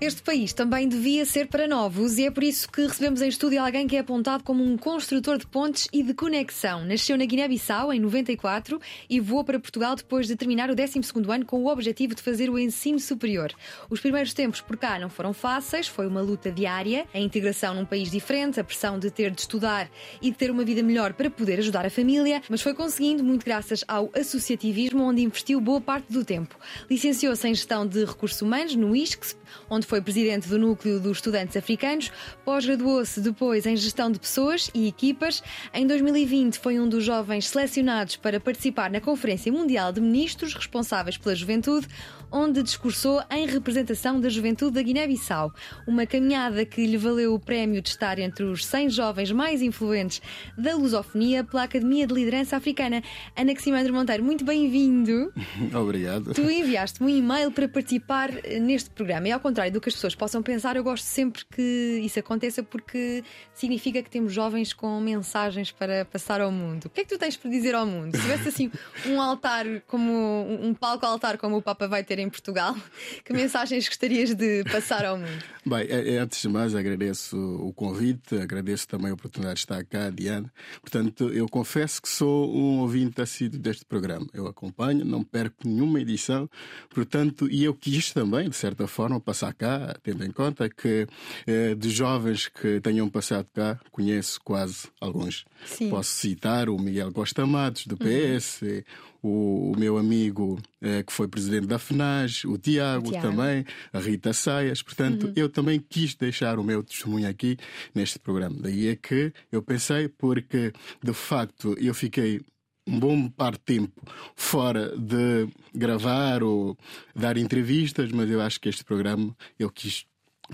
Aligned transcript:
Este 0.00 0.22
país 0.22 0.52
também 0.52 0.86
devia 0.86 1.24
ser 1.24 1.48
para 1.48 1.66
novos 1.66 2.18
e 2.18 2.26
é 2.26 2.30
por 2.30 2.44
isso 2.44 2.70
que 2.70 2.82
recebemos 2.82 3.20
em 3.20 3.26
estúdio 3.26 3.60
alguém 3.60 3.88
que 3.88 3.96
é 3.96 3.98
apontado 3.98 4.44
como 4.44 4.62
um 4.62 4.76
construtor 4.76 5.38
de 5.38 5.44
pontes 5.44 5.88
e 5.92 6.04
de 6.04 6.14
conexão. 6.14 6.84
Nasceu 6.84 7.18
na 7.18 7.24
Guiné-Bissau 7.24 7.92
em 7.92 7.98
94 7.98 8.80
e 9.10 9.18
voou 9.18 9.42
para 9.42 9.58
Portugal 9.58 9.96
depois 9.96 10.28
de 10.28 10.36
terminar 10.36 10.70
o 10.70 10.76
12 10.76 11.00
ano 11.28 11.44
com 11.44 11.64
o 11.64 11.66
objetivo 11.66 12.14
de 12.14 12.22
fazer 12.22 12.48
o 12.48 12.56
ensino 12.56 13.00
superior. 13.00 13.52
Os 13.90 13.98
primeiros 13.98 14.32
tempos 14.32 14.60
por 14.60 14.76
cá 14.76 15.00
não 15.00 15.10
foram 15.10 15.32
fáceis, 15.32 15.88
foi 15.88 16.06
uma 16.06 16.20
luta 16.20 16.52
diária, 16.52 17.04
a 17.12 17.18
integração 17.18 17.74
num 17.74 17.84
país 17.84 18.08
diferente, 18.08 18.60
a 18.60 18.64
pressão 18.64 19.00
de 19.00 19.10
ter 19.10 19.32
de 19.32 19.40
estudar 19.40 19.90
e 20.22 20.30
de 20.30 20.36
ter 20.36 20.52
uma 20.52 20.64
vida 20.64 20.80
melhor 20.80 21.12
para 21.12 21.28
poder 21.28 21.58
ajudar 21.58 21.84
a 21.84 21.90
família, 21.90 22.40
mas 22.48 22.62
foi 22.62 22.72
conseguindo 22.72 23.24
muito 23.24 23.44
graças 23.44 23.82
ao 23.88 24.12
associativismo 24.14 25.02
onde 25.02 25.22
investiu 25.22 25.60
boa 25.60 25.80
parte 25.80 26.12
do 26.12 26.24
tempo. 26.24 26.56
Licenciou-se 26.88 27.48
em 27.48 27.54
Gestão 27.54 27.84
de 27.84 28.04
Recursos 28.04 28.40
Humanos 28.40 28.76
no 28.76 28.94
ISCS, 28.94 29.36
onde 29.68 29.87
foi 29.88 30.02
presidente 30.02 30.46
do 30.48 30.58
Núcleo 30.58 31.00
dos 31.00 31.16
Estudantes 31.16 31.56
Africanos, 31.56 32.12
pós-graduou-se 32.44 33.22
depois 33.22 33.64
em 33.64 33.74
Gestão 33.74 34.12
de 34.12 34.18
Pessoas 34.18 34.70
e 34.74 34.86
Equipas. 34.86 35.42
Em 35.72 35.86
2020 35.86 36.58
foi 36.58 36.78
um 36.78 36.86
dos 36.86 37.02
jovens 37.02 37.48
selecionados 37.48 38.14
para 38.14 38.38
participar 38.38 38.90
na 38.90 39.00
Conferência 39.00 39.50
Mundial 39.50 39.90
de 39.90 40.02
Ministros 40.02 40.52
responsáveis 40.52 41.16
pela 41.16 41.34
Juventude, 41.34 41.88
onde 42.30 42.62
discursou 42.62 43.22
em 43.30 43.46
representação 43.46 44.20
da 44.20 44.28
juventude 44.28 44.72
da 44.72 44.82
Guiné-Bissau. 44.82 45.50
Uma 45.86 46.04
caminhada 46.04 46.66
que 46.66 46.84
lhe 46.84 46.98
valeu 46.98 47.32
o 47.32 47.40
prémio 47.40 47.80
de 47.80 47.88
estar 47.88 48.18
entre 48.18 48.44
os 48.44 48.66
100 48.66 48.90
jovens 48.90 49.32
mais 49.32 49.62
influentes 49.62 50.20
da 50.56 50.76
lusofonia 50.76 51.42
pela 51.42 51.62
Academia 51.62 52.06
de 52.06 52.12
Liderança 52.12 52.58
Africana. 52.58 53.02
Anaximandro 53.34 53.94
Monteiro, 53.94 54.22
muito 54.22 54.44
bem-vindo. 54.44 55.32
Obrigado. 55.74 56.34
Tu 56.34 56.42
enviaste-me 56.42 57.10
um 57.10 57.16
e-mail 57.16 57.50
para 57.50 57.66
participar 57.66 58.30
eh, 58.44 58.58
neste 58.58 58.90
programa 58.90 59.28
e, 59.28 59.32
ao 59.32 59.40
contrário 59.40 59.72
do 59.72 59.77
que 59.80 59.88
as 59.88 59.94
pessoas 59.94 60.14
possam 60.14 60.42
pensar, 60.42 60.76
eu 60.76 60.84
gosto 60.84 61.04
sempre 61.04 61.44
que 61.44 62.00
isso 62.02 62.18
aconteça 62.18 62.62
porque 62.62 63.24
significa 63.54 64.02
que 64.02 64.10
temos 64.10 64.32
jovens 64.32 64.72
com 64.72 65.00
mensagens 65.00 65.70
para 65.70 66.04
passar 66.04 66.40
ao 66.40 66.50
mundo. 66.50 66.86
O 66.86 66.90
que 66.90 67.00
é 67.00 67.04
que 67.04 67.10
tu 67.10 67.18
tens 67.18 67.36
para 67.36 67.50
dizer 67.50 67.74
ao 67.74 67.86
mundo? 67.86 68.16
Se 68.16 68.22
tivesse 68.22 68.48
assim 68.48 68.70
um 69.06 69.20
altar, 69.20 69.66
como 69.86 70.12
um 70.60 70.74
palco-altar, 70.74 71.38
como 71.38 71.56
o 71.56 71.62
Papa 71.62 71.86
vai 71.86 72.04
ter 72.04 72.18
em 72.18 72.28
Portugal, 72.28 72.76
que 73.24 73.32
mensagens 73.32 73.88
gostarias 73.88 74.34
de 74.34 74.64
passar 74.64 75.04
ao 75.04 75.18
mundo? 75.18 75.44
Bem, 75.64 75.86
é, 75.88 76.14
é, 76.14 76.18
antes 76.18 76.40
de 76.40 76.48
mais 76.48 76.74
agradeço 76.74 77.36
o 77.36 77.72
convite, 77.72 78.36
agradeço 78.36 78.88
também 78.88 79.10
a 79.10 79.14
oportunidade 79.14 79.56
de 79.56 79.60
estar 79.60 79.84
cá, 79.84 80.08
Diana. 80.10 80.50
Portanto, 80.80 81.28
eu 81.28 81.46
confesso 81.48 82.00
que 82.00 82.08
sou 82.08 82.50
um 82.54 82.80
ouvinte 82.80 83.20
assíduo 83.20 83.58
deste 83.60 83.84
programa. 83.84 84.26
Eu 84.32 84.46
acompanho, 84.46 85.04
não 85.04 85.22
perco 85.22 85.68
nenhuma 85.68 86.00
edição, 86.00 86.48
portanto, 86.88 87.48
e 87.50 87.64
eu 87.64 87.74
quis 87.74 88.12
também, 88.12 88.48
de 88.48 88.56
certa 88.56 88.86
forma, 88.86 89.20
passar 89.20 89.52
cá, 89.52 89.67
tendo 90.02 90.24
em 90.24 90.30
conta 90.30 90.68
que 90.68 91.06
eh, 91.46 91.74
de 91.74 91.90
jovens 91.90 92.48
que 92.48 92.80
tenham 92.80 93.08
passado 93.08 93.46
cá, 93.52 93.78
conheço 93.90 94.40
quase 94.44 94.88
alguns. 95.00 95.44
Sim. 95.66 95.90
Posso 95.90 96.10
citar 96.10 96.68
o 96.68 96.78
Miguel 96.78 97.12
Costa 97.12 97.46
Matos, 97.46 97.86
do 97.86 97.96
PS, 97.96 98.62
uhum 98.62 98.82
o, 99.22 99.72
o 99.72 99.78
meu 99.78 99.98
amigo 99.98 100.58
eh, 100.80 101.02
que 101.02 101.12
foi 101.12 101.28
presidente 101.28 101.66
da 101.66 101.78
FNAG, 101.78 102.46
o 102.46 102.56
Tiago, 102.56 103.10
Tiago. 103.10 103.28
também, 103.28 103.64
a 103.92 103.98
Rita 103.98 104.32
Saias. 104.32 104.82
Portanto, 104.82 105.26
uhum. 105.26 105.32
eu 105.36 105.48
também 105.48 105.80
quis 105.80 106.14
deixar 106.14 106.58
o 106.58 106.64
meu 106.64 106.82
testemunho 106.82 107.28
aqui 107.28 107.56
neste 107.94 108.18
programa. 108.18 108.56
Daí 108.60 108.88
é 108.88 108.96
que 108.96 109.32
eu 109.50 109.62
pensei, 109.62 110.08
porque 110.08 110.72
de 111.02 111.12
facto 111.12 111.76
eu 111.78 111.94
fiquei 111.94 112.40
um 112.88 112.98
bom 112.98 113.28
par 113.28 113.52
de 113.52 113.58
tempo 113.58 114.02
fora 114.34 114.96
de 114.96 115.48
gravar 115.74 116.42
ou 116.42 116.76
dar 117.14 117.36
entrevistas, 117.36 118.10
mas 118.10 118.30
eu 118.30 118.40
acho 118.40 118.58
que 118.60 118.68
este 118.68 118.82
programa 118.82 119.36
eu 119.58 119.70
quis 119.70 120.06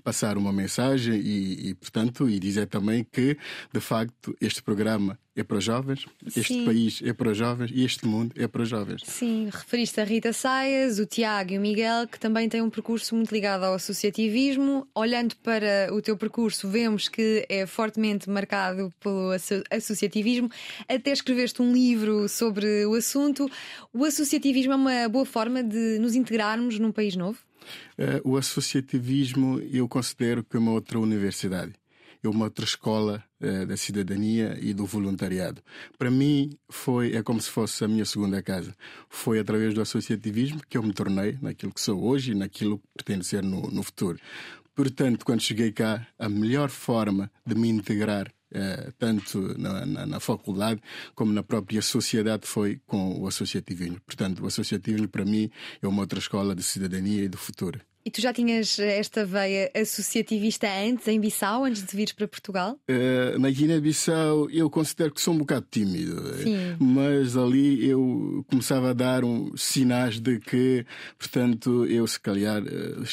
passar 0.02 0.36
uma 0.36 0.52
mensagem 0.52 1.14
e, 1.14 1.70
e, 1.70 1.74
portanto, 1.74 2.28
e 2.28 2.38
dizer 2.38 2.66
também 2.66 3.04
que, 3.04 3.36
de 3.72 3.80
facto, 3.80 4.36
este 4.40 4.62
programa 4.62 5.18
é 5.36 5.42
para 5.42 5.56
os 5.56 5.64
jovens, 5.64 6.06
este 6.24 6.54
Sim. 6.54 6.64
país 6.64 7.02
é 7.04 7.12
para 7.12 7.30
os 7.30 7.36
jovens 7.36 7.70
e 7.74 7.84
este 7.84 8.06
mundo 8.06 8.32
é 8.36 8.46
para 8.46 8.62
os 8.62 8.68
jovens. 8.68 9.02
Sim, 9.04 9.48
referiste 9.52 10.00
a 10.00 10.04
Rita 10.04 10.32
Saias, 10.32 11.00
o 11.00 11.06
Tiago 11.06 11.52
e 11.52 11.58
o 11.58 11.60
Miguel, 11.60 12.06
que 12.06 12.20
também 12.20 12.48
têm 12.48 12.62
um 12.62 12.70
percurso 12.70 13.16
muito 13.16 13.32
ligado 13.32 13.64
ao 13.64 13.74
associativismo. 13.74 14.86
Olhando 14.94 15.34
para 15.36 15.92
o 15.92 16.00
teu 16.00 16.16
percurso, 16.16 16.68
vemos 16.68 17.08
que 17.08 17.44
é 17.48 17.66
fortemente 17.66 18.30
marcado 18.30 18.92
pelo 19.00 19.30
associativismo. 19.70 20.48
Até 20.88 21.10
escreveste 21.10 21.60
um 21.60 21.72
livro 21.72 22.28
sobre 22.28 22.86
o 22.86 22.94
assunto. 22.94 23.50
O 23.92 24.04
associativismo 24.04 24.72
é 24.72 24.76
uma 24.76 25.08
boa 25.08 25.26
forma 25.26 25.64
de 25.64 25.98
nos 25.98 26.14
integrarmos 26.14 26.78
num 26.78 26.92
país 26.92 27.16
novo? 27.16 27.38
Uh, 27.98 28.32
o 28.32 28.36
associativismo 28.36 29.60
eu 29.72 29.88
considero 29.88 30.44
que 30.44 30.56
é 30.56 30.60
uma 30.60 30.72
outra 30.72 30.98
universidade, 30.98 31.72
é 32.22 32.28
uma 32.28 32.44
outra 32.44 32.64
escola 32.64 33.24
uh, 33.40 33.66
da 33.66 33.76
cidadania 33.76 34.58
e 34.60 34.72
do 34.72 34.86
voluntariado. 34.86 35.62
Para 35.98 36.10
mim 36.10 36.50
foi 36.68 37.14
é 37.14 37.22
como 37.22 37.40
se 37.40 37.50
fosse 37.50 37.84
a 37.84 37.88
minha 37.88 38.04
segunda 38.04 38.42
casa. 38.42 38.74
Foi 39.08 39.38
através 39.38 39.74
do 39.74 39.80
associativismo 39.80 40.60
que 40.68 40.78
eu 40.78 40.82
me 40.82 40.92
tornei 40.92 41.38
naquilo 41.40 41.72
que 41.72 41.80
sou 41.80 42.04
hoje 42.04 42.32
e 42.32 42.34
naquilo 42.34 42.78
que 42.78 42.84
pretendo 42.94 43.24
ser 43.24 43.42
no, 43.42 43.62
no 43.70 43.82
futuro. 43.82 44.18
Portanto, 44.74 45.24
quando 45.24 45.40
cheguei 45.40 45.70
cá, 45.70 46.04
a 46.18 46.28
melhor 46.28 46.68
forma 46.68 47.30
de 47.46 47.54
me 47.54 47.68
integrar 47.68 48.32
tanto 48.98 49.58
na, 49.58 49.86
na, 49.86 50.06
na, 50.06 50.20
faculdade 50.20 50.80
como 51.14 51.32
na 51.32 51.42
própria 51.42 51.82
sociedade 51.82 52.46
foi 52.46 52.80
com 52.86 53.20
o 53.20 53.26
associativismo. 53.26 54.00
Portanto, 54.06 54.42
o 54.42 54.46
associativismo 54.46 55.08
para 55.08 55.24
mim 55.24 55.50
é 55.82 55.86
uma 55.86 56.02
outra 56.02 56.18
escola 56.18 56.54
de 56.54 56.62
cidadania 56.62 57.24
e 57.24 57.28
do 57.28 57.38
futuro. 57.38 57.80
E 58.06 58.10
tu 58.10 58.20
já 58.20 58.34
tinhas 58.34 58.78
esta 58.78 59.24
veia 59.24 59.70
associativista 59.74 60.68
antes, 60.68 61.08
em 61.08 61.18
Bissau, 61.18 61.64
antes 61.64 61.82
de 61.82 61.96
vires 61.96 62.12
para 62.12 62.28
Portugal? 62.28 62.78
Uh, 62.86 63.38
na 63.38 63.50
Guiné-Bissau 63.50 64.50
eu 64.50 64.68
considero 64.68 65.10
que 65.10 65.22
sou 65.22 65.32
um 65.32 65.38
bocado 65.38 65.66
tímido. 65.70 66.22
Sim. 66.36 66.76
Mas 66.78 67.34
ali 67.34 67.88
eu 67.88 68.44
começava 68.50 68.90
a 68.90 68.92
dar 68.92 69.24
um, 69.24 69.56
sinais 69.56 70.20
de 70.20 70.38
que, 70.38 70.84
portanto, 71.18 71.86
eu 71.86 72.06
se 72.06 72.20
calhar 72.20 72.62
uh, 72.62 73.06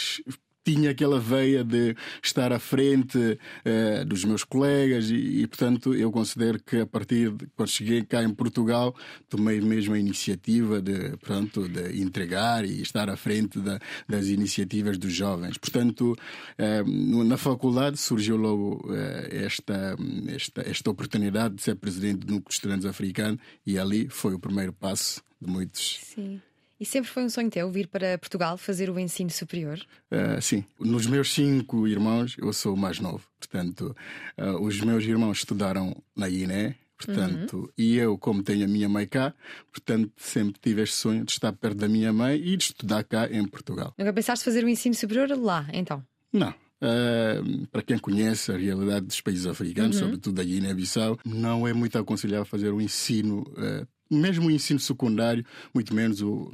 tinha 0.74 0.92
aquela 0.92 1.20
veia 1.20 1.64
de 1.64 1.96
estar 2.24 2.54
à 2.54 2.60
frente 2.60 3.18
uh, 3.18 4.06
dos 4.06 4.24
meus 4.24 4.44
colegas 4.44 5.10
e, 5.10 5.42
e, 5.42 5.48
portanto, 5.48 5.94
eu 5.94 6.10
considero 6.12 6.64
que 6.64 6.78
a 6.78 6.86
partir 6.86 7.32
de 7.32 7.48
quando 7.56 7.70
cheguei 7.70 8.04
cá 8.04 8.24
em 8.24 8.34
Portugal, 8.34 8.96
tomei 9.28 9.60
mesmo 9.60 9.94
a 9.94 10.00
iniciativa 10.00 10.82
de, 10.82 11.18
pronto, 11.18 11.68
de 11.68 12.02
entregar 12.02 12.64
e 12.64 12.82
estar 12.82 13.10
à 13.10 13.18
frente 13.18 13.60
da, 13.60 13.80
das 14.08 14.28
iniciativas 14.28 14.98
dos 14.98 15.14
jovens. 15.14 15.58
Portanto, 15.58 16.16
uh, 16.58 17.24
na 17.24 17.38
faculdade 17.38 17.98
surgiu 17.98 18.38
logo 18.38 18.82
uh, 18.88 18.96
esta, 19.30 19.98
esta, 20.28 20.62
esta 20.70 20.90
oportunidade 20.90 21.56
de 21.56 21.64
ser 21.64 21.76
presidente 21.76 22.26
do 22.26 22.34
Núcleo 22.34 22.54
Estudantes 22.54 22.86
Africano 22.86 23.38
e 23.66 23.78
ali 23.78 24.08
foi 24.10 24.34
o 24.34 24.40
primeiro 24.40 24.72
passo 24.72 25.22
de 25.42 25.52
muitos. 25.52 26.00
Sim. 26.02 26.40
E 26.82 26.86
sempre 26.86 27.12
foi 27.12 27.24
um 27.24 27.30
sonho 27.30 27.48
teu 27.48 27.70
vir 27.70 27.88
para 27.88 28.18
Portugal 28.18 28.58
fazer 28.58 28.90
o 28.90 28.98
ensino 28.98 29.30
superior? 29.30 29.80
Uh, 30.12 30.42
sim. 30.42 30.66
Nos 30.80 31.06
meus 31.06 31.32
cinco 31.32 31.88
irmãos, 31.88 32.36
eu 32.40 32.52
sou 32.52 32.74
o 32.74 32.78
mais 32.78 33.00
novo. 33.00 33.24
Portanto, 33.38 33.96
uh, 34.36 34.60
os 34.60 34.82
meus 34.82 35.04
irmãos 35.04 35.38
estudaram 35.38 35.96
na 36.16 36.28
Guiné. 36.28 36.76
Portanto, 36.98 37.58
uhum. 37.58 37.70
e 37.78 37.98
eu, 37.98 38.18
como 38.18 38.42
tenho 38.42 38.66
a 38.66 38.68
minha 38.68 38.90
mãe 38.90 39.08
cá, 39.08 39.32
portanto, 39.72 40.12
sempre 40.18 40.60
tive 40.60 40.82
este 40.82 40.96
sonho 40.96 41.24
de 41.24 41.32
estar 41.32 41.54
perto 41.54 41.78
da 41.78 41.88
minha 41.88 42.12
mãe 42.12 42.36
e 42.36 42.58
de 42.58 42.64
estudar 42.64 43.04
cá 43.04 43.28
em 43.32 43.48
Portugal. 43.48 43.94
Nunca 43.96 44.14
pensaste 44.14 44.44
fazer 44.44 44.64
o 44.64 44.70
ensino 44.70 44.96
superior 44.96 45.30
lá, 45.38 45.68
então? 45.74 46.04
Não. 46.34 46.50
Uh, 46.50 47.68
para 47.68 47.84
quem 47.84 48.00
conhece 48.00 48.52
a 48.52 48.58
realidade 48.58 49.06
dos 49.06 49.22
países 49.22 49.46
africanos, 49.46 49.98
uhum. 49.98 50.04
sobretudo 50.06 50.36
da 50.36 50.44
Guiné-Bissau, 50.44 51.20
não 51.24 51.68
é 51.68 51.74
muito 51.74 51.96
aconselhável 52.00 52.46
fazer 52.46 52.72
o 52.72 52.82
ensino, 52.82 53.42
uh, 53.52 53.88
mesmo 54.10 54.48
o 54.48 54.52
ensino 54.52 54.80
secundário, 54.80 55.46
muito 55.76 55.94
menos 55.94 56.24
o 56.24 56.52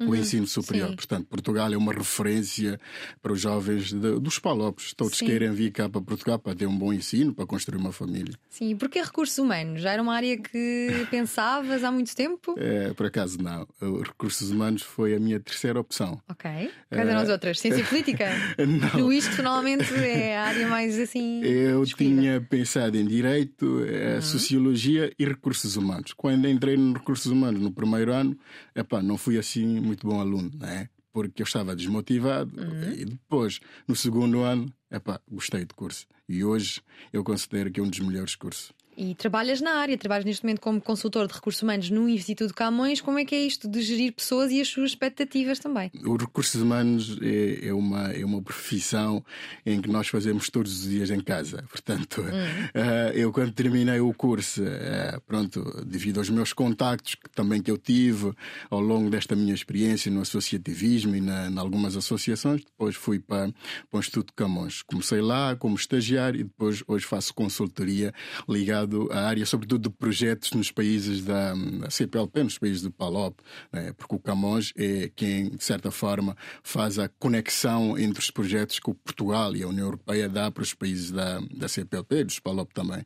uhum, 0.00 0.10
o 0.10 0.16
ensino 0.16 0.46
superior. 0.46 0.90
Sim. 0.90 0.96
Portanto, 0.96 1.26
Portugal 1.26 1.72
é 1.72 1.76
uma 1.76 1.92
referência 1.92 2.80
para 3.22 3.32
os 3.32 3.40
jovens 3.40 3.92
de, 3.92 4.18
dos 4.20 4.38
Palopes. 4.38 4.92
Todos 4.94 5.18
sim. 5.18 5.26
querem 5.26 5.52
vir 5.52 5.70
cá 5.70 5.88
para 5.88 6.00
Portugal 6.00 6.38
para 6.38 6.54
ter 6.54 6.66
um 6.66 6.76
bom 6.76 6.92
ensino, 6.92 7.34
para 7.34 7.46
construir 7.46 7.78
uma 7.78 7.92
família. 7.92 8.34
Sim, 8.48 8.70
e 8.70 8.74
porquê 8.74 9.00
recursos 9.00 9.38
humanos? 9.38 9.82
Já 9.82 9.92
era 9.92 10.02
uma 10.02 10.14
área 10.14 10.36
que 10.36 11.06
pensavas 11.10 11.84
há 11.84 11.90
muito 11.90 12.14
tempo? 12.14 12.54
É, 12.58 12.92
por 12.94 13.06
acaso 13.06 13.38
não. 13.40 13.66
Recursos 14.02 14.50
humanos 14.50 14.82
foi 14.82 15.14
a 15.14 15.20
minha 15.20 15.40
terceira 15.40 15.78
opção. 15.78 16.20
Ok. 16.28 16.70
Quais 16.88 17.08
eram 17.08 17.20
as 17.20 17.28
outras? 17.28 17.60
Ciência 17.60 17.84
política? 17.84 18.26
não. 18.94 19.12
Isto 19.12 19.42
normalmente 19.42 19.92
é 19.94 20.36
a 20.36 20.44
área 20.44 20.68
mais 20.68 20.98
assim. 20.98 21.42
Eu 21.44 21.84
tinha 21.84 22.40
pensado 22.40 22.96
em 22.96 23.06
Direito, 23.06 23.66
uhum. 23.66 24.22
Sociologia 24.22 25.12
e 25.18 25.24
Recursos 25.24 25.76
Humanos. 25.76 26.12
Quando 26.12 26.48
entrei 26.48 26.76
no 26.76 26.92
Recursos 26.94 27.30
Humanos 27.30 27.60
no 27.60 27.70
primeiro 27.70 28.12
ano, 28.12 28.36
epá, 28.74 29.02
não 29.02 29.16
fui 29.16 29.38
assim 29.38 29.83
muito 29.84 30.06
bom 30.06 30.20
aluno, 30.20 30.50
né? 30.54 30.88
porque 31.14 31.42
eu 31.42 31.44
estava 31.44 31.76
desmotivado. 31.76 32.60
Uhum. 32.60 32.92
E 32.92 33.04
depois, 33.04 33.60
no 33.86 33.94
segundo 33.94 34.40
ano, 34.40 34.70
epá, 34.90 35.20
gostei 35.30 35.64
do 35.64 35.72
curso. 35.72 36.06
E 36.28 36.44
hoje 36.44 36.82
eu 37.12 37.22
considero 37.22 37.70
que 37.70 37.78
é 37.78 37.82
um 37.82 37.88
dos 37.88 38.00
melhores 38.00 38.34
cursos. 38.34 38.72
E 38.96 39.14
trabalhas 39.14 39.60
na 39.60 39.72
área, 39.72 39.96
trabalhas 39.98 40.24
neste 40.24 40.44
momento 40.44 40.60
como 40.60 40.80
consultor 40.80 41.26
de 41.26 41.34
recursos 41.34 41.62
humanos 41.62 41.90
no 41.90 42.08
Instituto 42.08 42.54
Camões. 42.54 43.00
Como 43.00 43.18
é 43.18 43.24
que 43.24 43.34
é 43.34 43.44
isto 43.44 43.68
de 43.68 43.82
gerir 43.82 44.12
pessoas 44.12 44.52
e 44.52 44.60
as 44.60 44.68
suas 44.68 44.90
expectativas 44.90 45.58
também? 45.58 45.90
Os 46.04 46.20
recursos 46.20 46.60
humanos 46.60 47.18
é, 47.20 47.68
é 47.68 47.74
uma, 47.74 48.12
é 48.12 48.24
uma 48.24 48.40
profissão 48.40 49.24
em 49.66 49.80
que 49.80 49.88
nós 49.88 50.08
fazemos 50.08 50.48
todos 50.48 50.80
os 50.80 50.88
dias 50.88 51.10
em 51.10 51.20
casa. 51.20 51.64
Portanto, 51.68 52.20
hum. 52.20 52.24
uh, 52.26 53.12
eu 53.14 53.32
quando 53.32 53.52
terminei 53.52 54.00
o 54.00 54.12
curso, 54.14 54.62
uh, 54.62 55.20
pronto, 55.26 55.84
devido 55.84 56.18
aos 56.18 56.30
meus 56.30 56.52
contactos 56.52 57.16
que, 57.16 57.28
também 57.30 57.60
que 57.60 57.70
eu 57.70 57.78
tive 57.78 58.32
ao 58.70 58.80
longo 58.80 59.10
desta 59.10 59.34
minha 59.34 59.54
experiência 59.54 60.10
no 60.10 60.20
associativismo 60.20 61.16
e 61.16 61.20
na, 61.20 61.48
em 61.48 61.58
algumas 61.58 61.96
associações, 61.96 62.62
depois 62.64 62.94
fui 62.94 63.18
para, 63.18 63.52
para 63.90 63.96
o 63.96 63.98
Instituto 63.98 64.32
Camões. 64.34 64.82
Comecei 64.82 65.20
lá 65.20 65.56
como 65.56 65.74
estagiário 65.74 66.40
e 66.40 66.44
depois 66.44 66.82
hoje 66.86 67.04
faço 67.04 67.34
consultoria 67.34 68.12
ligada 68.48 68.83
ligado 68.84 69.08
à 69.12 69.26
área, 69.26 69.44
sobretudo 69.46 69.88
de 69.88 69.96
projetos 69.96 70.52
nos 70.52 70.70
países 70.70 71.24
da, 71.24 71.54
da 71.54 71.90
CPLP, 71.90 72.44
nos 72.44 72.58
países 72.58 72.82
do 72.82 72.90
PALOP, 72.90 73.40
né? 73.72 73.92
porque 73.96 74.14
o 74.14 74.18
Camões 74.18 74.72
é 74.76 75.10
quem, 75.14 75.50
de 75.50 75.64
certa 75.64 75.90
forma, 75.90 76.36
faz 76.62 76.98
a 76.98 77.08
conexão 77.08 77.98
entre 77.98 78.20
os 78.20 78.30
projetos 78.30 78.78
que 78.78 78.90
o 78.90 78.94
Portugal 78.94 79.54
e 79.56 79.62
a 79.62 79.68
União 79.68 79.86
Europeia 79.86 80.28
dá 80.28 80.50
para 80.50 80.62
os 80.62 80.74
países 80.74 81.10
da, 81.10 81.40
da 81.52 81.68
CPLP 81.68 82.16
e 82.16 82.24
dos 82.24 82.38
PALOP 82.38 82.72
também. 82.72 83.04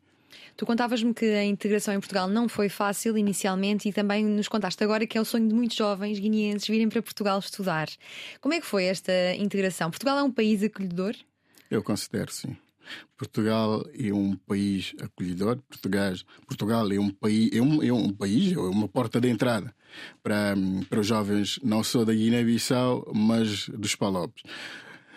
Tu 0.56 0.66
contavas-me 0.66 1.14
que 1.14 1.24
a 1.24 1.44
integração 1.44 1.94
em 1.94 2.00
Portugal 2.00 2.28
não 2.28 2.48
foi 2.48 2.68
fácil 2.68 3.16
inicialmente 3.16 3.88
e 3.88 3.92
também 3.92 4.24
nos 4.24 4.48
contaste 4.48 4.82
agora 4.82 5.06
que 5.06 5.16
é 5.16 5.20
o 5.20 5.24
sonho 5.24 5.48
de 5.48 5.54
muitos 5.54 5.76
jovens 5.76 6.18
guineenses 6.18 6.66
virem 6.66 6.88
para 6.88 7.00
Portugal 7.00 7.38
estudar. 7.38 7.88
Como 8.40 8.52
é 8.52 8.60
que 8.60 8.66
foi 8.66 8.84
esta 8.84 9.12
integração? 9.36 9.88
Portugal 9.88 10.18
é 10.18 10.22
um 10.22 10.32
país 10.32 10.62
acolhedor? 10.62 11.14
Eu 11.70 11.80
considero 11.82 12.32
sim. 12.32 12.56
Portugal 13.16 13.84
é 13.98 14.12
um 14.12 14.36
país 14.36 14.94
acolhedor. 15.00 15.58
Portugal, 15.68 16.14
Portugal 16.46 16.92
é 16.92 16.98
um 16.98 17.10
país, 17.10 17.50
é 17.52 17.60
um, 17.60 17.82
é 17.82 17.92
um 17.92 18.12
país, 18.12 18.52
é 18.52 18.58
uma 18.58 18.88
porta 18.88 19.20
de 19.20 19.28
entrada 19.28 19.74
para, 20.22 20.54
para 20.88 21.00
os 21.00 21.06
jovens, 21.06 21.58
não 21.62 21.82
só 21.82 22.04
da 22.04 22.12
Guiné-Bissau, 22.12 23.10
mas 23.14 23.68
dos 23.68 23.94
Palopes. 23.94 24.42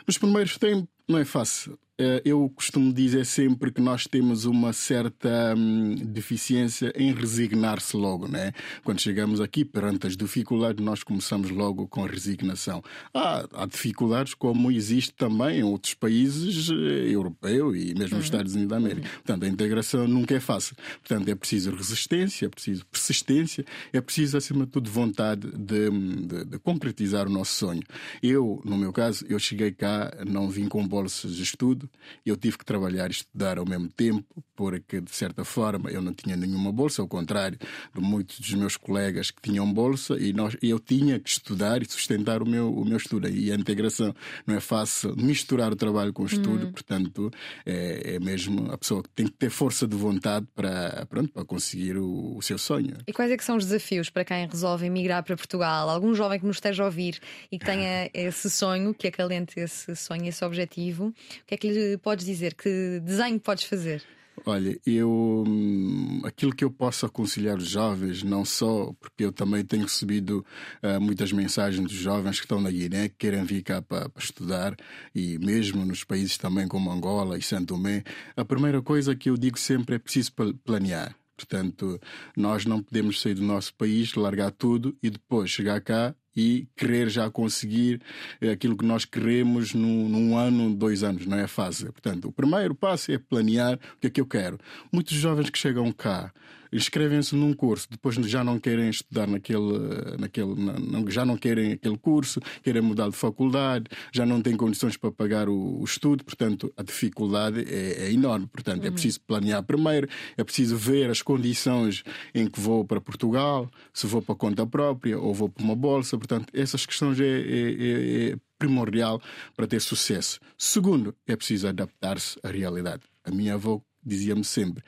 Nos 0.08 0.18
primeiros 0.18 0.58
tempos 0.58 0.88
não 1.08 1.20
é 1.20 1.26
fácil. 1.26 1.78
Eh, 1.98 2.22
eu 2.26 2.50
costumo 2.56 2.92
dizer 2.92 3.26
sempre 3.26 3.72
que 3.72 3.82
nós 3.82 4.08
temos 4.08 4.46
uma 4.46 4.74
certa 4.74 5.54
hum, 5.56 5.96
deficiência 5.96 6.92
em 6.96 7.14
resignar-se 7.14 7.96
logo, 7.96 8.28
né? 8.28 8.54
Quando 8.84 9.00
chegamos 9.00 9.40
aqui 9.40 9.64
perante 9.64 10.08
as 10.08 10.18
dificuldades, 10.18 10.84
nós 10.84 11.04
começamos 11.04 11.52
logo 11.52 11.88
com 11.88 12.04
a 12.04 12.08
resignação. 12.08 12.82
Há, 13.14 13.46
há 13.54 13.66
dificuldades 13.66 14.34
como 14.34 14.72
existe 14.72 15.14
também 15.14 15.60
em 15.60 15.64
outros 15.64 15.94
países 15.94 16.70
eh, 16.70 17.14
europeus 17.14 17.76
e 17.76 17.94
mesmo 17.94 18.02
nos 18.02 18.12
uhum. 18.14 18.20
Estados 18.20 18.54
Unidos 18.54 18.70
da 18.70 18.78
América. 18.78 19.08
Uhum. 19.08 19.14
Portanto, 19.16 19.44
a 19.44 19.48
integração 19.48 20.08
nunca 20.08 20.34
é 20.36 20.40
fácil. 20.40 20.76
Portanto, 21.08 21.30
é 21.30 21.36
preciso 21.36 21.76
resistência, 21.76 22.46
é 22.46 22.50
preciso 22.50 22.86
persistência, 22.86 23.66
é 23.94 24.02
preciso, 24.02 24.38
acima 24.38 24.66
de 24.66 24.72
tudo, 24.72 24.90
vontade 24.90 25.48
de, 25.52 25.90
de, 25.90 26.46
de 26.46 26.60
concretizar 26.60 27.28
o 27.28 27.30
nosso 27.30 27.54
sonho. 27.54 27.84
Eu, 28.24 28.62
no 28.66 28.78
meu 28.78 28.92
caso, 28.92 29.26
eu 29.30 29.38
cheguei 29.38 29.72
cá, 29.72 30.12
não 30.26 30.50
vim 30.50 30.68
com 30.68 30.88
bolsas 30.88 31.36
de 31.36 31.44
estudo, 31.44 31.81
eu 32.26 32.36
tive 32.38 32.58
que 32.58 32.66
trabalhar 32.66 33.10
e 33.10 33.12
estudar 33.12 33.58
ao 33.58 33.66
mesmo 33.66 33.90
tempo, 33.90 34.44
porque 34.56 35.02
de 35.02 35.12
certa 35.12 35.44
forma 35.44 35.90
eu 35.90 36.02
não 36.02 36.14
tinha 36.14 36.36
nenhuma 36.36 36.72
bolsa, 36.72 37.02
ao 37.02 37.08
contrário 37.08 37.58
de 37.94 38.02
muitos 38.02 38.40
dos 38.40 38.54
meus 38.54 38.78
colegas 38.78 39.32
que 39.32 39.42
tinham 39.42 39.72
bolsa, 39.72 40.20
e 40.20 40.34
nós, 40.34 40.56
eu 40.62 40.80
tinha 40.80 41.20
que 41.20 41.30
estudar 41.30 41.82
e 41.82 41.90
sustentar 41.90 42.42
o 42.42 42.46
meu, 42.46 42.74
o 42.74 42.86
meu 42.86 42.98
estudo. 42.98 43.28
E 43.28 43.52
a 43.52 43.56
integração 43.56 44.14
não 44.46 44.56
é 44.56 44.60
fácil 44.60 45.16
misturar 45.16 45.72
o 45.72 45.76
trabalho 45.76 46.14
com 46.14 46.24
o 46.24 46.26
estudo, 46.26 46.68
hum. 46.68 46.72
portanto, 46.72 47.32
é, 47.66 48.16
é, 48.16 48.20
mesmo 48.20 48.72
a 48.72 48.78
pessoa 48.78 49.04
que 49.04 49.10
tem 49.10 49.26
que 49.26 49.34
ter 49.34 49.50
força 49.50 49.88
de 49.88 49.96
vontade 49.96 50.48
para, 50.56 51.06
pronto, 51.08 51.32
para 51.32 51.46
conseguir 51.46 51.98
o, 51.98 52.38
o 52.38 52.42
seu 52.42 52.58
sonho. 52.58 52.98
E 53.08 53.14
quais 53.14 53.32
é 53.32 53.38
que 53.38 53.44
são 53.44 53.58
os 53.58 53.66
desafios 53.66 54.10
para 54.10 54.26
quem 54.26 54.48
resolve 54.48 54.86
emigrar 54.86 55.24
para 55.24 55.36
Portugal? 55.36 55.90
Algum 55.90 56.14
jovem 56.14 56.40
que 56.40 56.46
nos 56.46 56.58
esteja 56.58 56.84
a 56.84 56.86
ouvir 56.86 57.20
e 57.52 57.58
que 57.58 57.66
tenha 57.66 58.10
esse 58.14 58.50
sonho, 58.50 58.94
que 58.94 59.08
acalente 59.08 59.60
esse 59.60 59.96
sonho, 59.96 60.26
esse 60.28 60.44
objetivo, 60.44 61.08
o 61.08 61.14
que 61.46 61.56
é 61.56 61.58
que 61.58 61.68
lhe 61.68 61.71
podes 62.02 62.26
dizer? 62.26 62.56
Que 62.56 63.00
desenho 63.04 63.40
podes 63.40 63.64
fazer? 63.66 64.04
Olha, 64.46 64.80
eu 64.88 65.44
hum, 65.48 66.22
aquilo 66.26 66.56
que 66.56 66.64
eu 66.64 66.72
posso 66.72 67.06
aconselhar 67.06 67.58
os 67.58 67.68
jovens, 67.68 68.24
não 68.24 68.44
só 68.44 68.92
porque 69.00 69.26
eu 69.26 69.32
também 69.32 69.64
tenho 69.64 69.84
recebido 69.84 70.44
uh, 70.82 71.00
muitas 71.00 71.32
mensagens 71.32 71.86
dos 71.86 71.98
jovens 71.98 72.40
que 72.40 72.46
estão 72.46 72.60
na 72.60 72.72
Guiné, 72.72 73.10
que 73.10 73.16
querem 73.20 73.44
vir 73.44 73.62
cá 73.62 73.82
para, 73.82 74.10
para, 74.10 74.24
estudar, 74.24 74.76
e 75.14 75.38
mesmo 75.38 75.86
nos 75.86 76.04
países 76.04 76.38
também 76.38 76.68
como 76.68 76.92
Angola 76.92 77.38
e 77.38 77.42
Santo 77.42 77.76
Tomé, 77.76 78.04
a 78.36 78.44
primeira 78.44 78.82
coisa 78.82 79.16
que 79.16 79.30
eu 79.30 79.38
digo 79.38 79.60
sempre 79.60 79.96
é 79.96 80.00
preciso 80.00 80.32
planear. 80.64 81.16
Portanto, 81.38 82.00
nós 82.36 82.66
não 82.66 82.82
podemos 82.82 83.22
sair 83.22 83.36
do 83.36 83.44
nosso 83.44 83.74
país, 83.76 84.14
largar 84.16 84.52
tudo 84.52 84.96
e 85.04 85.10
depois 85.10 85.50
chegar 85.50 85.82
cá 85.82 86.16
e 86.36 86.68
querer 86.76 87.10
já 87.10 87.30
conseguir 87.30 88.02
eh, 88.40 88.52
aquilo 88.52 88.78
que 88.78 88.86
nós 88.86 89.06
queremos 89.06 89.74
num, 89.74 90.08
num, 90.08 90.38
ano, 90.38 90.74
dois 90.74 91.04
anos, 91.04 91.26
não 91.26 91.38
é 91.38 91.48
fácil. 91.48 91.92
Portanto, 91.92 92.28
o 92.28 92.32
primeiro 92.32 92.74
passo 92.74 93.12
é 93.12 93.18
planear 93.18 93.76
o 93.76 94.00
que 94.00 94.08
é 94.08 94.10
que 94.10 94.22
eu 94.22 94.26
quero. 94.26 94.58
Muitos 94.92 95.16
jovens 95.16 95.50
que 95.50 95.58
chegam 95.58 95.92
cá 95.92 96.32
inscrevem-se 96.72 97.36
num 97.36 97.54
curso, 97.54 97.88
depois 97.90 98.16
já 98.16 98.44
não 98.44 98.60
querem 98.60 98.90
estudar 98.90 99.28
naquele, 99.28 100.18
naquele 100.20 100.56
não, 100.56 101.10
já 101.10 101.26
não 101.26 101.38
querem 101.38 101.74
aquele 101.74 101.98
curso, 101.98 102.40
querem 102.64 102.82
mudar 102.82 103.10
de 103.10 103.16
faculdade, 103.16 103.86
já 104.12 104.26
não 104.26 104.42
têm 104.42 104.56
condições 104.56 104.98
para 104.98 105.12
pagar 105.12 105.50
o, 105.50 105.80
o 105.80 105.84
estudo, 105.84 106.24
portanto 106.24 106.72
a 106.78 106.84
dificuldade 106.84 107.66
é, 107.68 108.06
é 108.06 108.12
enorme. 108.12 108.48
Portanto, 108.48 108.80
é 108.80 108.82
uhum. 108.82 108.88
é 108.88 108.92
preciso 108.92 109.22
planear 109.22 109.64
primeiro, 109.64 110.08
é 110.38 110.44
preciso 110.44 110.76
ver 110.78 111.10
as 111.10 111.22
condições 111.22 112.04
em 112.34 112.48
que 112.48 112.60
vou 112.60 112.86
para 112.86 113.02
Portugal, 113.02 113.70
se 113.94 114.08
vou 114.08 114.22
para 114.22 114.36
conta 114.36 114.66
própria 114.66 115.20
ou 115.20 115.34
vou 115.34 115.50
para 115.50 115.64
uma 115.64 115.76
bolsa. 115.76 116.18
Portanto, 116.18 116.48
essas 116.54 116.86
questões 116.86 117.20
é, 117.20 117.26
é, 117.26 117.30
é, 117.30 118.32
é 118.32 118.38
primordial 118.58 119.22
para 119.56 119.68
ter 119.68 119.82
sucesso. 119.82 120.40
Segundo, 120.58 121.16
é 121.28 121.36
preciso 121.36 121.68
adaptar-se 121.68 122.40
à 122.44 122.50
realidade. 122.50 123.04
A 123.24 123.32
minha 123.32 123.56
avó 123.56 123.82
dizia-me 124.04 124.44
sempre: 124.44 124.84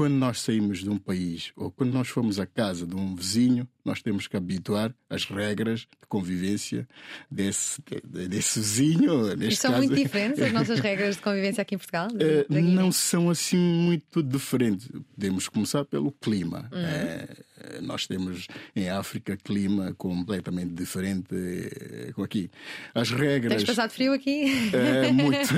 quando 0.00 0.14
nós 0.14 0.40
saímos 0.40 0.78
de 0.78 0.88
um 0.88 0.96
país 0.96 1.52
ou 1.54 1.70
quando 1.70 1.92
nós 1.92 2.08
fomos 2.08 2.40
à 2.40 2.46
casa 2.46 2.86
de 2.86 2.96
um 2.96 3.14
vizinho, 3.14 3.68
nós 3.84 4.00
temos 4.00 4.26
que 4.26 4.34
habituar 4.34 4.94
às 5.10 5.26
regras 5.26 5.80
de 5.80 6.06
convivência 6.08 6.88
desse, 7.30 7.82
desse 8.02 8.60
vizinho. 8.60 9.36
Neste 9.36 9.52
e 9.52 9.56
são 9.56 9.72
caso... 9.72 9.86
muito 9.86 10.02
diferentes 10.02 10.40
as 10.40 10.52
nossas 10.54 10.80
regras 10.80 11.16
de 11.16 11.22
convivência 11.22 11.60
aqui 11.60 11.74
em 11.74 11.78
Portugal? 11.78 12.08
Uh, 12.12 12.62
não 12.62 12.90
são 12.90 13.28
assim 13.28 13.58
muito 13.58 14.22
diferentes. 14.22 14.88
Podemos 15.14 15.50
começar 15.50 15.84
pelo 15.84 16.10
clima. 16.12 16.70
Uhum. 16.72 16.80
Uh, 16.80 17.44
nós 17.82 18.06
temos 18.06 18.46
em 18.74 18.88
África 18.88 19.36
clima 19.36 19.94
completamente 19.96 20.72
diferente 20.72 21.34
eh, 21.34 22.12
com 22.12 22.22
aqui. 22.22 22.50
As 22.94 23.10
regras. 23.10 23.56
Tens 23.56 23.64
passado 23.64 23.90
frio 23.90 24.12
aqui? 24.12 24.70
Uh, 24.72 25.12
muito. 25.12 25.48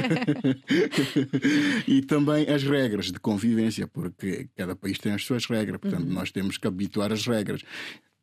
e 1.86 2.02
também 2.02 2.48
as 2.48 2.62
regras 2.62 3.12
de 3.12 3.18
convivência, 3.18 3.86
porque 3.86 4.48
cada 4.56 4.74
país 4.74 4.98
tem 4.98 5.12
as 5.12 5.24
suas 5.24 5.46
regras, 5.46 5.78
portanto, 5.80 6.06
uhum. 6.06 6.14
nós 6.14 6.30
temos 6.30 6.56
que 6.56 6.66
habituar 6.66 7.12
as 7.12 7.26
regras. 7.26 7.62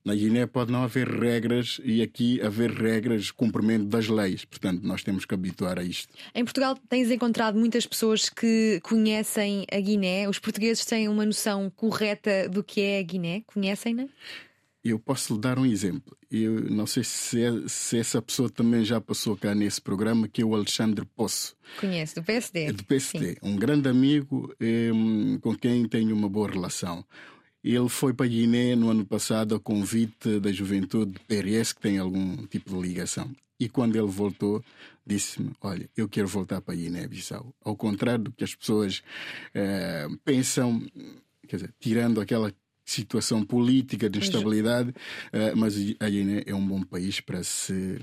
Na 0.10 0.16
Guiné 0.16 0.48
pode 0.48 0.72
não 0.72 0.82
haver 0.82 1.08
regras 1.08 1.80
e 1.84 2.02
aqui 2.02 2.42
haver 2.42 2.72
regras 2.72 3.30
cumprimento 3.30 3.86
das 3.86 4.08
leis. 4.08 4.44
Portanto, 4.44 4.82
nós 4.82 5.04
temos 5.04 5.24
que 5.24 5.36
habituar 5.36 5.78
a 5.78 5.84
isto. 5.84 6.12
Em 6.34 6.44
Portugal 6.44 6.76
tens 6.90 7.12
encontrado 7.12 7.60
muitas 7.60 7.86
pessoas 7.86 8.28
que 8.28 8.80
conhecem 8.82 9.68
a 9.72 9.80
Guiné. 9.80 10.28
Os 10.28 10.40
portugueses 10.40 10.84
têm 10.84 11.08
uma 11.08 11.24
noção 11.28 11.70
correta 11.70 12.50
do 12.50 12.64
que 12.64 12.82
é 12.82 12.98
a 12.98 13.04
Guiné? 13.04 13.44
Conhecem-na? 13.46 14.08
Eu 14.84 14.98
posso 14.98 15.36
lhe 15.36 15.40
dar 15.40 15.60
um 15.60 15.66
exemplo. 15.66 16.18
Eu 16.32 16.60
não 16.72 16.88
sei 16.88 17.04
se, 17.04 17.44
é, 17.44 17.52
se, 17.68 18.00
essa 18.00 18.20
pessoa 18.20 18.50
também 18.50 18.84
já 18.84 19.00
passou 19.00 19.38
cá 19.38 19.54
nesse 19.54 19.80
programa, 19.80 20.28
que 20.28 20.42
é 20.42 20.46
o 20.46 20.56
Alexandre 20.56 21.06
Poço. 21.06 21.56
Conhece, 21.80 22.16
do 22.16 22.24
PSD. 22.24 22.64
É 22.64 22.74
do 22.74 22.84
PSD. 22.84 23.34
Sim. 23.34 23.36
Um 23.44 23.56
grande 23.56 23.88
amigo 23.88 24.52
eh, 24.60 24.90
com 25.40 25.56
quem 25.56 25.88
tenho 25.88 26.16
uma 26.16 26.28
boa 26.28 26.50
relação. 26.50 27.06
Ele 27.64 27.90
foi 27.90 28.14
para 28.14 28.28
Guiné 28.28 28.76
no 28.76 28.90
ano 28.90 29.06
passado 29.06 29.56
a 29.56 29.60
convite 29.60 30.40
da 30.40 30.52
juventude 30.52 31.20
PRS, 31.28 31.74
que 31.74 31.82
tem 31.82 31.98
algum 31.98 32.46
tipo 32.48 32.70
de 32.72 32.88
ligação. 32.88 33.30
E 33.60 33.68
quando 33.68 33.98
ele 33.98 34.08
voltou, 34.08 34.64
disse-me: 35.06 35.52
Olha, 35.62 35.90
eu 35.96 36.08
quero 36.08 36.28
voltar 36.28 36.62
para 36.62 36.76
Guiné-Bissau. 36.76 37.54
Ao 37.64 37.76
contrário 37.76 38.26
do 38.26 38.32
que 38.32 38.44
as 38.44 38.56
pessoas 38.56 39.04
eh, 39.54 40.08
pensam, 40.24 40.82
quer 41.48 41.58
dizer, 41.58 41.74
tirando 41.80 42.22
aquela 42.22 42.54
situação 42.86 43.44
política 43.44 44.10
de 44.10 44.20
instabilidade, 44.20 44.94
eh, 45.34 45.54
mas 45.56 45.76
a 46.00 46.10
Guiné 46.10 46.44
é 46.46 46.56
um 46.56 46.66
bom 46.66 46.82
país 46.82 47.20
para 47.20 47.44
se 47.44 48.00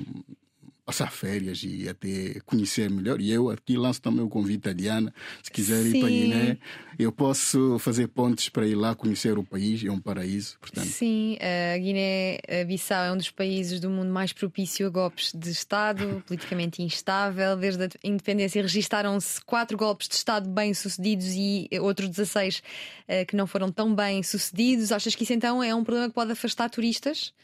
passar 0.87 1.11
férias 1.11 1.65
e 1.65 1.89
até 1.89 2.39
conhecer 2.47 2.89
melhor. 2.89 3.21
E 3.21 3.33
eu 3.33 3.51
aqui 3.51 3.77
lanço 3.77 4.01
também 4.01 4.25
o 4.25 4.29
convite 4.29 4.69
à 4.69 4.73
Diana. 4.73 5.13
Se 5.43 5.51
quiser 5.51 5.83
Sim. 5.83 5.89
ir 5.89 5.99
para 5.99 6.09
a 6.09 6.11
Guiné, 6.11 6.59
eu 6.97 7.11
posso 7.11 7.77
fazer 7.81 8.07
pontes 8.07 8.49
para 8.49 8.65
ir 8.65 8.77
lá 8.77 8.95
conhecer 8.95 9.37
o 9.37 9.43
país. 9.43 9.85
É 9.85 9.91
um 9.91 9.99
paraíso. 9.99 10.57
Portanto. 10.61 10.87
Sim, 10.87 11.39
a 11.41 11.77
Guiné-Bissau 11.77 13.05
é 13.05 13.13
um 13.13 13.17
dos 13.17 13.31
países 13.31 13.81
do 13.81 13.91
mundo 13.91 14.13
mais 14.13 14.33
propício 14.33 14.87
a 14.87 14.91
golpes 14.91 15.33
de 15.35 15.51
Estado, 15.51 16.23
politicamente 16.25 16.81
instável. 16.81 17.57
Desde 17.57 17.83
a 17.83 17.89
independência 18.05 18.63
registaram-se 18.63 19.41
quatro 19.41 19.77
golpes 19.77 20.07
de 20.07 20.15
Estado 20.15 20.49
bem-sucedidos 20.49 21.33
e 21.35 21.69
outros 21.81 22.09
16 22.09 22.63
eh, 23.09 23.25
que 23.25 23.35
não 23.35 23.49
foram 23.49 23.73
tão 23.73 23.93
bem-sucedidos. 23.93 24.93
Achas 24.93 25.17
que 25.17 25.25
isso 25.25 25.33
então 25.33 25.61
é 25.61 25.75
um 25.75 25.83
problema 25.83 26.09
que 26.09 26.15
pode 26.15 26.31
afastar 26.31 26.71
turistas? 26.71 27.35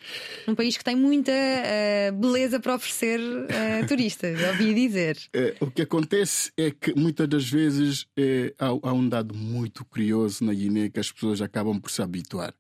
Num 0.47 0.55
país 0.55 0.77
que 0.77 0.85
tem 0.85 0.95
muita 0.95 1.33
uh, 1.33 2.13
beleza 2.13 2.61
para 2.61 2.77
oferecer 2.77 3.32
uh, 3.33 3.87
turistas, 3.87 4.41
ouvi 4.43 4.75
dizer. 4.75 5.19
É, 5.33 5.55
o 5.61 5.71
que 5.71 5.83
acontece 5.83 6.53
é 6.57 6.71
que 6.71 6.95
muitas 6.95 7.29
das 7.29 7.49
vezes 7.49 8.07
é, 8.17 8.55
há, 8.59 8.67
há, 8.67 8.93
um 8.93 9.09
dado 9.09 9.35
muito 9.35 9.85
curioso 9.85 10.45
na 10.45 10.53
Guiné 10.53 10.89
que 10.89 11.01
as 11.01 11.11
pessoas 11.11 11.41
acabam 11.41 11.81
por 11.81 11.91
se 11.91 12.03
habituar. 12.03 12.55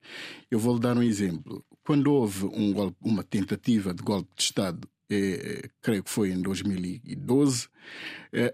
Eu 0.50 0.59
vou 0.59 0.75
lhe 0.75 0.81
dar 0.81 0.97
um 0.97 1.02
exemplo. 1.02 1.64
Quando 1.85 2.12
houve 2.12 2.47
um 2.47 2.73
golpe, 2.73 2.97
uma 3.02 3.23
tentativa 3.23 3.93
de 3.93 4.02
golpe 4.02 4.31
de 4.37 4.43
Estado, 4.43 4.88
é, 5.11 5.69
creio 5.81 6.02
que 6.02 6.11
foi 6.11 6.31
em 6.31 6.41
2012, 6.41 7.69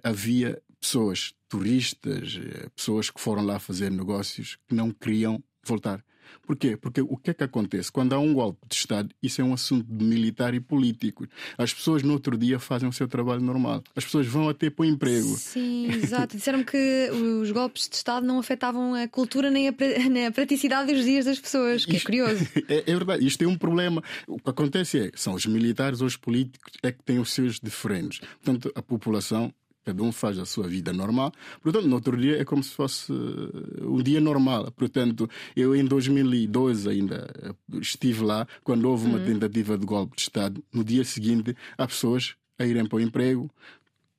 havia 0.03 0.61
pessoas 0.81 1.33
turistas, 1.49 2.39
pessoas 2.75 3.11
que 3.11 3.21
foram 3.21 3.45
lá 3.45 3.59
fazer 3.59 3.91
negócios 3.91 4.59
que 4.67 4.75
não 4.75 4.91
queriam 4.91 5.43
voltar. 5.65 6.03
Porquê? 6.47 6.77
Porque 6.77 7.01
o 7.01 7.17
que 7.17 7.31
é 7.31 7.35
que 7.35 7.45
acontece? 7.45 7.91
Quando 7.93 8.13
há 8.13 8.19
um 8.19 8.33
golpe 8.33 8.59
de 8.69 8.75
Estado, 8.75 9.11
isso 9.23 9.41
é 9.41 9.45
um 9.45 9.53
assunto 9.53 9.87
militar 9.91 10.55
e 10.55 10.61
político. 10.61 11.27
As 11.57 11.73
pessoas 11.73 12.03
no 12.03 12.13
outro 12.13 12.37
dia 12.37 12.59
fazem 12.59 12.89
o 12.89 12.93
seu 12.93 13.07
trabalho 13.09 13.41
normal. 13.41 13.83
As 13.95 14.05
pessoas 14.05 14.27
vão 14.27 14.49
até 14.49 14.71
para 14.71 14.83
o 14.83 14.87
emprego. 14.87 15.29
Sim, 15.37 15.91
exato. 15.93 16.37
Disseram 16.37 16.63
que 16.65 17.11
os 17.11 17.51
golpes 17.51 17.89
de 17.89 17.97
Estado 17.97 18.27
não 18.27 18.39
afetavam 18.39 18.95
a 18.95 19.07
cultura 19.09 19.51
nem 19.51 19.69
a, 19.69 19.75
nem 20.11 20.27
a 20.27 20.33
praticidade 20.33 20.93
dos 20.93 21.05
dias 21.05 21.25
das 21.25 21.39
pessoas, 21.39 21.85
que 21.85 21.93
é 21.93 21.97
Isto, 21.97 22.05
é 22.05 22.07
curioso. 22.07 22.49
É, 22.69 22.91
é, 22.91 22.95
verdade. 22.95 23.27
Isto 23.27 23.45
é 23.45 23.47
um 23.47 23.57
problema. 23.57 24.03
O 24.27 24.39
que 24.39 24.51
acontece 24.51 24.99
é 24.99 25.11
são 25.15 25.35
os 25.35 25.47
militares 25.47 26.01
ou 26.01 26.07
os 26.07 26.17
políticos 26.17 26.73
é 26.83 26.93
que 26.93 27.03
têm 27.03 27.19
os 27.19 27.33
seus 27.33 27.59
diferentes. 27.61 28.21
Portanto, 28.43 28.71
a 28.75 28.83
população 28.83 29.53
cada 29.89 30.03
um 30.03 30.13
faz 30.13 30.39
a 30.39 30.45
sua 30.45 30.69
vida 30.69 30.93
normal. 30.93 31.33
Portanto, 31.63 31.89
no 31.89 31.95
outro 31.95 32.15
dia 32.15 32.39
é 32.39 32.45
como 32.45 32.63
se 32.63 32.75
fosse 32.75 33.11
eh, 33.11 33.85
um 33.85 34.03
dia 34.03 34.21
normal. 34.21 34.71
Portanto, 34.73 35.29
eu 35.57 35.75
em 35.75 35.83
2012 35.83 36.87
ainda 36.91 37.27
eh, 37.43 37.55
estive 37.81 38.23
lá, 38.23 38.47
quando 38.63 38.85
houve 38.85 39.07
uma 39.07 39.19
uhum. 39.19 39.25
tentativa 39.25 39.79
de 39.79 39.87
golpe 39.87 40.15
de 40.15 40.23
Estado. 40.23 40.63
No 40.71 40.85
dia 40.85 41.03
seguinte, 41.05 41.57
há 41.79 41.87
pessoas 41.87 42.35
a 42.59 42.67
irem 42.67 42.85
para 42.85 42.97
o 42.97 43.01
emprego, 43.01 43.51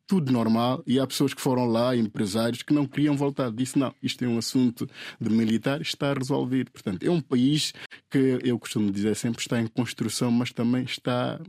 tudo 0.07 0.31
normal, 0.31 0.81
e 0.87 0.99
há 0.99 1.05
pessoas 1.05 1.35
que 1.35 1.41
foram 1.41 1.67
lá, 1.67 1.95
empresários, 1.95 2.63
que 2.63 2.73
não 2.73 2.87
queriam 2.87 3.15
voltar. 3.15 3.51
Disse: 3.51 3.77
não, 3.77 3.93
isto 4.01 4.25
é 4.25 4.27
um 4.27 4.39
assunto 4.39 4.89
de 5.21 5.29
militar, 5.29 5.81
está 5.81 6.11
resolvido. 6.15 6.71
Portanto, 6.71 7.03
é 7.03 7.11
um 7.11 7.21
país 7.21 7.75
que 8.09 8.39
eu 8.43 8.57
costumo 8.57 8.91
dizer 8.91 9.15
sempre 9.15 9.39
está 9.39 9.61
em 9.61 9.67
construção, 9.67 10.31
mas 10.31 10.51
também 10.51 10.83
está 10.83 11.39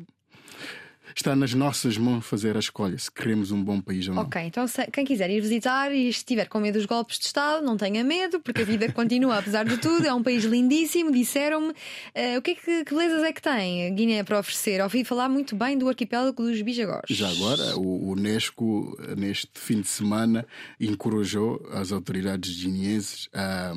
está 1.14 1.34
nas 1.34 1.54
nossas 1.54 1.96
mãos 1.96 2.26
fazer 2.26 2.56
a 2.56 2.60
escolha 2.60 2.98
se 2.98 3.10
queremos 3.10 3.50
um 3.50 3.62
bom 3.62 3.80
país 3.80 4.08
ou 4.08 4.14
não. 4.14 4.22
Ok, 4.22 4.40
então 4.42 4.66
se, 4.66 4.86
quem 4.88 5.04
quiser 5.04 5.30
ir 5.30 5.40
visitar 5.40 5.92
e 5.92 6.08
estiver 6.08 6.48
com 6.48 6.60
medo 6.60 6.74
dos 6.74 6.86
golpes 6.86 7.18
de 7.18 7.26
Estado, 7.26 7.64
não 7.64 7.76
tenha 7.76 8.02
medo, 8.04 8.40
porque 8.40 8.62
a 8.62 8.64
vida 8.64 8.90
continua 8.92 9.38
apesar 9.38 9.64
de 9.64 9.76
tudo. 9.78 10.06
É 10.06 10.14
um 10.14 10.22
país 10.22 10.44
lindíssimo, 10.44 11.10
disseram-me. 11.10 11.70
Uh, 11.70 12.38
o 12.38 12.42
que 12.42 12.52
é 12.52 12.54
que, 12.54 12.84
que, 12.84 12.94
belezas 12.94 13.22
é 13.22 13.32
que 13.32 13.42
tem 13.42 13.86
a 13.86 13.90
Guiné 13.90 14.22
para 14.22 14.38
oferecer? 14.38 14.80
Ouvi 14.80 15.04
falar 15.04 15.28
muito 15.28 15.56
bem 15.56 15.76
do 15.76 15.88
arquipélago 15.88 16.42
dos 16.42 16.60
Bijagós. 16.62 17.02
Já 17.08 17.28
agora, 17.30 17.76
o 17.76 18.10
Unesco, 18.10 18.96
neste 19.16 19.50
fim 19.54 19.80
de 19.80 19.88
semana, 19.88 20.46
encorajou 20.78 21.60
as 21.72 21.92
autoridades 21.92 22.62
guineenses 22.62 23.28
a, 23.32 23.72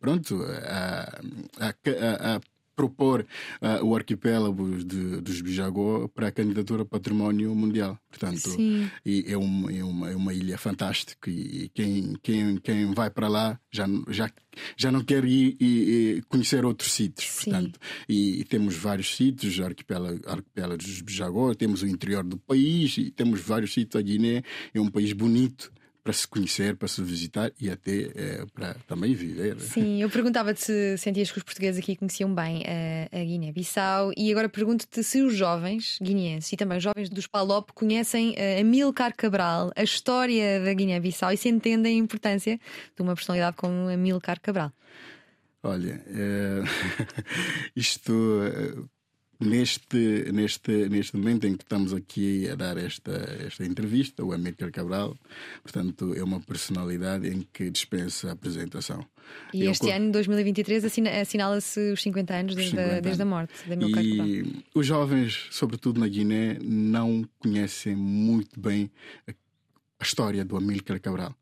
pronto, 0.00 0.42
a, 0.42 1.20
a, 1.60 2.36
a 2.36 2.40
propor 2.74 3.26
uh, 3.60 3.84
o 3.84 3.94
arquipélago 3.94 4.84
de, 4.84 5.20
dos 5.20 5.40
Bijagó 5.40 6.08
para 6.08 6.28
a 6.28 6.32
candidatura 6.32 6.82
a 6.82 6.86
património 6.86 7.54
mundial. 7.54 7.98
Portanto, 8.08 8.50
e 9.04 9.24
é, 9.26 9.36
uma, 9.36 9.72
é, 9.72 9.84
uma, 9.84 10.10
é 10.10 10.16
uma 10.16 10.34
ilha 10.34 10.58
fantástica 10.58 11.30
e 11.30 11.70
quem, 11.74 12.14
quem, 12.22 12.56
quem 12.58 12.92
vai 12.92 13.10
para 13.10 13.28
lá 13.28 13.60
já, 13.70 13.86
já, 14.08 14.30
já 14.76 14.92
não 14.92 15.02
quer 15.02 15.24
ir 15.24 15.56
e, 15.60 16.22
conhecer 16.28 16.64
outros 16.64 16.92
sítios. 16.92 17.28
Sim. 17.28 17.50
Portanto, 17.50 17.80
e, 18.08 18.40
e, 18.40 18.44
temos 18.44 18.76
vários 18.76 19.14
sítios, 19.16 19.58
arquipélago, 19.60 20.20
arquipélago 20.28 20.78
dos 20.78 21.00
Bijagó, 21.00 21.54
temos 21.54 21.82
o 21.82 21.86
interior 21.86 22.24
do 22.24 22.38
país 22.38 22.96
e 22.98 23.10
temos 23.10 23.40
vários 23.40 23.72
sítios. 23.72 24.00
A 24.00 24.02
Guiné 24.02 24.42
é 24.74 24.80
um 24.80 24.88
país 24.88 25.12
bonito 25.12 25.72
para 26.02 26.12
se 26.12 26.26
conhecer, 26.26 26.76
para 26.76 26.88
se 26.88 27.02
visitar 27.02 27.52
e 27.60 27.70
até 27.70 28.10
é, 28.14 28.44
para 28.52 28.74
também 28.86 29.14
viver. 29.14 29.58
Sim, 29.60 30.02
eu 30.02 30.10
perguntava-te 30.10 30.60
se 30.60 30.98
sentias 30.98 31.30
que 31.30 31.38
os 31.38 31.44
portugueses 31.44 31.80
aqui 31.80 31.94
conheciam 31.94 32.34
bem 32.34 32.64
a, 32.66 33.20
a 33.20 33.24
Guiné-Bissau 33.24 34.12
e 34.16 34.30
agora 34.30 34.48
pergunto-te 34.48 35.02
se 35.02 35.22
os 35.22 35.34
jovens 35.34 35.98
guineenses 36.02 36.52
e 36.52 36.56
também 36.56 36.78
os 36.78 36.84
jovens 36.84 37.08
dos 37.08 37.26
Palop 37.26 37.70
conhecem 37.72 38.34
a 38.36 38.60
Amilcar 38.60 39.14
Cabral, 39.16 39.70
a 39.76 39.82
história 39.82 40.60
da 40.60 40.74
Guiné-Bissau 40.74 41.32
e 41.32 41.36
se 41.36 41.48
entendem 41.48 42.00
a 42.00 42.02
importância 42.02 42.58
de 42.96 43.02
uma 43.02 43.14
personalidade 43.14 43.56
como 43.56 43.88
Amilcar 43.88 44.40
Cabral. 44.40 44.72
Olha, 45.62 46.02
é... 46.08 46.62
isto 47.76 48.42
Neste, 49.42 50.32
neste, 50.32 50.88
neste 50.88 51.16
momento 51.16 51.46
em 51.46 51.56
que 51.56 51.64
estamos 51.64 51.92
aqui 51.92 52.48
a 52.48 52.54
dar 52.54 52.76
esta, 52.76 53.12
esta 53.46 53.64
entrevista, 53.64 54.24
o 54.24 54.32
Amílcar 54.32 54.70
Cabral, 54.70 55.16
portanto, 55.62 56.14
é 56.14 56.22
uma 56.22 56.40
personalidade 56.40 57.28
em 57.28 57.46
que 57.52 57.70
dispensa 57.70 58.28
a 58.28 58.32
apresentação. 58.32 59.04
E 59.52 59.64
Eu, 59.64 59.72
este 59.72 59.90
ano, 59.90 60.12
2023, 60.12 60.84
assinala-se 61.20 61.92
os 61.92 62.02
50 62.02 62.34
anos 62.34 62.54
desde, 62.54 62.70
50 62.70 62.96
a, 62.96 63.00
desde 63.00 63.22
a 63.22 63.26
morte 63.26 63.54
de 63.66 63.72
Amílcar 63.72 64.04
Cabral. 64.04 64.26
E 64.26 64.64
os 64.74 64.86
jovens, 64.86 65.48
sobretudo 65.50 66.00
na 66.00 66.08
Guiné, 66.08 66.58
não 66.62 67.24
conhecem 67.38 67.94
muito 67.96 68.58
bem 68.58 68.90
a, 69.28 69.32
a 69.32 70.04
história 70.04 70.44
do 70.44 70.56
Amílcar 70.56 71.00
Cabral. 71.00 71.34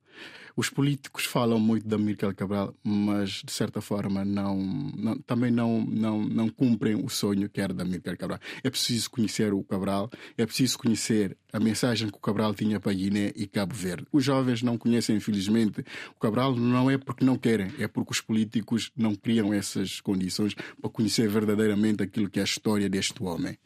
Os 0.56 0.68
políticos 0.68 1.24
falam 1.24 1.58
muito 1.58 1.86
da 1.86 1.96
Mirkel 1.96 2.34
Cabral, 2.34 2.74
mas 2.82 3.42
de 3.44 3.52
certa 3.52 3.80
forma 3.80 4.24
não, 4.24 4.56
não, 4.94 5.18
também 5.18 5.50
não, 5.50 5.80
não, 5.86 6.22
não 6.22 6.48
cumprem 6.48 6.94
o 6.94 7.08
sonho 7.08 7.48
que 7.48 7.60
era 7.60 7.72
da 7.72 7.84
Mirkel 7.84 8.16
Cabral. 8.16 8.38
É 8.62 8.68
preciso 8.68 9.10
conhecer 9.10 9.54
o 9.54 9.62
Cabral, 9.62 10.10
é 10.36 10.44
preciso 10.44 10.78
conhecer 10.78 11.36
a 11.52 11.58
mensagem 11.58 12.08
que 12.08 12.16
o 12.16 12.20
Cabral 12.20 12.54
tinha 12.54 12.78
para 12.78 12.92
Guiné 12.92 13.32
e 13.34 13.46
Cabo 13.46 13.74
Verde. 13.74 14.06
Os 14.12 14.24
jovens 14.24 14.62
não 14.62 14.76
conhecem, 14.76 15.16
infelizmente, 15.16 15.84
o 16.14 16.20
Cabral 16.20 16.54
não 16.54 16.90
é 16.90 16.98
porque 16.98 17.24
não 17.24 17.36
querem, 17.36 17.72
é 17.78 17.88
porque 17.88 18.12
os 18.12 18.20
políticos 18.20 18.90
não 18.96 19.14
criam 19.14 19.54
essas 19.54 20.00
condições 20.00 20.54
para 20.54 20.90
conhecer 20.90 21.28
verdadeiramente 21.28 22.02
aquilo 22.02 22.28
que 22.28 22.38
é 22.38 22.42
a 22.42 22.44
história 22.44 22.88
deste 22.88 23.22
homem. 23.22 23.56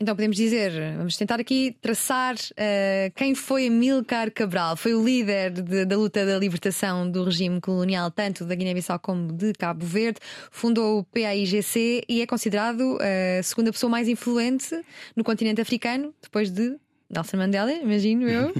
Então 0.00 0.14
podemos 0.16 0.36
dizer, 0.36 0.72
vamos 0.96 1.16
tentar 1.16 1.38
aqui 1.38 1.76
traçar 1.80 2.34
uh, 2.34 3.12
quem 3.14 3.32
foi 3.32 3.68
Amilcar 3.68 4.30
Cabral. 4.32 4.76
Foi 4.76 4.92
o 4.92 5.04
líder 5.04 5.52
de, 5.52 5.84
da 5.84 5.96
luta 5.96 6.26
da 6.26 6.36
libertação 6.36 7.08
do 7.08 7.22
regime 7.22 7.60
colonial, 7.60 8.10
tanto 8.10 8.44
da 8.44 8.56
Guiné-Bissau 8.56 8.98
como 8.98 9.32
de 9.32 9.52
Cabo 9.52 9.86
Verde. 9.86 10.18
Fundou 10.50 10.98
o 10.98 11.04
PAIGC 11.04 12.02
e 12.08 12.20
é 12.20 12.26
considerado 12.26 12.98
a 13.00 13.42
segunda 13.44 13.70
pessoa 13.70 13.88
mais 13.88 14.08
influente 14.08 14.78
no 15.14 15.22
continente 15.22 15.60
africano, 15.60 16.12
depois 16.20 16.50
de 16.50 16.76
Nelson 17.08 17.36
Mandela, 17.36 17.70
imagino 17.72 18.28
eu. 18.28 18.48
uh, 18.48 18.52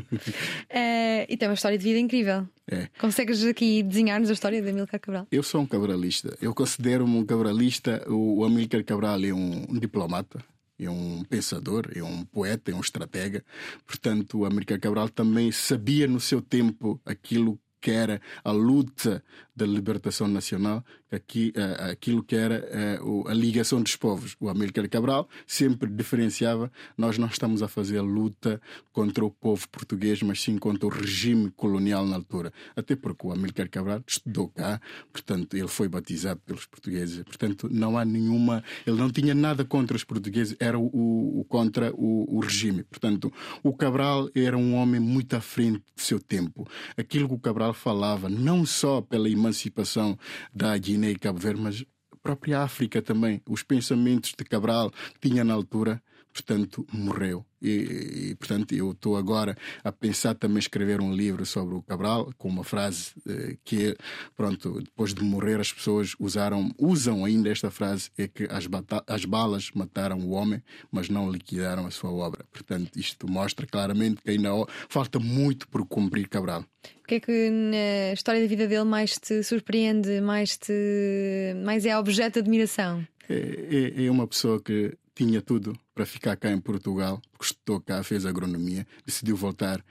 e 1.28 1.36
tem 1.36 1.48
uma 1.48 1.54
história 1.54 1.76
de 1.76 1.82
vida 1.82 1.98
incrível. 1.98 2.46
É. 2.70 2.86
Consegues 3.00 3.44
aqui 3.44 3.82
desenhar-nos 3.82 4.30
a 4.30 4.32
história 4.32 4.62
de 4.62 4.70
Amílcar 4.70 5.00
Cabral? 5.00 5.26
Eu 5.32 5.42
sou 5.42 5.60
um 5.60 5.66
cabralista. 5.66 6.38
Eu 6.40 6.54
considero-me 6.54 7.16
um 7.16 7.26
cabralista. 7.26 8.04
O 8.08 8.44
Amílcar 8.44 8.84
Cabral 8.84 9.18
é 9.24 9.32
um, 9.34 9.66
um 9.68 9.78
diplomata 9.78 10.38
é 10.78 10.90
um 10.90 11.22
pensador, 11.24 11.90
é 11.94 12.02
um 12.02 12.24
poeta, 12.24 12.70
é 12.70 12.74
um 12.74 12.80
estratega. 12.80 13.44
Portanto, 13.86 14.38
o 14.38 14.44
América 14.44 14.78
Cabral 14.78 15.08
também 15.08 15.52
sabia 15.52 16.06
no 16.06 16.20
seu 16.20 16.42
tempo 16.42 17.00
aquilo 17.04 17.58
que 17.80 17.90
era 17.90 18.20
a 18.42 18.50
luta 18.50 19.22
da 19.54 19.64
libertação 19.64 20.26
nacional, 20.26 20.84
aqui, 21.10 21.52
uh, 21.56 21.90
aquilo 21.90 22.22
que 22.22 22.34
era 22.34 23.00
uh, 23.00 23.28
a 23.28 23.34
ligação 23.34 23.80
dos 23.80 23.94
povos. 23.96 24.36
O 24.40 24.48
Amílcar 24.48 24.88
Cabral 24.88 25.28
sempre 25.46 25.88
diferenciava: 25.88 26.70
nós 26.96 27.18
não 27.18 27.28
estamos 27.28 27.62
a 27.62 27.68
fazer 27.68 28.00
luta 28.00 28.60
contra 28.92 29.24
o 29.24 29.30
povo 29.30 29.68
português, 29.68 30.22
mas 30.22 30.40
sim 30.42 30.58
contra 30.58 30.86
o 30.86 30.90
regime 30.90 31.50
colonial 31.50 32.04
na 32.06 32.16
altura. 32.16 32.52
Até 32.74 32.96
porque 32.96 33.26
o 33.26 33.32
Amílcar 33.32 33.68
Cabral 33.70 34.02
estudou 34.06 34.48
cá, 34.48 34.80
portanto, 35.12 35.56
ele 35.56 35.68
foi 35.68 35.88
batizado 35.88 36.40
pelos 36.44 36.66
portugueses. 36.66 37.22
Portanto, 37.22 37.68
não 37.70 37.96
há 37.96 38.04
nenhuma. 38.04 38.62
Ele 38.86 38.96
não 38.96 39.10
tinha 39.10 39.34
nada 39.34 39.64
contra 39.64 39.96
os 39.96 40.04
portugueses, 40.04 40.56
era 40.58 40.78
o, 40.78 41.40
o 41.40 41.44
contra 41.44 41.92
o, 41.94 42.36
o 42.36 42.40
regime. 42.40 42.82
Portanto, 42.82 43.32
o 43.62 43.72
Cabral 43.72 44.28
era 44.34 44.56
um 44.56 44.74
homem 44.74 45.00
muito 45.00 45.34
à 45.36 45.40
frente 45.40 45.82
do 45.94 46.02
seu 46.02 46.18
tempo. 46.18 46.68
Aquilo 46.96 47.28
que 47.28 47.34
o 47.34 47.38
Cabral 47.38 47.72
falava, 47.72 48.28
não 48.28 48.66
só 48.66 49.00
pela 49.00 49.28
emancipação 49.44 50.18
da 50.52 50.76
Guiné 50.76 51.10
e 51.10 51.18
Cabo 51.18 51.38
Verde, 51.38 51.60
mas 51.60 51.84
a 52.10 52.16
própria 52.16 52.62
África 52.62 53.02
também. 53.02 53.42
Os 53.48 53.62
pensamentos 53.62 54.34
de 54.36 54.44
Cabral 54.44 54.90
tinha 55.20 55.44
na 55.44 55.54
altura 55.54 56.02
portanto, 56.34 56.84
morreu. 56.92 57.46
E, 57.62 58.30
e, 58.30 58.34
portanto, 58.34 58.74
eu 58.74 58.90
estou 58.90 59.16
agora 59.16 59.56
a 59.82 59.92
pensar 59.92 60.34
também 60.34 60.58
escrever 60.58 61.00
um 61.00 61.14
livro 61.14 61.46
sobre 61.46 61.76
o 61.76 61.82
Cabral, 61.82 62.30
com 62.36 62.48
uma 62.48 62.64
frase 62.64 63.12
eh, 63.26 63.56
que, 63.64 63.96
pronto, 64.36 64.82
depois 64.82 65.14
de 65.14 65.22
morrer, 65.22 65.60
as 65.60 65.72
pessoas 65.72 66.14
usaram, 66.18 66.70
usam 66.76 67.24
ainda 67.24 67.48
esta 67.48 67.70
frase: 67.70 68.10
é 68.18 68.26
que 68.26 68.44
as, 68.50 68.68
as 69.06 69.24
balas 69.24 69.70
mataram 69.74 70.18
o 70.18 70.30
homem, 70.32 70.60
mas 70.90 71.08
não 71.08 71.30
liquidaram 71.30 71.86
a 71.86 71.90
sua 71.90 72.10
obra. 72.10 72.44
Portanto, 72.52 72.98
isto 72.98 73.30
mostra 73.30 73.64
claramente 73.66 74.20
que 74.20 74.30
ainda 74.30 74.50
falta 74.88 75.20
muito 75.20 75.68
por 75.68 75.86
cumprir 75.86 76.28
Cabral. 76.28 76.64
O 77.02 77.06
que 77.06 77.14
é 77.14 77.20
que 77.20 77.50
na 77.50 78.12
história 78.12 78.40
da 78.40 78.46
vida 78.46 78.66
dele 78.66 78.84
mais 78.84 79.18
te 79.18 79.42
surpreende, 79.42 80.20
mais, 80.20 80.58
te, 80.58 81.54
mais 81.64 81.86
é 81.86 81.96
objeto 81.96 82.34
de 82.34 82.40
admiração? 82.40 83.06
É, 83.28 83.94
é, 83.96 84.04
é 84.04 84.10
uma 84.10 84.26
pessoa 84.26 84.60
que 84.60 84.96
tinha 85.14 85.40
tudo 85.40 85.78
para 85.94 86.04
ficar 86.04 86.36
cá 86.36 86.50
em 86.50 86.60
Portugal, 86.60 87.20
porque 87.30 87.44
estudou 87.44 87.80
cá, 87.80 88.02
fez 88.02 88.26
agronomia, 88.26 88.86
decidiu 89.06 89.36
voltar 89.36 89.84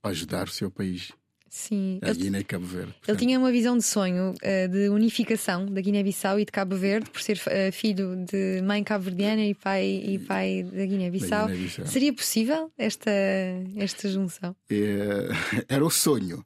para 0.00 0.10
ajudar 0.10 0.46
o 0.46 0.50
seu 0.50 0.70
país. 0.70 1.12
Sim. 1.52 1.98
A 2.00 2.14
Guiné 2.14 2.40
e 2.40 2.44
Cabo 2.44 2.64
Verde. 2.64 2.92
Portanto. 2.92 3.08
Ele 3.10 3.18
tinha 3.18 3.38
uma 3.38 3.52
visão 3.52 3.76
de 3.76 3.84
sonho 3.84 4.30
uh, 4.30 4.68
de 4.68 4.88
unificação 4.88 5.66
da 5.66 5.82
Guiné-Bissau 5.82 6.40
e 6.40 6.46
de 6.46 6.50
Cabo 6.50 6.74
Verde, 6.76 7.10
por 7.10 7.20
ser 7.20 7.36
uh, 7.36 7.70
filho 7.70 8.24
de 8.24 8.62
mãe 8.62 8.82
cabo-verdiana 8.82 9.44
e 9.44 9.54
pai, 9.54 9.84
e 9.84 10.18
pai 10.18 10.62
da 10.62 10.86
Guiné-Bissau. 10.86 11.48
Guiné 11.48 11.68
Seria 11.84 12.10
possível 12.10 12.72
esta, 12.78 13.10
esta 13.76 14.08
junção? 14.08 14.56
É, 14.70 15.28
era 15.68 15.84
o 15.84 15.90
sonho. 15.90 16.38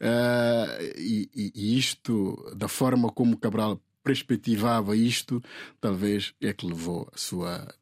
Uh, 0.00 0.82
e, 0.96 1.52
e, 1.54 1.78
isto, 1.78 2.50
da 2.56 2.66
forma 2.66 3.10
como 3.10 3.36
Cabral 3.36 3.78
perspectivava 4.06 4.96
isto, 4.96 5.42
talvez 5.80 6.32
é 6.40 6.52
que 6.52 6.64
levou 6.64 7.08
a 7.12 7.18
sua. 7.18 7.74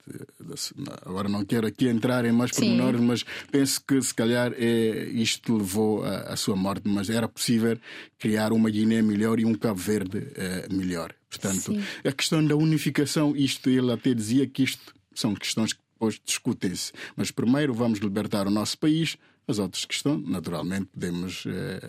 Agora 1.05 1.29
não 1.29 1.45
quero 1.45 1.67
aqui 1.67 1.87
entrar 1.87 2.25
em 2.25 2.33
mais 2.33 2.51
pormenores, 2.51 2.99
mas 2.99 3.25
penso 3.53 3.85
que 3.87 4.01
se 4.01 4.15
calhar 4.15 4.55
é, 4.57 5.05
isto 5.11 5.55
levou 5.55 6.03
a, 6.03 6.33
a, 6.33 6.37
sua 6.37 6.57
morte, 6.57 6.89
mas 6.89 7.11
era 7.11 7.29
possível 7.29 7.79
criar 8.19 8.55
uma 8.55 8.71
Guiné 8.71 9.03
melhor 9.03 9.39
e 9.39 9.45
um 9.45 9.55
Cabo 9.55 9.79
Verde 9.79 10.27
eh, 10.35 10.67
melhor. 10.71 11.15
Portanto, 11.29 11.75
Sim. 11.75 11.83
a 12.03 12.13
questão 12.13 12.43
da 12.43 12.57
unificação, 12.57 13.37
isto 13.37 13.69
ele 13.69 13.93
até 13.93 14.15
dizia 14.15 14.47
que 14.47 14.63
isto 14.63 14.95
são 15.15 15.35
questões 15.35 15.75
que 15.75 15.81
depois 15.93 16.19
discutem-se. 16.25 16.91
Mas 17.15 17.31
primeiro 17.31 17.75
vamos 17.75 17.99
libertar 17.99 18.47
o 18.47 18.51
nosso 18.51 18.79
país 18.79 19.19
as 19.47 19.59
outras 19.59 19.85
questões, 19.85 20.27
naturalmente, 20.29 20.87
podemos 20.87 21.45
eh, 21.47 21.81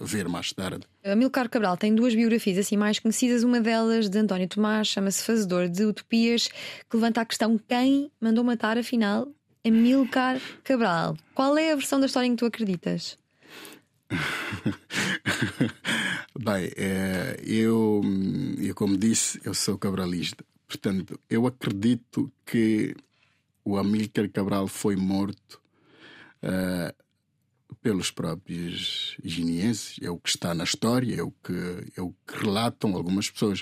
ver 0.00 0.28
mais 0.28 0.52
tarde. 0.52 0.84
Amilcar 1.04 1.48
Cabral 1.48 1.76
tem 1.76 1.94
duas 1.94 2.14
biografias 2.14 2.58
assim 2.58 2.76
mais 2.76 2.98
conhecidas. 2.98 3.44
Uma 3.44 3.60
delas, 3.60 4.08
de 4.08 4.18
António 4.18 4.48
Tomás, 4.48 4.88
chama-se 4.88 5.22
Fazedor 5.22 5.68
de 5.68 5.84
Utopias, 5.84 6.48
que 6.48 6.96
levanta 6.96 7.20
a 7.20 7.24
questão: 7.24 7.58
quem 7.68 8.10
mandou 8.20 8.42
matar, 8.42 8.76
afinal, 8.76 9.28
Amilcar 9.64 10.40
Cabral? 10.62 11.16
Qual 11.34 11.56
é 11.56 11.72
a 11.72 11.76
versão 11.76 12.00
da 12.00 12.06
história 12.06 12.26
em 12.26 12.32
que 12.32 12.40
tu 12.40 12.46
acreditas? 12.46 13.16
Bem, 16.38 16.70
é, 16.76 17.40
eu, 17.44 18.02
eu, 18.58 18.74
como 18.74 18.96
disse, 18.96 19.40
eu 19.44 19.54
sou 19.54 19.78
cabralista. 19.78 20.44
Portanto, 20.66 21.18
eu 21.30 21.46
acredito 21.46 22.30
que 22.44 22.96
o 23.64 23.78
Amílcar 23.78 24.28
Cabral 24.28 24.66
foi 24.66 24.96
morto 24.96 25.60
uh, 26.42 27.03
pelos 27.84 28.10
próprios 28.10 29.14
guineenses, 29.22 29.96
é 30.00 30.08
o 30.08 30.18
que 30.18 30.30
está 30.30 30.54
na 30.54 30.64
história, 30.64 31.16
é 31.16 31.22
o 31.22 31.30
que, 31.30 31.52
é 31.94 32.00
o 32.00 32.14
que 32.26 32.42
relatam 32.42 32.96
algumas 32.96 33.30
pessoas. 33.30 33.60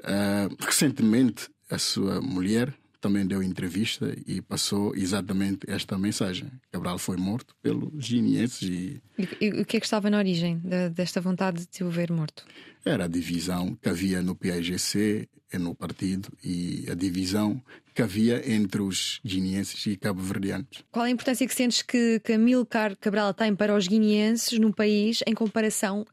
Uh, 0.00 0.54
recentemente, 0.60 1.48
a 1.70 1.78
sua 1.78 2.20
mulher 2.20 2.74
também 3.00 3.26
deu 3.26 3.42
entrevista 3.42 4.14
e 4.26 4.42
passou 4.42 4.94
exatamente 4.94 5.60
esta 5.66 5.96
mensagem. 5.96 6.50
Cabral 6.70 6.98
foi 6.98 7.16
morto 7.16 7.54
pelos 7.62 8.10
guineenses 8.10 8.60
e... 8.68 9.02
e... 9.18 9.28
E, 9.40 9.48
o 9.62 9.64
que 9.64 9.78
é 9.78 9.80
que 9.80 9.86
estava 9.86 10.10
na 10.10 10.18
origem 10.18 10.58
de, 10.58 10.90
desta 10.90 11.18
vontade 11.18 11.66
de 11.72 11.82
o 11.82 11.88
ver 11.88 12.12
morto? 12.12 12.44
Era 12.84 13.04
a 13.04 13.08
divisão 13.08 13.74
que 13.80 13.88
havia 13.88 14.20
no 14.20 14.34
PAGC, 14.34 15.26
no 15.56 15.74
partido, 15.74 16.28
e 16.42 16.86
a 16.90 16.94
divisão 16.94 17.62
que 17.94 18.02
havia 18.02 18.52
entre 18.52 18.82
os 18.82 19.20
guineenses 19.24 19.86
e 19.86 19.96
cabo-verdianos. 19.96 20.84
Qual 20.90 21.04
a 21.04 21.10
importância 21.10 21.46
que 21.46 21.54
sentes 21.54 21.82
que, 21.82 22.20
que 22.20 22.32
Amilcar 22.34 22.96
Cabral 22.96 23.32
tem 23.32 23.54
para 23.54 23.74
os 23.74 23.88
guineenses 23.88 24.58
no 24.58 24.74
país 24.74 25.20
em 25.26 25.34
comparação 25.34 26.04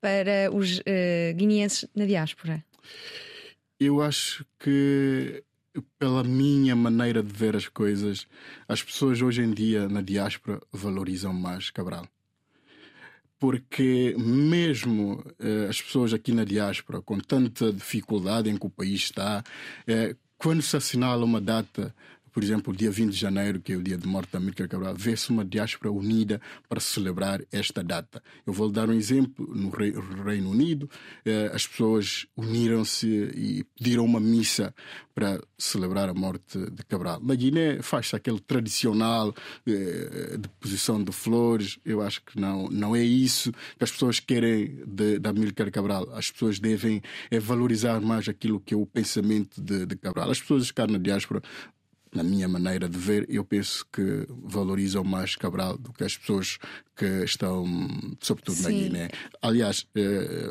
para 0.00 0.50
os 0.52 0.78
uh, 0.78 1.34
guineenses 1.34 1.88
na 1.94 2.04
diáspora? 2.04 2.64
Eu 3.80 4.00
acho 4.00 4.46
que 4.58 5.42
pela 5.98 6.22
minha 6.22 6.76
maneira 6.76 7.22
de 7.22 7.32
ver 7.32 7.56
as 7.56 7.68
coisas, 7.68 8.26
as 8.68 8.82
pessoas 8.82 9.20
hoje 9.20 9.42
em 9.42 9.50
dia 9.50 9.88
na 9.88 10.00
diáspora 10.00 10.60
valorizam 10.72 11.32
mais 11.32 11.70
Cabral. 11.70 12.06
Porque 13.44 14.16
mesmo 14.18 15.22
eh, 15.38 15.66
as 15.68 15.78
pessoas 15.82 16.14
aqui 16.14 16.32
na 16.32 16.44
diáspora, 16.44 17.02
com 17.02 17.18
tanta 17.18 17.70
dificuldade 17.70 18.48
em 18.48 18.56
que 18.56 18.66
o 18.66 18.70
país 18.70 19.02
está, 19.02 19.44
eh, 19.86 20.16
quando 20.38 20.62
se 20.62 20.74
assinala 20.74 21.26
uma 21.26 21.42
data 21.42 21.94
por 22.34 22.42
exemplo, 22.42 22.74
o 22.74 22.76
dia 22.76 22.90
20 22.90 23.12
de 23.12 23.16
janeiro, 23.16 23.60
que 23.60 23.72
é 23.72 23.76
o 23.76 23.82
dia 23.82 23.96
de 23.96 24.08
morte 24.08 24.32
da 24.32 24.38
Amílcar 24.38 24.68
Cabral, 24.68 24.94
vê-se 24.96 25.30
uma 25.30 25.44
diáspora 25.44 25.92
unida 25.92 26.40
para 26.68 26.80
celebrar 26.80 27.40
esta 27.52 27.82
data. 27.82 28.20
Eu 28.44 28.52
vou 28.52 28.68
dar 28.72 28.88
um 28.90 28.92
exemplo. 28.92 29.46
No 29.54 29.70
Reino 29.70 30.50
Unido, 30.50 30.90
eh, 31.24 31.48
as 31.54 31.64
pessoas 31.64 32.26
uniram-se 32.36 33.06
e 33.06 33.64
pediram 33.78 34.04
uma 34.04 34.18
missa 34.18 34.74
para 35.14 35.40
celebrar 35.56 36.08
a 36.08 36.14
morte 36.14 36.58
de 36.58 36.84
Cabral. 36.86 37.20
Na 37.22 37.36
Guiné 37.36 37.80
faz-se 37.80 38.16
aquele 38.16 38.40
tradicional 38.40 39.32
eh, 39.64 40.36
deposição 40.36 41.04
de 41.04 41.12
flores. 41.12 41.78
Eu 41.84 42.02
acho 42.02 42.20
que 42.24 42.40
não, 42.40 42.68
não 42.68 42.96
é 42.96 43.02
isso 43.02 43.52
que 43.78 43.84
as 43.84 43.92
pessoas 43.92 44.18
querem 44.18 44.82
de, 44.84 45.20
de 45.20 45.28
Amílcar 45.28 45.70
Cabral. 45.70 46.08
As 46.12 46.32
pessoas 46.32 46.58
devem 46.58 47.00
é, 47.30 47.38
valorizar 47.38 48.00
mais 48.00 48.28
aquilo 48.28 48.58
que 48.58 48.74
é 48.74 48.76
o 48.76 48.84
pensamento 48.84 49.62
de, 49.62 49.86
de 49.86 49.94
Cabral. 49.94 50.32
As 50.32 50.40
pessoas 50.40 50.72
que 50.72 50.84
na 50.84 50.98
diáspora 50.98 51.40
na 52.14 52.22
minha 52.22 52.48
maneira 52.48 52.88
de 52.88 52.96
ver, 52.98 53.26
eu 53.28 53.44
penso 53.44 53.84
que 53.92 54.26
valorizam 54.42 55.02
mais 55.02 55.34
Cabral 55.34 55.76
do 55.76 55.92
que 55.92 56.04
as 56.04 56.16
pessoas 56.16 56.58
que 56.96 57.24
estão, 57.24 57.66
sobretudo 58.20 58.56
Sim. 58.56 58.62
na 58.62 58.70
Guiné. 58.70 59.08
Aliás, 59.42 59.86
eh, 59.96 60.50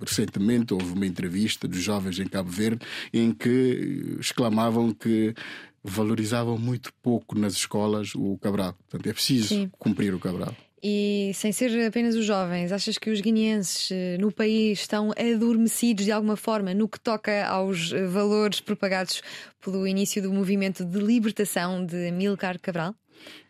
recentemente 0.00 0.72
houve 0.72 0.92
uma 0.92 1.06
entrevista 1.06 1.66
dos 1.66 1.80
jovens 1.80 2.18
em 2.18 2.26
Cabo 2.26 2.50
Verde 2.50 2.86
em 3.12 3.32
que 3.32 4.16
exclamavam 4.20 4.92
que 4.92 5.34
valorizavam 5.82 6.56
muito 6.56 6.92
pouco 7.02 7.38
nas 7.38 7.54
escolas 7.54 8.14
o 8.14 8.38
Cabral. 8.38 8.72
Portanto, 8.72 9.06
é 9.08 9.12
preciso 9.12 9.48
Sim. 9.48 9.70
cumprir 9.78 10.14
o 10.14 10.20
Cabral. 10.20 10.56
E 10.86 11.32
sem 11.32 11.50
ser 11.50 11.86
apenas 11.86 12.14
os 12.14 12.26
jovens, 12.26 12.70
achas 12.70 12.98
que 12.98 13.08
os 13.08 13.22
guineenses 13.22 13.90
eh, 13.90 14.18
no 14.20 14.30
país 14.30 14.80
estão 14.80 15.12
adormecidos 15.12 16.04
de 16.04 16.12
alguma 16.12 16.36
forma 16.36 16.74
no 16.74 16.86
que 16.86 17.00
toca 17.00 17.46
aos 17.46 17.90
eh, 17.90 18.06
valores 18.06 18.60
propagados 18.60 19.22
pelo 19.62 19.86
início 19.86 20.20
do 20.20 20.30
movimento 20.30 20.84
de 20.84 20.98
libertação 20.98 21.86
de 21.86 22.08
Amílcar 22.08 22.60
Cabral? 22.60 22.94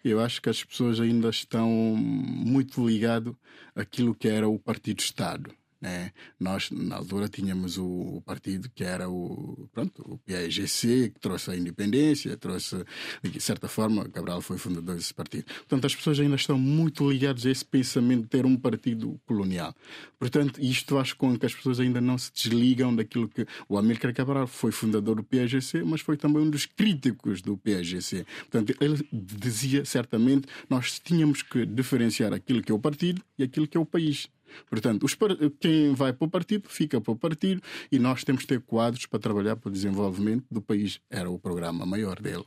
Eu 0.04 0.20
acho 0.20 0.40
que 0.40 0.48
as 0.48 0.62
pessoas 0.62 1.00
ainda 1.00 1.28
estão 1.28 1.68
muito 1.68 2.86
ligadas 2.86 3.34
àquilo 3.74 4.14
que 4.14 4.28
era 4.28 4.48
o 4.48 4.56
Partido-Estado. 4.56 5.50
Né? 5.84 6.12
Nós, 6.40 6.70
na 6.70 6.96
altura, 6.96 7.28
tínhamos 7.28 7.76
o, 7.76 7.84
o, 7.84 8.22
partido 8.22 8.70
que 8.74 8.82
era 8.82 9.06
o, 9.06 9.68
pronto, 9.70 10.00
o 10.00 10.16
PAGC, 10.16 11.10
que 11.10 11.20
trouxe 11.20 11.50
a 11.50 11.56
independência, 11.56 12.34
trouxe, 12.38 12.82
de 13.22 13.38
certa 13.38 13.68
forma, 13.68 14.08
Cabral 14.08 14.40
foi 14.40 14.56
fundador 14.56 14.96
desse 14.96 15.12
partido. 15.12 15.44
Portanto, 15.44 15.84
as 15.84 15.94
pessoas 15.94 16.18
ainda 16.18 16.36
estão 16.36 16.58
muito 16.58 17.10
ligadas 17.10 17.44
a 17.44 17.50
esse 17.50 17.66
pensamento 17.66 18.22
de 18.22 18.28
ter 18.28 18.46
um 18.46 18.56
partido 18.56 19.20
colonial. 19.26 19.74
Portanto, 20.18 20.58
isto 20.58 20.94
faz 20.94 21.12
com 21.12 21.38
que 21.38 21.44
as 21.44 21.54
pessoas 21.54 21.78
ainda 21.78 22.00
não 22.00 22.16
se 22.16 22.32
desligam 22.32 22.96
daquilo 22.96 23.28
que. 23.28 23.46
O 23.68 23.76
Amílcar 23.76 24.14
Cabral 24.14 24.46
foi 24.46 24.72
fundador 24.72 25.16
do 25.16 25.22
PAGC, 25.22 25.82
mas 25.84 26.00
foi 26.00 26.16
também 26.16 26.44
um 26.44 26.48
dos 26.48 26.64
críticos 26.64 27.42
do 27.42 27.58
PAGC. 27.58 28.24
Portanto, 28.50 28.74
ele 28.80 29.06
dizia 29.12 29.84
certamente 29.84 30.48
nós 30.70 30.98
tínhamos 30.98 31.42
que 31.42 31.66
diferenciar 31.66 32.32
aquilo 32.32 32.62
que 32.62 32.72
é 32.72 32.74
o 32.74 32.78
partido 32.78 33.20
e 33.38 33.42
aquilo 33.42 33.68
que 33.68 33.76
é 33.76 33.80
o 33.80 33.84
país. 33.84 34.30
Portanto, 34.68 35.04
os, 35.04 35.16
quem 35.60 35.94
vai 35.94 36.12
para 36.12 36.26
o 36.26 36.30
partido 36.30 36.68
fica 36.68 37.00
para 37.00 37.12
o 37.12 37.16
partido 37.16 37.62
e 37.90 37.98
nós 37.98 38.24
temos 38.24 38.42
que 38.42 38.48
ter 38.48 38.60
quadros 38.60 39.06
para 39.06 39.18
trabalhar 39.18 39.56
para 39.56 39.68
o 39.68 39.72
desenvolvimento 39.72 40.44
do 40.50 40.60
país. 40.60 41.00
Era 41.10 41.30
o 41.30 41.38
programa 41.38 41.86
maior 41.86 42.20
dele 42.20 42.44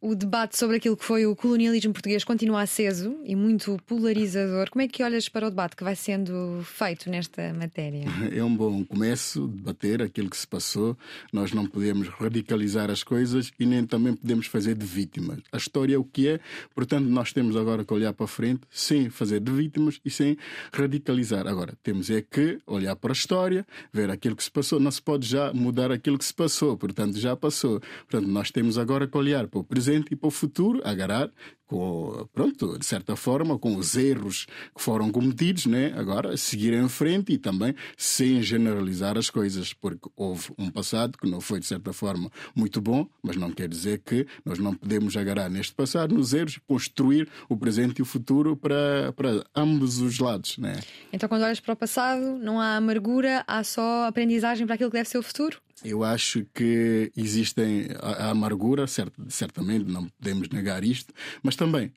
o 0.00 0.14
debate 0.14 0.58
sobre 0.58 0.76
aquilo 0.76 0.96
que 0.96 1.04
foi 1.04 1.26
o 1.26 1.34
colonialismo 1.34 1.92
português 1.92 2.22
continua 2.22 2.60
aceso 2.60 3.16
e 3.24 3.34
muito 3.34 3.78
polarizador. 3.86 4.68
Como 4.70 4.82
é 4.82 4.88
que 4.88 5.02
olhas 5.02 5.28
para 5.28 5.46
o 5.46 5.50
debate 5.50 5.74
que 5.74 5.82
vai 5.82 5.96
sendo 5.96 6.62
feito 6.64 7.08
nesta 7.10 7.52
matéria? 7.54 8.04
É 8.36 8.42
um 8.44 8.54
bom 8.54 8.84
começo, 8.84 9.48
debater 9.48 10.02
aquilo 10.02 10.28
que 10.28 10.36
se 10.36 10.46
passou. 10.46 10.96
Nós 11.32 11.52
não 11.52 11.64
podemos 11.64 12.08
radicalizar 12.08 12.90
as 12.90 13.02
coisas 13.02 13.50
e 13.58 13.64
nem 13.64 13.86
também 13.86 14.14
podemos 14.14 14.46
fazer 14.46 14.74
de 14.74 14.84
vítimas. 14.84 15.38
A 15.50 15.56
história 15.56 15.94
é 15.94 15.98
o 15.98 16.04
que 16.04 16.28
é, 16.28 16.40
portanto, 16.74 17.06
nós 17.06 17.32
temos 17.32 17.56
agora 17.56 17.84
que 17.84 17.94
olhar 17.94 18.12
para 18.12 18.26
frente 18.26 18.62
sem 18.70 19.08
fazer 19.08 19.40
de 19.40 19.50
vítimas 19.52 20.00
e 20.04 20.10
sem 20.10 20.36
radicalizar. 20.72 21.46
Agora, 21.46 21.72
temos 21.82 22.10
é 22.10 22.20
que 22.20 22.58
olhar 22.66 22.96
para 22.96 23.12
a 23.12 23.14
história, 23.14 23.66
ver 23.92 24.10
aquilo 24.10 24.36
que 24.36 24.44
se 24.44 24.50
passou. 24.50 24.78
Não 24.78 24.90
se 24.90 25.00
pode 25.00 25.26
já 25.26 25.52
mudar 25.54 25.90
aquilo 25.90 26.18
que 26.18 26.24
se 26.24 26.34
passou, 26.34 26.76
portanto, 26.76 27.16
já 27.18 27.34
passou. 27.34 27.80
Portanto, 28.08 28.28
nós 28.28 28.50
temos 28.50 28.76
agora 28.76 29.06
que 29.06 29.16
olhar 29.16 29.46
para 29.46 29.60
o 29.60 29.64
presente 29.64 29.85
presente 29.86 30.12
e 30.12 30.16
para 30.16 30.26
o 30.26 30.30
futuro, 30.30 30.80
agarrar 30.84 31.30
com, 31.66 32.28
pronto, 32.32 32.78
de 32.78 32.86
certa 32.86 33.16
forma, 33.16 33.58
com 33.58 33.76
os 33.76 33.96
erros 33.96 34.46
que 34.74 34.82
foram 34.82 35.10
cometidos, 35.10 35.66
né? 35.66 35.92
agora 35.96 36.36
seguir 36.36 36.72
em 36.72 36.88
frente 36.88 37.32
e 37.32 37.38
também 37.38 37.74
sem 37.96 38.42
generalizar 38.42 39.18
as 39.18 39.30
coisas, 39.30 39.72
porque 39.72 40.08
houve 40.16 40.52
um 40.56 40.70
passado 40.70 41.18
que 41.18 41.28
não 41.28 41.40
foi, 41.40 41.60
de 41.60 41.66
certa 41.66 41.92
forma, 41.92 42.30
muito 42.54 42.80
bom, 42.80 43.06
mas 43.22 43.36
não 43.36 43.50
quer 43.50 43.68
dizer 43.68 44.00
que 44.04 44.26
nós 44.44 44.58
não 44.58 44.74
podemos 44.74 45.16
agarrar 45.16 45.48
neste 45.48 45.74
passado, 45.74 46.14
nos 46.14 46.32
erros, 46.32 46.58
construir 46.66 47.28
o 47.48 47.56
presente 47.56 47.98
e 47.98 48.02
o 48.02 48.04
futuro 48.04 48.56
para, 48.56 49.12
para 49.12 49.44
ambos 49.54 50.00
os 50.00 50.18
lados. 50.18 50.58
Né? 50.58 50.80
Então, 51.12 51.28
quando 51.28 51.42
olhas 51.42 51.60
para 51.60 51.74
o 51.74 51.76
passado, 51.76 52.38
não 52.38 52.60
há 52.60 52.76
amargura, 52.76 53.44
há 53.46 53.64
só 53.64 54.06
aprendizagem 54.06 54.66
para 54.66 54.74
aquilo 54.74 54.90
que 54.90 54.96
deve 54.96 55.08
ser 55.08 55.18
o 55.18 55.22
futuro? 55.22 55.60
Eu 55.84 56.02
acho 56.02 56.46
que 56.54 57.12
existem 57.14 57.88
a, 58.00 58.30
amargura, 58.30 58.86
cert, 58.86 59.12
certamente, 59.28 59.84
não 59.84 60.08
podemos 60.08 60.48
negar 60.48 60.82
isto, 60.82 61.12
mas 61.42 61.54
também 61.56 61.92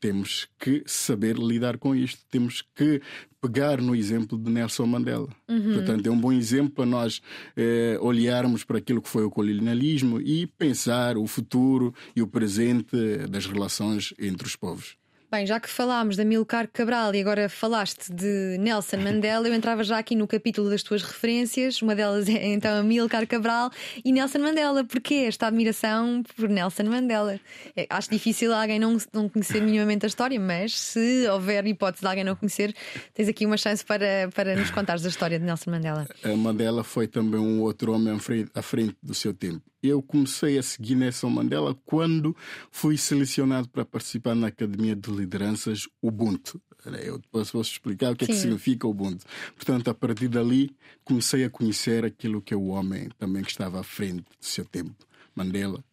temos 0.00 0.48
que 0.58 0.82
saber 0.86 1.36
lidar 1.36 1.76
com 1.76 1.94
isto. 1.94 2.24
Temos 2.30 2.64
que 2.74 3.02
pegar 3.40 3.80
no 3.80 3.94
exemplo 3.94 4.38
de 4.38 4.50
Nelson 4.50 4.86
Mandela. 4.86 5.28
Uhum. 5.48 5.74
Portanto, 5.74 6.06
é 6.06 6.10
um 6.10 6.18
bom 6.18 6.32
exemplo 6.32 6.70
para 6.70 6.86
nós 6.86 7.20
eh, 7.56 7.98
olharmos 8.00 8.64
para 8.64 8.78
aquilo 8.78 9.02
que 9.02 9.08
foi 9.08 9.24
o 9.24 9.30
colonialismo 9.30 10.20
e 10.20 10.46
pensar 10.46 11.18
o 11.18 11.26
futuro 11.26 11.94
e 12.16 12.22
o 12.22 12.26
presente 12.26 12.96
das 13.30 13.46
relações 13.46 14.14
entre 14.18 14.46
os 14.46 14.56
povos. 14.56 14.96
Bem, 15.30 15.46
já 15.46 15.60
que 15.60 15.68
falámos 15.68 16.16
de 16.16 16.22
Amilcar 16.22 16.68
Cabral 16.72 17.14
e 17.14 17.20
agora 17.20 17.48
falaste 17.48 18.12
de 18.12 18.56
Nelson 18.58 18.96
Mandela, 18.96 19.46
eu 19.46 19.54
entrava 19.54 19.84
já 19.84 19.96
aqui 19.96 20.16
no 20.16 20.26
capítulo 20.26 20.68
das 20.68 20.82
tuas 20.82 21.04
referências. 21.04 21.80
Uma 21.80 21.94
delas 21.94 22.28
é 22.28 22.48
então 22.48 22.76
Amilcar 22.80 23.24
Cabral 23.28 23.70
e 24.04 24.10
Nelson 24.10 24.40
Mandela. 24.40 24.82
Porquê 24.82 25.26
esta 25.28 25.46
admiração 25.46 26.24
por 26.34 26.48
Nelson 26.48 26.82
Mandela? 26.82 27.38
É, 27.76 27.86
acho 27.88 28.10
difícil 28.10 28.52
alguém 28.52 28.80
não, 28.80 28.96
não 29.12 29.28
conhecer 29.28 29.62
minimamente 29.62 30.04
a 30.04 30.08
história, 30.08 30.40
mas 30.40 30.76
se 30.76 31.28
houver 31.28 31.64
hipótese 31.64 32.00
de 32.02 32.08
alguém 32.08 32.24
não 32.24 32.34
conhecer, 32.34 32.74
tens 33.14 33.28
aqui 33.28 33.46
uma 33.46 33.56
chance 33.56 33.84
para, 33.84 34.28
para 34.34 34.56
nos 34.56 34.72
contares 34.72 35.06
a 35.06 35.08
história 35.08 35.38
de 35.38 35.44
Nelson 35.44 35.70
Mandela. 35.70 36.08
A 36.24 36.34
Mandela 36.34 36.82
foi 36.82 37.06
também 37.06 37.38
um 37.38 37.60
outro 37.60 37.92
homem 37.92 38.18
à 38.52 38.62
frente 38.62 38.96
do 39.00 39.14
seu 39.14 39.32
tempo 39.32 39.69
eu 39.82 40.02
comecei 40.02 40.58
a 40.58 40.62
seguir 40.62 40.94
Nelson 40.94 41.30
Mandela 41.30 41.74
quando 41.84 42.36
fui 42.70 42.96
selecionado 42.96 43.68
para 43.68 43.84
participar 43.84 44.34
na 44.34 44.48
Academia 44.48 44.94
de 44.94 45.10
Lideranças 45.10 45.88
Ubuntu. 46.02 46.60
Eu 47.02 47.18
depois 47.18 47.50
posso 47.50 47.72
explicar 47.72 48.12
o 48.12 48.16
que 48.16 48.24
Sim. 48.24 48.32
é 48.32 48.34
que 48.34 48.40
significa 48.40 48.86
Ubuntu. 48.86 49.24
Portanto, 49.54 49.88
a 49.88 49.94
partir 49.94 50.28
dali, 50.28 50.74
comecei 51.04 51.44
a 51.44 51.50
conhecer 51.50 52.04
aquilo 52.04 52.40
que 52.40 52.54
é 52.54 52.56
o 52.56 52.68
homem 52.68 53.08
também 53.18 53.42
que 53.42 53.50
estava 53.50 53.80
à 53.80 53.82
frente 53.82 54.22
do 54.22 54.46
seu 54.46 54.64
tempo. 54.64 54.94
Mandela 55.34 55.84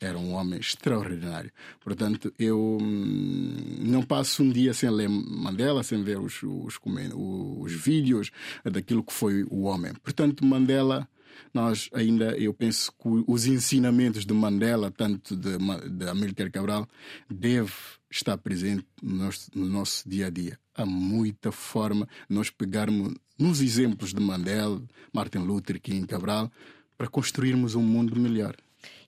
era 0.00 0.18
um 0.18 0.32
homem 0.32 0.60
extraordinário. 0.60 1.50
Portanto, 1.80 2.32
eu 2.38 2.78
hum, 2.80 3.56
não 3.80 4.02
passo 4.02 4.42
um 4.42 4.50
dia 4.50 4.74
sem 4.74 4.90
ler 4.90 5.08
Mandela, 5.08 5.82
sem 5.82 6.02
ver 6.02 6.18
os, 6.18 6.42
os, 6.42 6.78
os 6.84 7.72
vídeos 7.72 8.30
daquilo 8.64 9.02
que 9.02 9.12
foi 9.12 9.44
o 9.44 9.62
homem. 9.62 9.92
Portanto, 10.02 10.44
Mandela 10.44 11.08
nós 11.52 11.88
ainda, 11.92 12.36
eu 12.38 12.52
penso 12.52 12.92
que 12.92 13.24
os 13.26 13.46
ensinamentos 13.46 14.24
de 14.24 14.34
Mandela, 14.34 14.90
tanto 14.90 15.36
de, 15.36 15.56
de 15.90 16.08
Amílcar 16.08 16.50
Cabral, 16.50 16.88
deve 17.30 17.72
estar 18.10 18.36
presente 18.38 18.86
no 19.02 19.16
nosso, 19.16 19.50
no 19.54 19.66
nosso 19.66 20.08
dia 20.08 20.26
a 20.26 20.30
dia. 20.30 20.58
Há 20.74 20.86
muita 20.86 21.50
forma 21.52 22.06
de 22.28 22.34
nós 22.36 22.50
pegarmos 22.50 23.14
nos 23.38 23.60
exemplos 23.60 24.12
de 24.12 24.20
Mandela, 24.20 24.82
Martin 25.12 25.38
Luther 25.38 25.80
King 25.80 26.06
Cabral, 26.06 26.50
para 26.96 27.08
construirmos 27.08 27.74
um 27.74 27.82
mundo 27.82 28.18
melhor. 28.18 28.56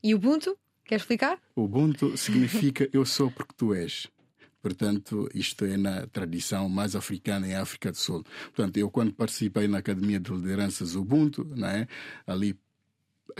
E 0.02 0.14
Ubuntu? 0.14 0.56
Quer 0.84 0.96
explicar? 0.96 1.38
Ubuntu 1.54 2.16
significa 2.16 2.88
eu 2.92 3.04
sou 3.04 3.30
porque 3.30 3.54
tu 3.56 3.74
és. 3.74 4.08
Portanto, 4.60 5.28
isto 5.34 5.64
é 5.64 5.76
na 5.76 6.06
tradição 6.06 6.68
mais 6.68 6.96
africana 6.96 7.46
em 7.46 7.54
África 7.54 7.90
do 7.90 7.96
Sul. 7.96 8.24
Portanto, 8.54 8.76
eu 8.76 8.90
quando 8.90 9.12
participei 9.12 9.68
na 9.68 9.78
Academia 9.78 10.18
de 10.18 10.32
Lideranças 10.32 10.94
Ubuntu, 10.94 11.44
né, 11.44 11.86
ali 12.26 12.58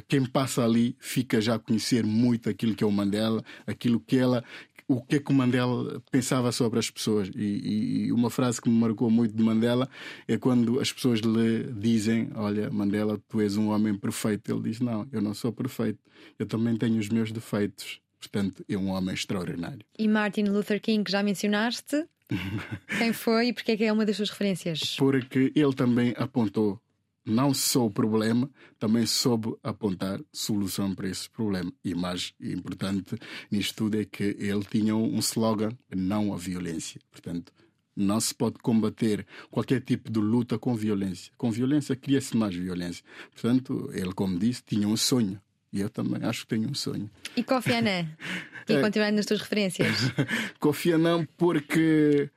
quem 0.07 0.25
passa 0.25 0.65
ali 0.65 0.97
fica 1.01 1.41
já 1.41 1.57
a 1.57 1.59
conhecer 1.59 2.05
muito 2.05 2.49
aquilo 2.49 2.75
que 2.75 2.85
é 2.85 2.87
o 2.87 2.93
Mandela, 2.93 3.43
aquilo 3.67 3.99
que 3.99 4.17
ela, 4.17 4.45
o 4.87 5.03
que 5.03 5.17
é 5.17 5.21
que 5.21 5.31
o 5.31 5.35
Mandela 5.35 6.03
pensava 6.11 6.53
sobre 6.53 6.79
as 6.79 6.91
pessoas. 6.91 7.31
E, 7.35 8.07
e, 8.07 8.13
uma 8.13 8.31
frase 8.31 8.61
que 8.61 8.69
me 8.69 8.79
marcou 8.79 9.11
muito 9.11 9.35
de 9.35 9.43
Mandela 9.43 9.89
é 10.27 10.37
quando 10.39 10.81
as 10.81 10.93
pessoas 10.93 11.21
lhe 11.21 11.73
dizem: 11.73 12.31
Olha, 12.35 12.71
Mandela, 12.71 13.21
tu 13.29 13.41
és 13.41 13.57
um 13.57 13.69
homem 13.69 13.95
perfeito. 13.95 14.51
Ele 14.53 14.63
diz: 14.63 14.81
Não, 14.81 15.07
eu 15.13 15.21
não 15.21 15.35
sou 15.35 15.53
perfeito, 15.53 15.99
eu 16.39 16.47
também 16.47 16.77
tenho 16.77 16.99
os 16.99 17.09
meus 17.09 17.33
defeitos. 17.33 18.01
Portanto, 18.19 18.65
é 18.69 18.77
um 18.77 18.89
homem 18.89 19.15
extraordinário. 19.15 19.85
E 19.99 20.09
Martin 20.09 20.45
Luther 20.45 20.81
King, 20.81 21.05
que 21.05 21.13
já 21.13 21.23
mencionaste, 21.23 22.05
quem 22.99 23.13
foi 23.13 23.49
e 23.49 23.53
porque 23.53 23.73
é 23.73 23.77
que 23.77 23.85
é 23.85 23.93
uma 23.93 24.05
das 24.05 24.17
suas 24.17 24.31
referências? 24.31 24.97
Porque 24.97 25.53
ele 25.55 25.73
também 25.73 26.15
apontou 26.17 26.81
não 27.25 27.53
só 27.53 27.87
o 27.87 27.91
problema, 27.91 28.51
também 28.79 29.05
soube 29.05 29.55
apontar 29.63 30.21
solução 30.33 30.95
para 30.95 31.09
esse 31.09 31.29
problema. 31.29 31.73
E 31.85 31.95
mais 31.95 32.33
importante 32.41 33.17
nisto 33.51 33.77
tudo 33.77 34.01
é 34.01 34.05
que 34.05 34.37
ele 34.39 34.65
tinha 34.65 34.97
um 34.97 35.19
slogan: 35.19 35.71
não 35.95 36.33
a 36.33 36.37
violência. 36.37 37.01
Portanto, 37.11 37.53
não 37.95 38.21
se 38.21 38.35
pode 38.35 38.59
combater 38.59 39.27
qualquer 39.51 39.81
tipo 39.81 40.11
de 40.11 40.21
luta 40.21 40.59
com 40.59 40.75
violência. 40.75 41.33
Com 41.37 41.51
violência 41.51 41.97
cria-se 41.97 42.37
mais 42.37 42.55
violência. 42.55 43.05
Portanto, 43.33 43.91
ele, 43.93 44.13
como 44.13 44.39
disse, 44.39 44.63
tinha 44.65 44.89
um 44.89 44.97
sonho 44.97 45.41
e 45.73 45.81
eu 45.81 45.91
também 45.91 46.23
acho 46.25 46.43
que 46.43 46.49
tenho 46.49 46.69
um 46.69 46.75
sonho. 46.75 47.11
E 47.37 47.43
Kofi 47.43 47.73
Annan? 47.73 48.07
E 48.69 48.75
é. 48.75 48.83
continuando 48.83 49.17
nas 49.17 49.25
tuas 49.25 49.41
referências? 49.41 50.13
Kofi 50.61 50.93
Annan, 50.93 51.27
porque 51.39 52.29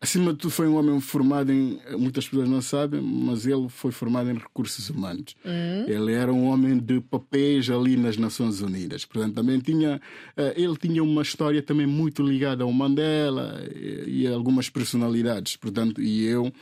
acima 0.00 0.32
de 0.32 0.38
tudo 0.38 0.50
foi 0.50 0.68
um 0.68 0.76
homem 0.76 1.00
formado 1.00 1.50
em. 1.50 1.80
Muitas 1.92 2.28
pessoas 2.28 2.48
não 2.48 2.60
sabem, 2.60 3.00
mas 3.00 3.46
ele 3.46 3.68
foi 3.68 3.90
formado 3.90 4.30
em 4.30 4.34
recursos 4.34 4.90
humanos. 4.90 5.34
Hum. 5.44 5.84
Ele 5.86 6.12
era 6.12 6.32
um 6.32 6.46
homem 6.46 6.78
de 6.78 7.00
papéis 7.00 7.70
ali 7.70 7.96
nas 7.96 8.16
Nações 8.16 8.60
Unidas. 8.60 9.04
Portanto, 9.04 9.34
também 9.34 9.58
tinha. 9.58 10.00
Eh, 10.36 10.54
ele 10.56 10.76
tinha 10.76 11.02
uma 11.02 11.22
história 11.22 11.62
também 11.62 11.86
muito 11.86 12.22
ligada 12.22 12.64
ao 12.64 12.72
Mandela 12.72 13.62
e 14.06 14.26
a 14.26 14.34
algumas 14.34 14.68
personalidades. 14.68 15.56
Portanto, 15.56 16.02
e 16.02 16.24
eu 16.26 16.52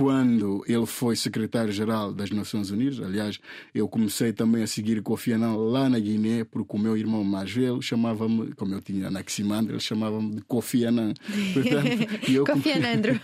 quando 0.00 0.64
ele 0.66 0.86
foi 0.86 1.14
secretário-geral 1.14 2.10
das 2.10 2.30
Nações 2.30 2.70
Unidas. 2.70 3.04
Aliás, 3.04 3.38
eu 3.74 3.86
comecei 3.86 4.32
também 4.32 4.62
a 4.62 4.66
seguir 4.66 5.02
Kofi 5.02 5.32
Annan 5.32 5.54
lá 5.56 5.90
na 5.90 5.98
Guiné, 5.98 6.42
porque 6.42 6.74
o 6.74 6.78
meu 6.78 6.96
irmão 6.96 7.22
mais 7.22 7.52
velho 7.52 7.82
chamava-me, 7.82 8.54
como 8.54 8.72
eu 8.72 8.80
tinha 8.80 9.08
Anaximandro, 9.08 9.74
ele 9.74 9.80
chamava-me 9.80 10.36
de 10.36 10.40
Kofi 10.40 10.86
Annan. 10.86 11.12
Portanto, 11.52 12.30
eu 12.32 12.46
Kofi 12.46 12.72
Anandro. 12.72 13.20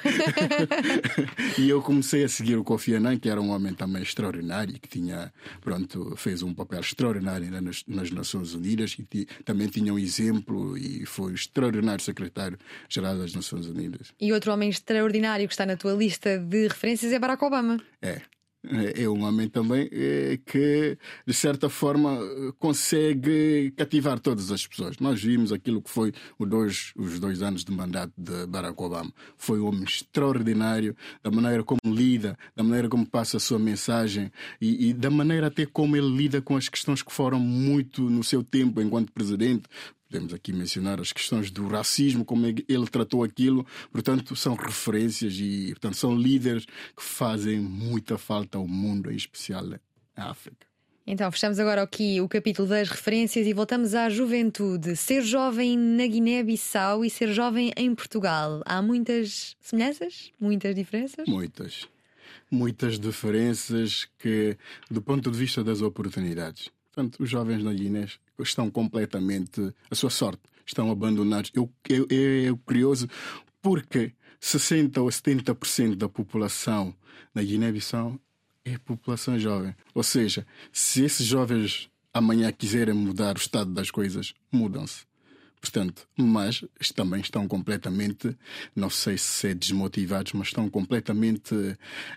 e 1.57 1.67
eu 1.67 1.81
comecei 1.81 2.25
a 2.25 2.29
seguir 2.29 2.57
o 2.57 2.63
Kofi 2.63 2.93
Annan, 2.93 3.17
que 3.17 3.31
era 3.31 3.41
um 3.41 3.53
homem 3.53 3.73
também 3.73 4.03
extraordinário, 4.03 4.75
que 4.75 4.87
tinha, 4.87 5.33
pronto, 5.63 6.15
fez 6.15 6.43
um 6.43 6.53
papel 6.53 6.81
extraordinário 6.81 7.51
nas, 7.63 7.85
nas 7.89 8.11
Nações 8.11 8.53
Unidas 8.53 8.99
e 8.99 9.27
também 9.47 9.69
tinha 9.69 9.95
um 9.95 9.99
exemplo 9.99 10.77
e 10.77 11.07
foi 11.07 11.33
extraordinário 11.33 12.05
secretário-geral 12.05 13.17
das 13.17 13.35
Nações 13.35 13.67
Unidas. 13.67 14.13
E 14.21 14.31
outro 14.31 14.53
homem 14.53 14.69
extraordinário 14.69 15.49
que 15.49 15.55
está 15.55 15.65
na 15.65 15.77
tua 15.79 15.95
lista 15.95 16.39
de 16.39 16.66
de 16.67 16.75
referências 16.75 17.13
é 17.13 17.19
Barack 17.19 17.45
Obama. 17.45 17.81
É. 18.03 18.21
É, 18.97 19.09
um 19.09 19.23
homem 19.23 19.49
também 19.49 19.89
é, 19.93 20.39
que, 20.45 20.99
de 21.25 21.33
certa 21.33 21.69
forma, 21.69 22.19
consegue 22.59 23.73
cativar 23.77 24.19
todas 24.19 24.51
as 24.51 24.67
pessoas. 24.67 24.99
Nós 24.99 25.23
vimos 25.23 25.53
aquilo 25.53 25.81
que 25.81 25.89
foi 25.89 26.13
dois, 26.41 26.93
os 26.97 27.21
dois 27.21 27.43
anos 27.43 27.65
de 27.65 27.71
mandato 27.71 28.13
de 28.17 28.47
Barack 28.47 28.83
Obama. 28.83 29.13
Foi 29.37 29.61
um 29.61 29.67
homem 29.67 29.85
extraordinário, 29.85 30.97
da 31.23 31.31
maneira 31.31 31.63
como 31.63 31.81
lida, 31.85 32.37
da 32.57 32.65
maneira 32.65 32.89
como 32.89 33.07
passa 33.07 33.37
a 33.37 33.41
sua 33.41 33.59
mensagem 33.59 34.33
e, 34.61 34.89
e 34.89 34.93
da 34.93 35.11
maneira 35.11 35.47
até 35.47 35.65
como 35.65 35.97
ele 35.97 36.09
lida 36.09 36.43
com 36.43 36.57
as 36.57 36.69
questões 36.69 37.03
que 37.03 37.13
foram 37.13 37.39
muito 37.39 38.11
no 38.11 38.25
seu 38.25 38.43
tempo 38.43 38.81
enquanto 38.81 39.13
presidente, 39.13 39.65
Podemos 40.09 40.33
aqui 40.33 40.53
mencionar 40.53 41.01
as 41.01 41.13
questões 41.13 41.51
do 41.51 41.67
racismo, 41.67 42.25
como 42.25 42.47
ele 42.47 42.87
tratou 42.91 43.25
aquilo. 43.25 43.67
Portanto, 43.91 44.37
são 44.37 44.55
referências 44.55 45.35
e 45.39 45.69
portanto, 45.71 45.97
são 45.97 46.15
líderes 46.17 46.65
que 46.65 47.03
fazem 47.03 47.59
muita 47.59 48.17
falta 48.17 48.57
ao 48.57 48.69
mundo, 48.69 49.11
em 49.11 49.17
especial 49.17 49.65
à 50.17 50.31
África. 50.31 50.67
Então, 51.09 51.31
fechamos 51.31 51.61
agora 51.61 51.83
aqui 51.83 52.21
o 52.21 52.29
capítulo 52.29 52.67
das 52.67 52.89
referências 52.89 53.47
e 53.47 53.53
voltamos 53.53 53.95
à 53.95 54.09
juventude. 54.09 54.97
Ser 54.97 55.23
jovem 55.23 55.79
na 55.79 56.05
Guiné-Bissau 56.05 57.05
e 57.05 57.11
ser 57.11 57.33
jovem 57.33 57.73
em 57.77 57.95
Portugal. 57.95 58.61
Há 58.67 58.83
muitas 58.83 59.57
semelhanças? 59.61 60.33
Muitas 60.41 60.75
diferenças? 60.75 61.29
Muitas. 61.29 61.89
Muitas 62.51 62.99
diferenças 62.99 64.09
que, 64.19 64.57
do 64.91 65.01
ponto 65.01 65.31
de 65.31 65.39
vista 65.39 65.63
das 65.63 65.81
oportunidades. 65.81 66.71
Portanto, 66.93 67.23
os 67.23 67.31
jovens 67.31 67.63
na 67.63 67.73
Guiné 67.73 68.09
estão 68.39 68.71
completamente 68.71 69.75
à 69.91 69.95
sua 69.95 70.11
sorte, 70.11 70.43
estão 70.65 70.91
abandonados. 70.91 71.51
Eu, 71.55 71.71
eu, 71.89 72.07
eu 72.09 72.57
curioso 72.59 73.09
porque 73.63 74.13
60 74.41 75.01
ou 75.01 75.09
70% 75.09 75.97
da 75.97 76.09
população 76.09 76.95
na 77.35 77.43
Guiné-Bissau 77.43 78.19
é 78.65 78.79
população 78.79 79.39
jovem. 79.39 79.75
Ou 79.95 80.03
seja, 80.03 80.47
se 80.73 81.05
esses 81.05 81.27
jovens 81.27 81.89
amanhã 82.13 82.51
quiserem 82.53 82.95
mudar 82.95 83.37
o 83.37 83.41
estado 83.41 83.73
das 83.73 83.91
coisas, 83.91 84.35
mudam-se. 84.51 85.05
Portanto, 85.61 86.09
mas 86.17 86.65
também 86.95 87.21
estão 87.21 87.49
completamente, 87.49 88.37
não 88.75 88.89
sei 88.89 89.19
se 89.19 89.49
é 89.49 89.55
desmotivados, 89.55 90.33
mas 90.33 90.49
estão 90.49 90.69
completamente 90.71 91.55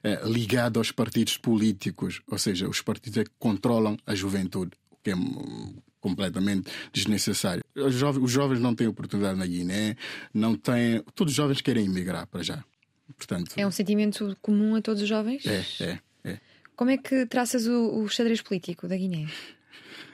eh, 0.04 0.22
ligados 0.26 0.78
aos 0.78 0.92
partidos 0.92 1.38
políticos, 1.38 2.22
ou 2.28 2.38
seja, 2.38 2.70
os 2.70 2.82
partidos 2.82 3.18
é 3.18 3.24
que 3.24 3.32
controlam 3.40 3.98
a 4.06 4.14
juventude, 4.14 4.72
o 4.92 4.98
que 5.04 5.12
é 5.12 5.16
completamente 6.00 6.72
desnecessário. 6.92 7.64
Os 7.76 7.94
jovens, 7.94 8.24
os 8.24 8.32
jovens 8.32 8.60
não 8.60 8.76
têm 8.76 8.88
oportunidade 8.88 9.38
na 9.38 9.46
Guiné, 9.46 9.96
não 10.34 10.56
têm. 10.56 11.04
Todos 11.16 11.34
os 11.34 11.38
jovens 11.38 11.62
querem 11.62 11.86
emigrar 11.86 12.28
para 12.28 12.44
já. 12.44 12.64
Portanto, 13.18 13.54
é 13.58 13.66
um 13.66 13.72
sentimento 13.72 14.38
comum 14.42 14.76
a 14.76 14.82
todos 14.82 15.02
os 15.02 15.10
jovens? 15.10 15.46
É, 15.46 15.66
é. 15.84 16.00
é. 16.24 16.40
Como 16.76 16.92
é 16.92 16.98
que 16.98 17.26
traças 17.26 17.68
o, 17.68 18.02
o 18.02 18.08
xadrez 18.08 18.42
político 18.42 18.88
da 18.88 18.96
Guiné? 18.96 19.28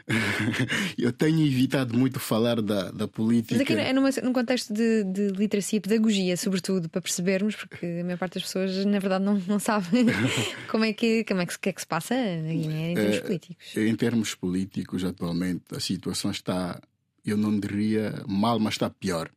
eu 0.97 1.11
tenho 1.11 1.45
evitado 1.45 1.97
muito 1.97 2.19
falar 2.19 2.61
da, 2.61 2.91
da 2.91 3.07
política. 3.07 3.55
Mas 3.55 3.61
aqui 3.61 3.73
é 3.73 3.91
numa, 3.91 4.09
num 4.23 4.33
contexto 4.33 4.73
de, 4.73 5.03
de 5.03 5.27
literacia 5.29 5.77
e 5.77 5.79
pedagogia, 5.79 6.37
sobretudo, 6.37 6.87
para 6.87 7.01
percebermos, 7.01 7.55
porque 7.55 7.85
a 7.85 8.03
maior 8.03 8.17
parte 8.17 8.35
das 8.35 8.43
pessoas, 8.43 8.85
na 8.85 8.99
verdade, 8.99 9.25
não, 9.25 9.41
não 9.47 9.59
sabem 9.59 10.05
como 10.69 10.85
é 10.85 10.93
que, 10.93 11.23
como 11.23 11.41
é 11.41 11.45
que, 11.45 11.57
que, 11.57 11.69
é 11.69 11.73
que 11.73 11.81
se 11.81 11.87
passa 11.87 12.13
na 12.15 12.53
Guiné 12.53 12.91
em 12.91 12.95
termos 12.95 13.17
é, 13.17 13.21
políticos. 13.21 13.77
Em 13.77 13.95
termos 13.95 14.35
políticos, 14.35 15.03
atualmente, 15.03 15.63
a 15.71 15.79
situação 15.79 16.29
está, 16.29 16.79
eu 17.25 17.35
não 17.35 17.59
diria 17.59 18.23
mal, 18.27 18.59
mas 18.59 18.75
está 18.75 18.89
pior. 18.89 19.29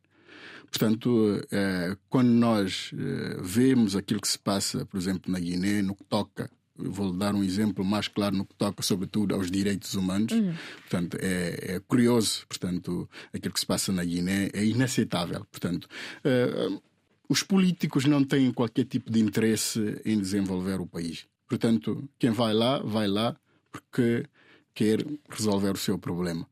Portanto, 0.69 1.41
é, 1.51 1.97
quando 2.09 2.29
nós 2.29 2.91
é, 2.93 3.41
vemos 3.41 3.95
aquilo 3.95 4.21
que 4.21 4.27
se 4.27 4.37
passa, 4.37 4.85
por 4.85 4.99
exemplo, 4.99 5.31
na 5.31 5.39
Guiné, 5.39 5.81
no 5.81 5.95
que 5.95 6.03
toca 6.03 6.49
vou 6.79 7.11
dar 7.11 7.35
um 7.35 7.43
exemplo 7.43 7.83
mais 7.83 8.07
claro 8.07 8.35
no 8.35 8.45
que 8.45 8.55
toca, 8.55 8.81
sobretudo, 8.81 9.35
aos 9.35 9.51
direitos 9.51 9.93
humanos. 9.93 10.31
Uhum. 10.31 10.53
Portanto, 10.81 11.17
é, 11.19 11.75
é, 11.75 11.79
curioso, 11.81 12.45
portanto, 12.47 13.09
aquilo 13.33 13.53
que 13.53 13.59
se 13.59 13.65
passa 13.65 13.91
na 13.91 14.03
Guiné 14.03 14.49
é 14.53 14.63
inaceitável. 14.63 15.45
Portanto, 15.51 15.87
uh, 16.25 16.81
os 17.27 17.43
políticos 17.43 18.05
não 18.05 18.23
têm 18.23 18.51
qualquer 18.51 18.85
tipo 18.85 19.11
de 19.11 19.19
interesse 19.19 20.01
em 20.05 20.19
desenvolver 20.19 20.79
o 20.81 20.87
país. 20.87 21.25
Portanto, 21.47 22.07
quem 22.17 22.31
vai 22.31 22.53
lá, 22.53 22.79
vai 22.79 23.07
lá 23.07 23.35
porque 23.71 24.25
quer 24.73 25.05
resolver 25.29 25.71
o 25.71 25.77
seu 25.77 25.97
problema. 25.97 26.47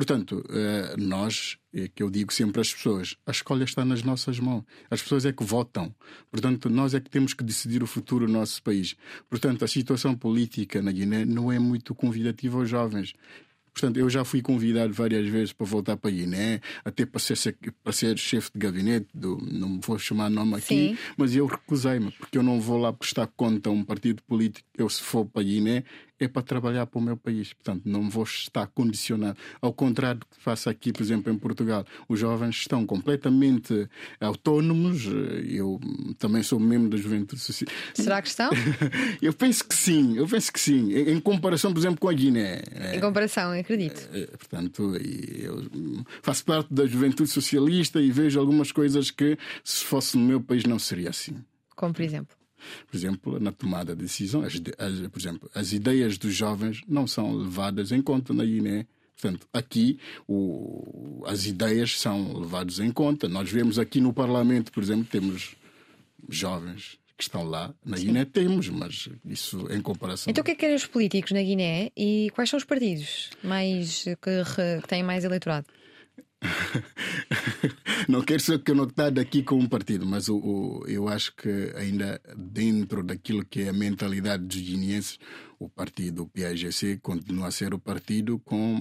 Portanto, 0.00 0.42
eh, 0.48 0.94
nós, 0.96 1.58
é 1.74 1.86
que 1.86 2.02
eu 2.02 2.08
digo 2.08 2.32
sempre 2.32 2.58
às 2.58 2.72
pessoas, 2.72 3.18
a 3.26 3.32
escolha 3.32 3.64
está 3.64 3.84
nas 3.84 4.02
nossas 4.02 4.40
mãos. 4.40 4.64
As 4.90 5.02
pessoas 5.02 5.26
é 5.26 5.32
que 5.32 5.44
votam. 5.44 5.94
Portanto, 6.30 6.70
nós 6.70 6.94
é 6.94 7.00
que 7.00 7.10
temos 7.10 7.34
que 7.34 7.44
decidir 7.44 7.82
o 7.82 7.86
futuro 7.86 8.26
do 8.26 8.32
nosso 8.32 8.62
país. 8.62 8.96
Portanto, 9.28 9.62
a 9.62 9.68
situação 9.68 10.16
política 10.16 10.80
na 10.80 10.90
Guiné 10.90 11.26
não 11.26 11.52
é 11.52 11.58
muito 11.58 11.94
convidativa 11.94 12.56
aos 12.56 12.70
jovens. 12.70 13.12
Portanto, 13.74 13.98
eu 13.98 14.08
já 14.08 14.24
fui 14.24 14.40
convidado 14.40 14.90
várias 14.90 15.28
vezes 15.28 15.52
para 15.52 15.66
voltar 15.66 15.98
para 15.98 16.10
a 16.10 16.14
Guiné, 16.14 16.62
até 16.82 17.04
para 17.04 17.20
ser, 17.20 17.56
para 17.84 17.92
ser 17.92 18.18
chefe 18.18 18.50
de 18.54 18.58
gabinete, 18.58 19.06
do, 19.12 19.36
não 19.36 19.80
vou 19.80 19.98
chamar 19.98 20.30
nome 20.30 20.54
aqui, 20.54 20.64
Sim. 20.64 20.98
mas 21.14 21.36
eu 21.36 21.44
recusei-me, 21.44 22.10
porque 22.12 22.38
eu 22.38 22.42
não 22.42 22.58
vou 22.58 22.78
lá 22.78 22.90
prestar 22.90 23.26
conta 23.36 23.68
a 23.68 23.72
um 23.72 23.84
partido 23.84 24.22
político. 24.22 24.66
Eu, 24.78 24.88
se 24.88 25.02
for 25.02 25.26
para 25.26 25.42
a 25.42 25.44
Guiné, 25.44 25.84
é 26.20 26.28
para 26.28 26.42
trabalhar 26.42 26.86
para 26.86 26.98
o 26.98 27.02
meu 27.02 27.16
país. 27.16 27.52
Portanto, 27.52 27.82
não 27.86 28.08
vou 28.08 28.24
estar 28.24 28.66
condicionado. 28.68 29.38
Ao 29.60 29.72
contrário 29.72 30.20
do 30.20 30.26
que 30.26 30.40
faço 30.40 30.68
aqui, 30.68 30.92
por 30.92 31.02
exemplo, 31.02 31.32
em 31.32 31.38
Portugal, 31.38 31.84
os 32.08 32.20
jovens 32.20 32.56
estão 32.56 32.84
completamente 32.86 33.88
autónomos. 34.20 35.06
Eu 35.48 35.80
também 36.18 36.42
sou 36.42 36.60
membro 36.60 36.90
da 36.90 36.98
Juventude 36.98 37.40
Social. 37.40 37.74
Será 37.94 38.20
que 38.20 38.28
estão? 38.28 38.50
eu 39.22 39.32
penso 39.32 39.64
que 39.64 39.74
sim, 39.74 40.16
eu 40.16 40.28
penso 40.28 40.52
que 40.52 40.60
sim. 40.60 40.92
Em 40.92 41.18
comparação, 41.18 41.72
por 41.72 41.78
exemplo, 41.78 41.98
com 41.98 42.08
a 42.08 42.12
Guiné. 42.12 42.62
Em 42.94 43.00
comparação, 43.00 43.52
acredito. 43.52 44.08
É, 44.12 44.26
portanto, 44.26 44.94
eu 44.96 45.64
faço 46.22 46.44
parte 46.44 46.72
da 46.72 46.86
Juventude 46.86 47.30
Socialista 47.30 48.00
e 48.00 48.10
vejo 48.10 48.38
algumas 48.38 48.70
coisas 48.70 49.10
que, 49.10 49.38
se 49.64 49.84
fosse 49.84 50.18
no 50.18 50.24
meu 50.24 50.40
país, 50.40 50.64
não 50.64 50.78
seria 50.78 51.10
assim. 51.10 51.36
Como, 51.74 51.94
por 51.94 52.02
exemplo? 52.02 52.39
Por 52.86 52.96
exemplo, 52.96 53.40
na 53.40 53.52
tomada 53.52 53.94
de 53.94 54.02
decisão, 54.02 54.42
as, 54.42 54.54
as, 54.78 55.08
por 55.08 55.18
exemplo, 55.18 55.50
as 55.54 55.72
ideias 55.72 56.18
dos 56.18 56.34
jovens 56.34 56.82
não 56.86 57.06
são 57.06 57.34
levadas 57.34 57.92
em 57.92 58.02
conta 58.02 58.32
na 58.32 58.44
Guiné. 58.44 58.86
Portanto, 59.20 59.46
aqui 59.52 59.98
o, 60.26 61.22
as 61.26 61.44
ideias 61.44 62.00
são 62.00 62.38
levadas 62.38 62.78
em 62.78 62.90
conta. 62.90 63.28
Nós 63.28 63.50
vemos 63.50 63.78
aqui 63.78 64.00
no 64.00 64.12
Parlamento, 64.12 64.72
por 64.72 64.82
exemplo, 64.82 65.04
temos 65.04 65.54
jovens 66.28 66.98
que 67.20 67.24
estão 67.24 67.44
lá. 67.44 67.74
Na 67.84 67.98
Sim. 67.98 68.06
Guiné 68.06 68.24
temos, 68.24 68.68
mas 68.70 69.08
isso 69.26 69.66
em 69.70 69.82
comparação. 69.82 70.30
Então, 70.30 70.40
o 70.40 70.44
que 70.44 70.52
é 70.52 70.54
que 70.54 70.60
querem 70.60 70.74
os 70.74 70.86
políticos 70.86 71.32
na 71.32 71.42
Guiné 71.42 71.90
e 71.94 72.30
quais 72.34 72.48
são 72.48 72.56
os 72.56 72.64
partidos 72.64 73.30
mais 73.42 74.04
que, 74.04 74.14
que 74.16 74.88
têm 74.88 75.02
mais 75.02 75.22
eleitorado? 75.22 75.66
não 78.08 78.22
quero 78.22 78.40
ser 78.40 78.62
conectado 78.64 79.18
aqui 79.18 79.42
com 79.42 79.56
um 79.56 79.68
partido, 79.68 80.06
mas 80.06 80.28
o, 80.28 80.36
o, 80.36 80.84
eu 80.86 81.08
acho 81.08 81.34
que 81.36 81.72
ainda 81.76 82.20
dentro 82.36 83.02
daquilo 83.02 83.44
que 83.44 83.62
é 83.62 83.68
a 83.68 83.72
mentalidade 83.72 84.44
dos 84.44 84.56
guineenses, 84.56 85.18
o 85.60 85.68
partido 85.68 86.26
PAGC 86.26 86.98
continua 87.02 87.48
a 87.48 87.50
ser 87.50 87.74
o 87.74 87.78
partido 87.78 88.38
com, 88.38 88.80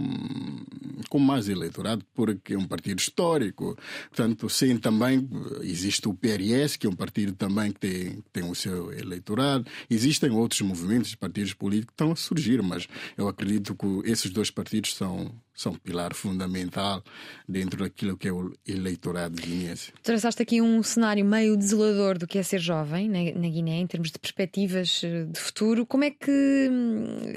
com 1.10 1.20
mais 1.20 1.50
eleitorado, 1.50 2.06
porque 2.15 2.54
é 2.54 2.58
um 2.58 2.65
partido 2.65 3.00
histórico. 3.00 3.78
Portanto, 4.10 4.50
sim, 4.50 4.78
também 4.78 5.30
existe 5.62 6.08
o 6.08 6.13
PRS, 6.13 6.78
que 6.78 6.88
é 6.88 6.89
um 6.89 6.96
partido 6.96 7.34
também 7.34 7.74
que 7.74 7.80
tem, 7.82 8.24
tem 8.32 8.50
o 8.50 8.56
seu 8.56 8.94
eleitorado. 8.94 9.65
Existem 9.89 10.32
outros 10.32 10.62
movimentos, 10.62 11.13
partidos 11.15 11.54
políticos 11.54 11.89
que 11.89 11.94
estão 11.96 12.13
a 12.13 12.15
surgir, 12.15 12.62
mas 12.63 12.88
eu 13.18 13.28
acredito 13.28 13.76
que 13.76 14.10
esses 14.10 14.32
dois 14.32 14.50
partidos 14.50 14.96
são, 14.96 15.30
são 15.54 15.74
pilar 15.74 16.13
fundamental 16.13 17.04
dentro 17.46 17.84
daquilo 17.84 18.15
que 18.15 18.30
é 18.30 18.32
o 18.32 18.54
eleitorado 18.65 19.36
guineense. 19.36 19.92
Traçaste 20.02 20.42
aqui 20.42 20.62
um 20.62 20.82
cenário 20.82 21.26
meio 21.26 21.58
desolador 21.58 22.18
do 22.18 22.26
que 22.26 22.38
é 22.38 22.44
ser 22.44 22.60
jovem 22.60 23.10
na, 23.10 23.20
na 23.38 23.50
Guiné, 23.50 23.80
em 23.80 23.88
termos 23.88 24.12
de 24.12 24.18
perspectivas 24.18 25.02
eh, 25.04 25.26
de 25.26 25.39
futuro. 25.39 25.86
Como 25.86 26.06
é 26.06 26.12
que 26.12 26.68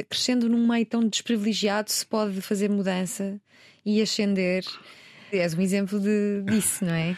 crescendo 0.09 0.49
num 0.49 0.67
meio 0.67 0.87
tão 0.87 1.07
desprivilegiado, 1.07 1.91
se 1.91 2.05
pode 2.07 2.41
fazer 2.41 2.71
mudança 2.71 3.41
e 3.85 4.01
ascender. 4.01 4.65
És 5.33 5.55
um 5.55 5.61
exemplo 5.61 5.99
de, 5.99 6.43
disso, 6.47 6.85
não 6.85 6.93
é? 6.95 7.17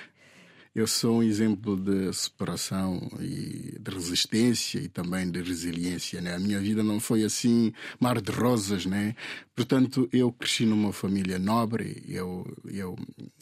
Eu 0.74 0.88
sou 0.88 1.18
um 1.18 1.22
exemplo 1.22 1.77
de 1.77 2.12
superação 2.12 3.00
e 3.20 3.79
de 3.79 3.90
resistência 3.92 4.81
e 4.81 4.88
também 4.88 5.31
de 5.31 5.40
resiliência. 5.40 6.20
Né? 6.20 6.35
A 6.35 6.38
minha 6.40 6.59
vida 6.59 6.83
não 6.83 6.98
foi 6.98 7.22
assim 7.22 7.72
mar 8.00 8.20
de 8.20 8.33
rosas, 8.33 8.85
né? 8.85 9.14
Portanto, 9.55 10.09
eu 10.12 10.33
cresci 10.33 10.66
numa 10.66 10.92
família 10.92 11.38
nobre. 11.38 12.03
Eu, 12.09 12.44
eu, 12.64 12.96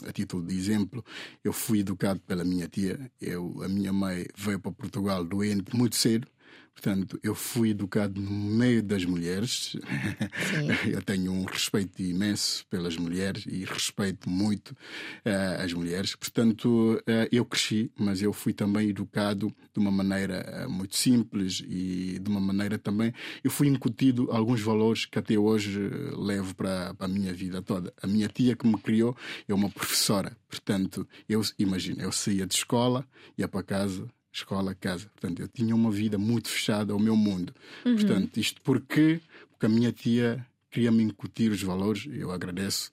a 0.06 0.12
título 0.12 0.42
de 0.42 0.54
exemplo, 0.54 1.02
eu 1.42 1.54
fui 1.54 1.80
educado 1.80 2.20
pela 2.20 2.44
minha 2.44 2.68
tia. 2.68 3.00
Eu, 3.18 3.62
a 3.62 3.68
minha 3.68 3.94
mãe 3.94 4.26
veio 4.36 4.60
para 4.60 4.70
Portugal 4.70 5.24
doente 5.24 5.74
muito 5.74 5.96
cedo. 5.96 6.28
Portanto, 6.74 7.20
eu 7.22 7.34
fui 7.34 7.70
educado 7.70 8.20
no 8.20 8.30
meio 8.30 8.82
das 8.82 9.04
mulheres. 9.04 9.76
eu 10.90 11.02
tenho 11.02 11.30
um 11.30 11.44
respeito 11.44 12.02
imenso 12.02 12.66
pelas 12.68 12.96
mulheres 12.96 13.44
e 13.46 13.64
respeito 13.64 14.28
muito 14.28 14.70
uh, 14.70 15.62
as 15.62 15.72
mulheres. 15.72 16.16
Portanto, 16.16 16.94
uh, 17.00 17.28
eu 17.30 17.44
cresci, 17.44 17.92
mas 17.96 18.20
eu 18.22 18.32
fui 18.32 18.52
também 18.52 18.88
educado 18.88 19.54
de 19.72 19.78
uma 19.78 19.90
maneira 19.90 20.66
uh, 20.66 20.70
muito 20.70 20.96
simples 20.96 21.62
e 21.64 22.18
de 22.18 22.28
uma 22.28 22.40
maneira 22.40 22.78
também. 22.78 23.12
Eu 23.44 23.50
fui 23.50 23.68
incutido 23.68 24.28
alguns 24.32 24.60
valores 24.60 25.04
que 25.04 25.18
até 25.18 25.38
hoje 25.38 25.78
levo 26.16 26.54
para, 26.54 26.94
para 26.94 27.06
a 27.06 27.08
minha 27.08 27.32
vida 27.32 27.62
toda. 27.62 27.92
A 28.02 28.06
minha 28.06 28.28
tia 28.28 28.56
que 28.56 28.66
me 28.66 28.78
criou 28.78 29.16
é 29.46 29.54
uma 29.54 29.70
professora. 29.70 30.36
Portanto, 30.48 31.06
eu 31.28 31.42
imagino, 31.58 32.02
eu 32.02 32.10
saía 32.10 32.46
de 32.46 32.54
escola, 32.54 33.06
ia 33.38 33.46
para 33.46 33.62
casa 33.62 34.08
escola, 34.32 34.74
casa. 34.74 35.08
Portanto, 35.08 35.40
eu 35.40 35.48
tinha 35.48 35.74
uma 35.74 35.90
vida 35.90 36.18
muito 36.18 36.48
fechada 36.48 36.92
ao 36.92 36.98
meu 36.98 37.16
mundo. 37.16 37.52
Uhum. 37.84 37.96
Portanto, 37.96 38.38
isto 38.38 38.60
porque, 38.62 39.20
porque 39.50 39.66
a 39.66 39.68
minha 39.68 39.92
tia 39.92 40.44
queria 40.70 40.90
me 40.90 41.02
incutir 41.02 41.50
os 41.50 41.62
valores. 41.62 42.08
Eu 42.10 42.30
agradeço 42.30 42.92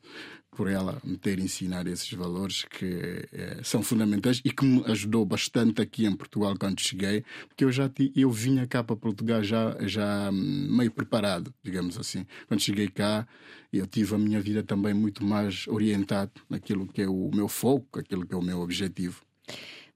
por 0.60 0.68
ela 0.68 1.00
me 1.06 1.16
ter 1.18 1.40
ensinado 1.40 1.90
esses 1.90 2.12
valores 2.12 2.66
que 2.66 3.26
é, 3.32 3.62
são 3.64 3.82
fundamentais 3.82 4.42
e 4.44 4.52
que 4.52 4.66
me 4.66 4.84
ajudou 4.88 5.24
bastante 5.24 5.82
aqui 5.82 6.06
em 6.06 6.14
Portugal 6.14 6.54
quando 6.60 6.82
cheguei, 6.82 7.24
porque 7.48 7.64
eu 7.64 7.72
já 7.72 7.90
eu 8.14 8.30
vinha 8.30 8.68
cá 8.68 8.84
para 8.84 8.98
Portugal 8.98 9.42
já, 9.42 9.78
já 9.88 10.30
meio 10.34 10.92
preparado, 10.92 11.54
digamos 11.64 11.98
assim. 11.98 12.26
Quando 12.48 12.60
cheguei 12.60 12.90
cá, 12.90 13.26
eu 13.72 13.88
tive 13.88 14.16
a 14.16 14.18
minha 14.18 14.42
vida 14.42 14.62
também 14.62 14.94
muito 14.94 15.24
mais 15.24 15.66
orientado 15.68 16.32
naquilo 16.50 16.86
que 16.88 17.04
é 17.04 17.08
o 17.08 17.32
meu 17.34 17.48
foco, 17.48 18.00
aquilo 18.00 18.26
que 18.26 18.34
é 18.34 18.38
o 18.38 18.42
meu 18.42 18.60
objetivo. 18.60 19.22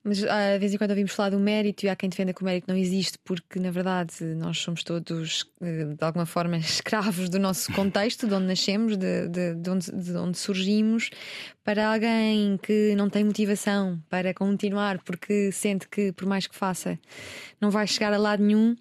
Mas 0.03 0.21
ah, 0.25 0.53
de 0.53 0.59
vez 0.59 0.73
em 0.73 0.77
quando 0.77 0.89
ouvimos 0.89 1.13
falar 1.13 1.29
do 1.29 1.39
mérito 1.39 1.85
e 1.85 1.89
há 1.89 1.95
quem 1.95 2.09
defenda 2.09 2.33
que 2.33 2.41
o 2.41 2.45
mérito 2.45 2.67
não 2.67 2.77
existe, 2.77 3.17
porque 3.23 3.57
na 3.57 3.71
verdade 3.71 4.21
nós 4.35 4.57
somos 4.57 4.83
todos 4.83 5.49
eh, 5.61 5.85
de 5.97 6.03
alguma 6.03 6.25
forma 6.25 6.57
escravos 6.59 7.29
do 7.29 7.39
nosso 7.39 7.71
contexto, 7.71 8.27
de 8.27 8.33
onde 8.33 8.47
nascemos, 8.47 8.97
de, 8.97 9.29
de, 9.29 9.55
de, 9.55 9.69
onde, 9.69 9.89
de 9.91 10.17
onde 10.17 10.37
surgimos. 10.37 11.09
Para 11.63 11.93
alguém 11.93 12.59
que 12.61 12.93
não 12.97 13.09
tem 13.09 13.23
motivação 13.23 13.97
para 14.09 14.33
continuar, 14.33 15.01
porque 15.03 15.49
sente 15.53 15.87
que 15.87 16.11
por 16.11 16.27
mais 16.27 16.47
que 16.47 16.55
faça, 16.55 16.99
não 17.61 17.71
vai 17.71 17.87
chegar 17.87 18.11
a 18.11 18.17
lado 18.17 18.43
nenhum, 18.43 18.75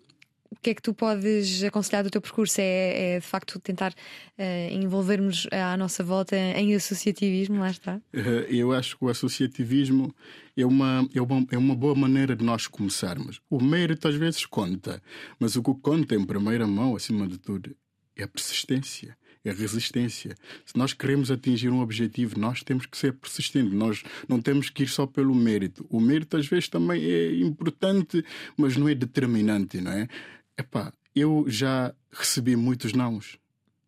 o 0.53 0.61
que 0.61 0.71
é 0.71 0.75
que 0.75 0.83
tu 0.83 0.93
podes 0.93 1.63
aconselhar 1.65 2.05
do 2.05 2.11
teu 2.11 2.21
percurso? 2.21 2.61
É, 2.61 3.15
é 3.15 3.21
de 3.21 3.27
facto 3.27 3.59
tentar 3.59 3.93
uh, 3.93 4.73
envolvermos 4.73 5.47
à 5.51 5.77
nossa 5.77 6.05
volta 6.05 6.37
em 6.37 6.75
associativismo? 6.75 7.59
Lá 7.59 7.71
está. 7.71 7.97
Uh, 8.15 8.45
eu 8.49 8.73
acho 8.73 8.99
que 8.99 9.05
o 9.05 9.09
associativismo 9.09 10.15
é 10.57 10.67
uma, 10.67 11.09
é, 11.15 11.21
uma, 11.21 11.47
é 11.51 11.59
uma 11.59 11.75
boa 11.75 11.95
maneira 11.95 12.37
de 12.37 12.45
nós 12.45 12.67
começarmos. 12.67 13.41
O 13.49 13.63
mérito 13.63 14.07
às 14.07 14.15
vezes 14.15 14.45
conta, 14.45 15.03
mas 15.39 15.57
o 15.57 15.63
que 15.63 15.75
conta 15.81 16.15
em 16.15 16.25
primeira 16.25 16.67
mão, 16.67 16.95
acima 16.95 17.27
de 17.27 17.39
tudo, 17.39 17.75
é 18.15 18.25
a 18.25 18.29
persistência 18.29 19.17
é 19.45 19.51
resistência. 19.51 20.37
Se 20.65 20.77
nós 20.77 20.93
queremos 20.93 21.31
atingir 21.31 21.69
um 21.71 21.81
objetivo, 21.81 22.39
nós 22.39 22.63
temos 22.63 22.87
que 22.87 22.97
ser 22.97 23.13
persistentes. 23.13 23.73
Nós 23.73 24.03
não 24.29 24.41
temos 24.41 24.71
que 24.71 24.85
ir 24.85 24.89
só 24.89 25.07
pelo 25.07 25.35
mérito. 25.35 25.85
O 25.91 26.01
mérito 26.01 26.37
às 26.37 26.47
vezes 26.47 26.69
também 26.69 27.05
é 27.05 27.35
importante, 27.41 28.25
mas 28.57 28.77
não 28.77 28.89
é 28.89 28.95
determinante, 28.95 29.81
não 29.81 29.93
é? 29.93 30.09
Epá, 30.57 30.93
eu 31.15 31.45
já 31.49 31.95
recebi 32.11 32.57
muitos 32.57 32.93
nãos, 32.93 33.39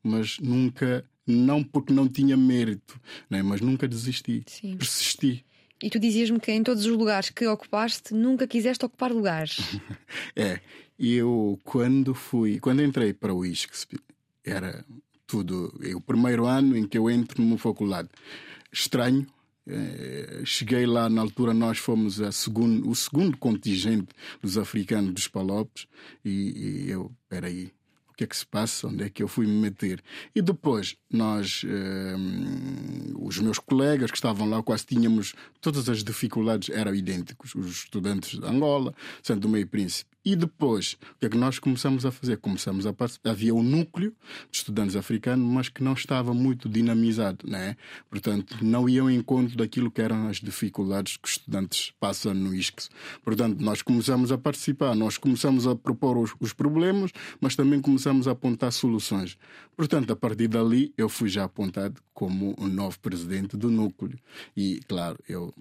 mas 0.02 0.38
nunca, 0.38 1.04
não 1.26 1.62
porque 1.62 1.92
não 1.92 2.08
tinha 2.08 2.36
mérito, 2.36 3.00
né? 3.28 3.42
mas 3.42 3.60
nunca 3.60 3.88
desisti, 3.88 4.42
Sim. 4.46 4.76
persisti. 4.76 5.44
E 5.82 5.90
tu 5.90 5.98
dizias-me 5.98 6.40
que 6.40 6.52
em 6.52 6.62
todos 6.62 6.86
os 6.86 6.96
lugares 6.96 7.30
que 7.30 7.46
ocupaste, 7.46 8.14
nunca 8.14 8.46
quiseste 8.46 8.84
ocupar 8.84 9.12
lugares. 9.12 9.58
é, 10.34 10.60
e 10.98 11.14
eu 11.14 11.58
quando 11.64 12.14
fui, 12.14 12.58
quando 12.58 12.82
entrei 12.82 13.12
para 13.12 13.34
o 13.34 13.44
ISCSP, 13.44 13.98
era 14.44 14.84
tudo, 15.26 15.78
é 15.82 15.94
o 15.94 16.00
primeiro 16.00 16.46
ano 16.46 16.76
em 16.76 16.86
que 16.86 16.96
eu 16.96 17.10
entro 17.10 17.42
numa 17.42 17.58
faculdade. 17.58 18.08
Estranho, 18.72 19.26
cheguei 20.44 20.86
lá, 20.86 21.08
na 21.08 21.20
altura 21.20 21.54
nós 21.54 21.78
fomos 21.78 22.20
segundo, 22.34 22.88
o 22.88 22.94
segundo 22.94 23.36
contingente 23.36 24.08
dos 24.42 24.58
africanos 24.58 25.12
dos 25.12 25.28
Palopes 25.28 25.86
e, 26.24 26.84
e 26.86 26.90
eu, 26.90 27.10
peraí, 27.28 27.72
o 28.14 28.16
que 28.16 28.22
é 28.22 28.26
que 28.28 28.36
se 28.36 28.46
passa, 28.46 28.86
onde 28.86 29.02
é 29.02 29.10
que 29.10 29.24
eu 29.24 29.26
fui 29.26 29.44
me 29.44 29.60
meter. 29.60 30.00
E 30.32 30.40
depois, 30.40 30.96
nós, 31.10 31.64
eh, 31.66 32.14
os 33.18 33.38
meus 33.40 33.58
colegas 33.58 34.08
que 34.08 34.16
estavam 34.16 34.48
lá, 34.48 34.62
quase 34.62 34.86
tínhamos, 34.86 35.34
todas 35.60 35.88
as 35.88 36.04
dificuldades 36.04 36.68
eram 36.68 36.94
idênticos. 36.94 37.56
Os 37.56 37.66
estudantes 37.66 38.38
de 38.38 38.46
Angola, 38.46 38.94
Santo 39.20 39.48
Meio 39.48 39.66
Príncipe. 39.66 40.13
E 40.24 40.34
depois, 40.34 40.96
o 41.16 41.18
que 41.20 41.26
é 41.26 41.28
que 41.28 41.36
nós 41.36 41.58
começamos 41.58 42.06
a 42.06 42.10
fazer? 42.10 42.38
Começamos 42.38 42.86
a 42.86 42.94
havia 43.24 43.54
um 43.54 43.62
núcleo 43.62 44.14
de 44.50 44.56
estudantes 44.56 44.96
africanos, 44.96 45.46
mas 45.46 45.68
que 45.68 45.84
não 45.84 45.92
estava 45.92 46.32
muito 46.32 46.66
dinamizado, 46.66 47.46
né? 47.46 47.76
Portanto, 48.08 48.56
não 48.62 48.88
iam 48.88 49.10
em 49.10 49.18
encontro 49.18 49.54
daquilo 49.54 49.90
que 49.90 50.00
eram 50.00 50.28
as 50.28 50.38
dificuldades 50.38 51.18
que 51.18 51.28
os 51.28 51.32
estudantes 51.32 51.92
passam 52.00 52.32
no 52.32 52.54
ISCS. 52.54 52.88
Portanto, 53.22 53.60
nós 53.60 53.82
começamos 53.82 54.32
a 54.32 54.38
participar, 54.38 54.94
nós 54.94 55.18
começamos 55.18 55.66
a 55.66 55.76
propor 55.76 56.16
os, 56.16 56.34
os 56.40 56.54
problemas, 56.54 57.10
mas 57.38 57.54
também 57.54 57.80
começamos 57.80 58.26
a 58.26 58.30
apontar 58.30 58.72
soluções. 58.72 59.36
Portanto, 59.76 60.10
a 60.10 60.16
partir 60.16 60.48
dali, 60.48 60.94
eu 60.96 61.10
fui 61.10 61.28
já 61.28 61.44
apontado 61.44 62.00
como 62.14 62.54
o 62.58 62.66
novo 62.66 62.98
presidente 63.00 63.58
do 63.58 63.70
núcleo. 63.70 64.18
E, 64.56 64.80
claro, 64.88 65.18
eu 65.28 65.52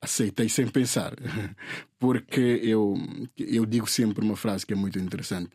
aceitei 0.00 0.48
sem 0.48 0.66
pensar, 0.66 1.14
porque 1.98 2.60
eu, 2.62 2.94
eu 3.38 3.66
digo 3.66 3.86
sempre 3.86 4.24
uma 4.24 4.36
frase 4.36 4.66
que 4.66 4.72
é 4.72 4.76
muito 4.76 4.98
interessante: 4.98 5.50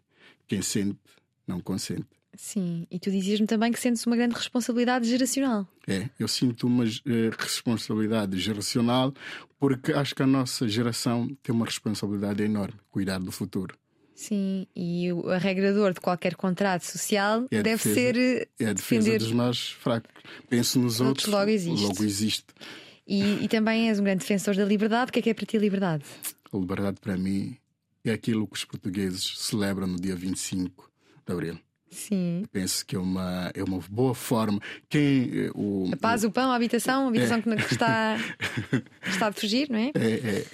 quem 0.47 0.61
sente, 0.61 0.99
não 1.47 1.59
consente. 1.59 2.07
Sim, 2.37 2.85
e 2.91 2.99
tu 2.99 3.09
dizias-me 3.09 3.47
também 3.47 3.71
que 3.71 3.79
sentes 3.79 4.05
uma 4.05 4.15
grande 4.15 4.35
responsabilidade 4.35 5.09
geracional. 5.09 5.67
É, 5.87 6.09
eu 6.19 6.27
sinto 6.27 6.67
uma 6.67 6.83
uh, 6.83 6.87
responsabilidade 7.37 8.37
geracional 8.39 9.13
porque 9.57 9.93
acho 9.93 10.13
que 10.13 10.21
a 10.21 10.27
nossa 10.27 10.67
geração 10.67 11.27
tem 11.41 11.55
uma 11.55 11.65
responsabilidade 11.65 12.43
enorme 12.43 12.77
cuidar 12.91 13.19
do 13.19 13.31
futuro. 13.31 13.77
Sim, 14.13 14.65
e 14.73 15.11
o 15.11 15.37
regrador 15.37 15.93
de 15.93 15.99
qualquer 15.99 16.35
contrato 16.35 16.83
social 16.83 17.45
é 17.51 17.61
deve 17.61 17.83
defesa, 17.83 17.95
ser. 17.95 18.49
É 18.59 18.65
a 18.67 18.73
defesa 18.73 19.01
defender... 19.01 19.19
dos 19.19 19.31
mais 19.33 19.71
fracos. 19.71 20.09
Penso 20.49 20.79
nos 20.79 21.01
outros, 21.01 21.27
outros 21.27 21.27
logo 21.27 21.49
existe. 21.49 21.83
Logo 21.83 22.03
existe. 22.03 22.45
E, 23.07 23.43
e, 23.43 23.47
também 23.47 23.89
és 23.89 23.99
um 23.99 24.03
grande 24.03 24.19
defensor 24.19 24.55
da 24.55 24.65
liberdade. 24.65 25.09
O 25.09 25.13
que 25.13 25.19
é 25.19 25.21
que 25.21 25.29
é 25.29 25.33
para 25.33 25.45
ti 25.45 25.57
liberdade? 25.57 26.03
A 26.51 26.57
liberdade 26.57 26.97
para 26.99 27.15
mim 27.15 27.55
é 28.03 28.11
aquilo 28.11 28.47
que 28.47 28.55
os 28.55 28.65
portugueses 28.65 29.37
celebram 29.37 29.87
no 29.87 29.99
dia 29.99 30.15
25 30.15 30.89
de 31.25 31.33
abril. 31.33 31.59
Sim. 31.89 32.43
Penso 32.51 32.85
que 32.85 32.95
é 32.95 32.99
uma, 32.99 33.51
é 33.53 33.63
uma 33.63 33.79
boa 33.89 34.13
forma. 34.13 34.59
Quem, 34.89 35.31
eh, 35.33 35.51
o, 35.55 35.89
a 35.93 35.97
paz, 35.97 36.23
o, 36.23 36.27
o 36.27 36.31
pão, 36.31 36.51
a 36.51 36.55
habitação, 36.55 37.05
a 37.05 37.07
habitação 37.07 37.37
é. 37.37 37.41
que 37.55 37.73
está, 37.73 38.17
está 39.07 39.27
a 39.27 39.31
fugir, 39.31 39.69
não 39.69 39.79
é? 39.79 39.91
É. 39.95 40.11
é. 40.11 40.45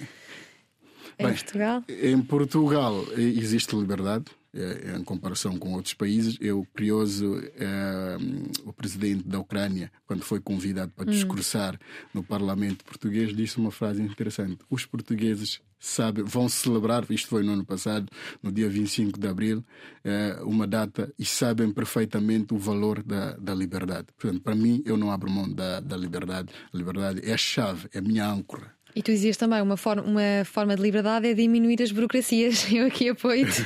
Em 1.18 1.26
Bem, 1.26 1.34
Portugal? 1.34 1.84
Em 1.88 2.22
Portugal 2.22 3.04
existe 3.16 3.74
liberdade. 3.74 4.26
É, 4.54 4.96
em 4.98 5.02
comparação 5.02 5.58
com 5.58 5.72
outros 5.72 5.94
países. 5.94 6.36
Eu, 6.38 6.66
curioso, 6.74 7.40
é, 7.56 8.18
o 8.66 8.72
presidente 8.72 9.26
da 9.26 9.38
Ucrânia, 9.38 9.90
quando 10.06 10.22
foi 10.22 10.40
convidado 10.40 10.92
para 10.92 11.08
hum. 11.08 11.10
discursar 11.10 11.80
no 12.12 12.22
Parlamento 12.22 12.84
português, 12.84 13.34
disse 13.34 13.56
uma 13.56 13.70
frase 13.70 14.02
interessante: 14.02 14.58
Os 14.68 14.84
portugueses 14.84 15.62
sabem, 15.82 16.22
vão 16.22 16.48
celebrar, 16.48 17.04
isto 17.10 17.28
foi 17.28 17.42
no 17.42 17.52
ano 17.52 17.64
passado, 17.64 18.06
no 18.42 18.52
dia 18.52 18.68
25 18.68 19.18
de 19.18 19.26
abril, 19.26 19.64
é, 20.04 20.38
uma 20.42 20.66
data 20.66 21.12
e 21.18 21.24
sabem 21.24 21.72
perfeitamente 21.72 22.54
o 22.54 22.58
valor 22.58 23.02
da, 23.02 23.36
da 23.36 23.54
liberdade. 23.54 24.08
Portanto, 24.16 24.42
para 24.42 24.54
mim, 24.54 24.82
eu 24.84 24.96
não 24.96 25.10
abro 25.10 25.30
mão 25.30 25.52
da, 25.52 25.80
da 25.80 25.96
liberdade. 25.96 26.52
A 26.72 26.76
liberdade 26.76 27.20
é 27.24 27.32
a 27.32 27.38
chave, 27.38 27.88
é 27.92 27.98
a 27.98 28.02
minha 28.02 28.28
âncora. 28.28 28.72
E 28.94 29.02
tu 29.02 29.10
dizias 29.10 29.36
também 29.36 29.62
uma 29.62 29.76
forma, 29.76 30.02
uma 30.02 30.44
forma 30.44 30.76
de 30.76 30.82
liberdade 30.82 31.26
é 31.26 31.34
diminuir 31.34 31.82
as 31.82 31.90
burocracias. 31.90 32.66
Eu 32.72 32.86
aqui 32.86 33.08
apoio-te. 33.08 33.64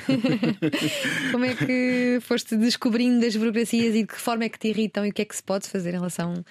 Como 1.33 1.45
é 1.45 1.55
que 1.55 2.19
foste 2.23 2.57
descobrindo 2.57 3.25
as 3.27 3.35
burocracias 3.35 3.95
e 3.95 4.03
de 4.03 4.07
que 4.07 4.21
forma 4.21 4.45
é 4.45 4.49
que 4.49 4.59
te 4.59 4.69
irritam 4.69 5.05
e 5.05 5.11
o 5.11 5.13
que 5.13 5.23
é 5.23 5.25
que 5.25 5.35
se 5.35 5.43
pode 5.43 5.69
fazer 5.69 5.91
em 5.91 5.99
relação 5.99 6.45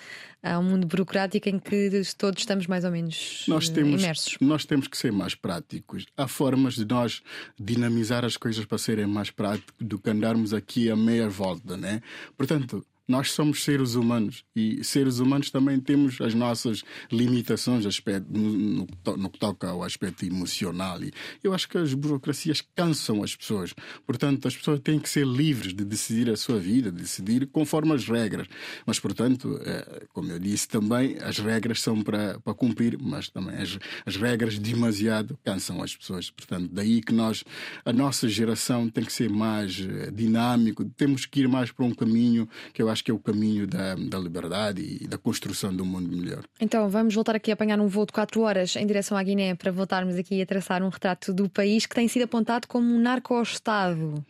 a 0.44 0.60
um 0.60 0.64
mundo 0.64 0.86
burocrático 0.86 1.48
em 1.48 1.58
que 1.58 1.90
todos 2.18 2.42
estamos 2.42 2.68
mais 2.68 2.84
ou 2.84 2.92
menos 2.92 3.46
nós 3.48 3.70
temos, 3.70 4.02
imersos? 4.02 4.38
Nós 4.42 4.66
temos 4.66 4.88
que 4.88 4.98
ser 4.98 5.12
mais 5.12 5.34
práticos. 5.34 6.06
Há 6.18 6.28
formas 6.28 6.76
de 6.76 6.86
nós 6.86 7.22
dinamizar 7.58 8.26
as 8.26 8.36
coisas 8.36 8.66
para 8.66 8.78
serem 8.78 9.08
mais 9.08 9.32
práticos 9.32 9.74
do 9.80 9.98
que 9.98 10.10
andarmos 10.10 10.54
aqui 10.54 10.92
a 10.92 10.96
meia 10.96 11.30
volta, 11.30 11.78
né? 11.78 12.02
Portanto, 12.38 12.86
nós 13.08 13.32
somos 13.32 13.64
seres 13.64 13.96
humanos 13.96 14.44
e 14.56 14.84
seres 14.84 15.20
humanos 15.20 15.52
também 15.52 15.80
temos 15.80 16.20
as 16.22 16.34
nossas 16.34 16.84
limitações 17.12 17.86
aspecto, 17.86 18.28
no, 18.32 18.88
no, 18.88 19.18
no, 19.18 19.30
que 19.30 19.40
toca 19.40 19.70
ao 19.70 19.84
aspecto 19.84 20.26
emocional. 20.26 21.02
E 21.04 21.12
eu 21.44 21.54
acho 21.54 21.70
que 21.70 21.78
as 21.78 21.94
burocracias 21.94 22.62
cansam 22.76 23.24
as 23.24 23.36
pessoas. 23.36 23.74
Portanto, 24.06 24.48
as 24.48 24.56
pessoas 24.56 24.80
têm 24.80 25.00
que 25.00 25.10
ser 25.10 25.26
livres 25.26 25.74
de 25.74 25.84
decidir 25.84 26.30
a 26.30 26.36
sua 26.36 26.60
vida, 26.60 26.92
de 26.92 27.02
decidir 27.02 27.48
conforme 27.48 27.94
as 27.94 28.08
regras. 28.08 28.48
Mas, 28.86 29.00
portanto, 29.00 29.60
é, 29.64 30.06
como 30.14 30.32
eu 30.32 30.40
disse 30.40 30.68
também, 30.68 31.18
as 31.22 31.38
regras 31.38 31.82
são 31.82 32.02
para, 32.02 32.40
cumprir, 32.56 32.98
mas 33.00 33.30
também 33.30 33.56
as, 33.56 33.78
as 34.06 34.16
regras 34.16 34.58
demasiado 34.58 35.38
cansam 35.44 35.82
as 35.84 35.96
pessoas. 35.96 36.30
Portanto, 36.30 36.70
daí 36.72 37.02
que 37.02 37.14
nós, 37.14 37.44
a 37.84 37.94
nossa 37.94 38.28
geração 38.28 38.90
tem 38.90 39.04
que 39.04 39.14
ser 39.14 39.30
mais 39.30 39.80
eh, 39.80 40.12
dinâmico, 40.12 40.86
temos 40.86 41.26
que 41.26 41.42
ir 41.42 41.48
mais 41.48 41.72
para 41.72 41.86
um 41.86 41.94
caminho 41.94 42.48
que 42.74 42.82
eu 42.82 42.90
acho 42.90 42.95
acho 42.96 43.04
que 43.04 43.12
é 43.12 43.14
o 43.14 43.20
caminho 43.20 43.68
da, 43.68 43.94
da 43.96 44.18
liberdade 44.18 44.82
e 45.02 45.08
da 45.08 45.18
construção 45.18 45.76
de 45.76 45.82
um 45.82 45.86
mundo 45.86 46.16
melhor. 46.16 46.46
Então 46.60 46.90
vamos 46.90 47.14
voltar 47.14 47.36
aqui 47.36 47.52
a 47.52 47.54
apanhar 47.54 47.78
um 47.80 47.88
voo 47.88 48.06
de 48.06 48.14
4 48.14 48.42
horas 48.42 48.76
em 48.78 48.88
direção 48.88 49.18
à 49.18 49.22
Guiné 49.22 49.54
para 49.54 49.70
voltarmos 49.70 50.16
aqui 50.16 50.42
a 50.42 50.46
traçar 50.46 50.82
um 50.82 50.88
retrato 50.88 51.34
do 51.34 51.50
país 51.50 51.86
que 51.86 51.94
tem 51.94 52.08
sido 52.08 52.24
apontado 52.24 52.68
como 52.68 52.88
um 52.88 52.98
narco-estado. 52.98 54.26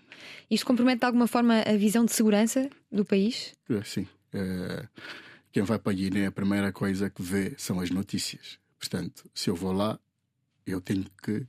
Isto 0.50 0.66
compromete 0.66 1.02
de 1.02 1.06
alguma 1.06 1.28
forma 1.28 1.62
a 1.62 1.78
visão 1.78 2.04
de 2.04 2.12
segurança 2.12 2.68
do 2.92 3.06
país? 3.06 3.54
É, 3.70 3.84
sim. 3.84 4.08
É, 4.34 4.88
quem 5.52 5.62
vai 5.62 5.78
para 5.78 5.92
a 5.92 5.96
Guiné, 5.96 6.26
a 6.26 6.32
primeira 6.32 6.72
coisa 6.72 7.08
que 7.08 7.22
vê 7.22 7.54
são 7.58 7.80
as 7.80 7.92
notícias. 7.92 8.58
Portanto, 8.80 9.30
se 9.34 9.50
eu 9.50 9.56
vou 9.56 9.72
lá, 9.72 10.00
eu 10.66 10.82
tenho 10.82 11.06
que 11.24 11.46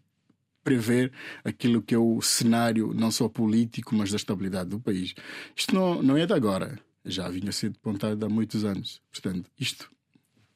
prever 0.62 1.12
aquilo 1.44 1.80
que 1.80 1.94
é 1.94 1.98
o 1.98 2.20
cenário, 2.20 2.92
não 2.92 3.10
só 3.10 3.28
político, 3.28 3.94
mas 3.94 4.10
da 4.10 4.16
estabilidade 4.16 4.68
do 4.68 4.80
país. 4.80 5.14
Isto 5.56 5.74
não, 5.74 6.02
não 6.02 6.16
é 6.16 6.26
de 6.26 6.34
agora 6.34 6.78
já 7.06 7.28
vinha 7.28 7.50
a 7.50 7.52
ser 7.52 7.72
apontado 7.72 8.24
há 8.24 8.28
muitos 8.28 8.64
anos. 8.64 9.00
Portanto, 9.10 9.50
isto 9.58 9.90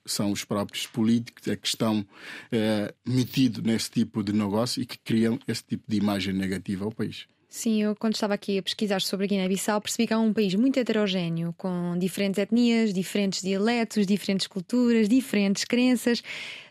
são 0.04 0.32
os 0.32 0.44
próprios 0.44 0.86
políticos 0.86 1.46
é 1.46 1.56
que 1.56 1.66
estão 1.66 2.04
é, 2.50 2.92
metidos 3.06 3.62
nesse 3.62 3.90
tipo 3.90 4.22
de 4.22 4.32
negócio 4.32 4.82
e 4.82 4.86
que 4.86 4.98
criam 4.98 5.38
esse 5.46 5.62
tipo 5.62 5.84
de 5.86 5.96
imagem 5.96 6.34
negativa 6.34 6.84
ao 6.84 6.92
país. 6.92 7.26
Sim, 7.52 7.82
eu 7.82 7.96
quando 7.96 8.14
estava 8.14 8.32
aqui 8.32 8.58
a 8.58 8.62
pesquisar 8.62 9.02
sobre 9.02 9.26
a 9.26 9.28
Guiné-Bissau 9.28 9.80
percebi 9.80 10.06
que 10.06 10.12
é 10.12 10.16
um 10.16 10.32
país 10.32 10.54
muito 10.54 10.78
heterogéneo, 10.78 11.52
com 11.58 11.98
diferentes 11.98 12.38
etnias, 12.38 12.94
diferentes 12.94 13.42
dialetos, 13.42 14.06
diferentes 14.06 14.46
culturas, 14.46 15.08
diferentes 15.08 15.64
crenças. 15.64 16.22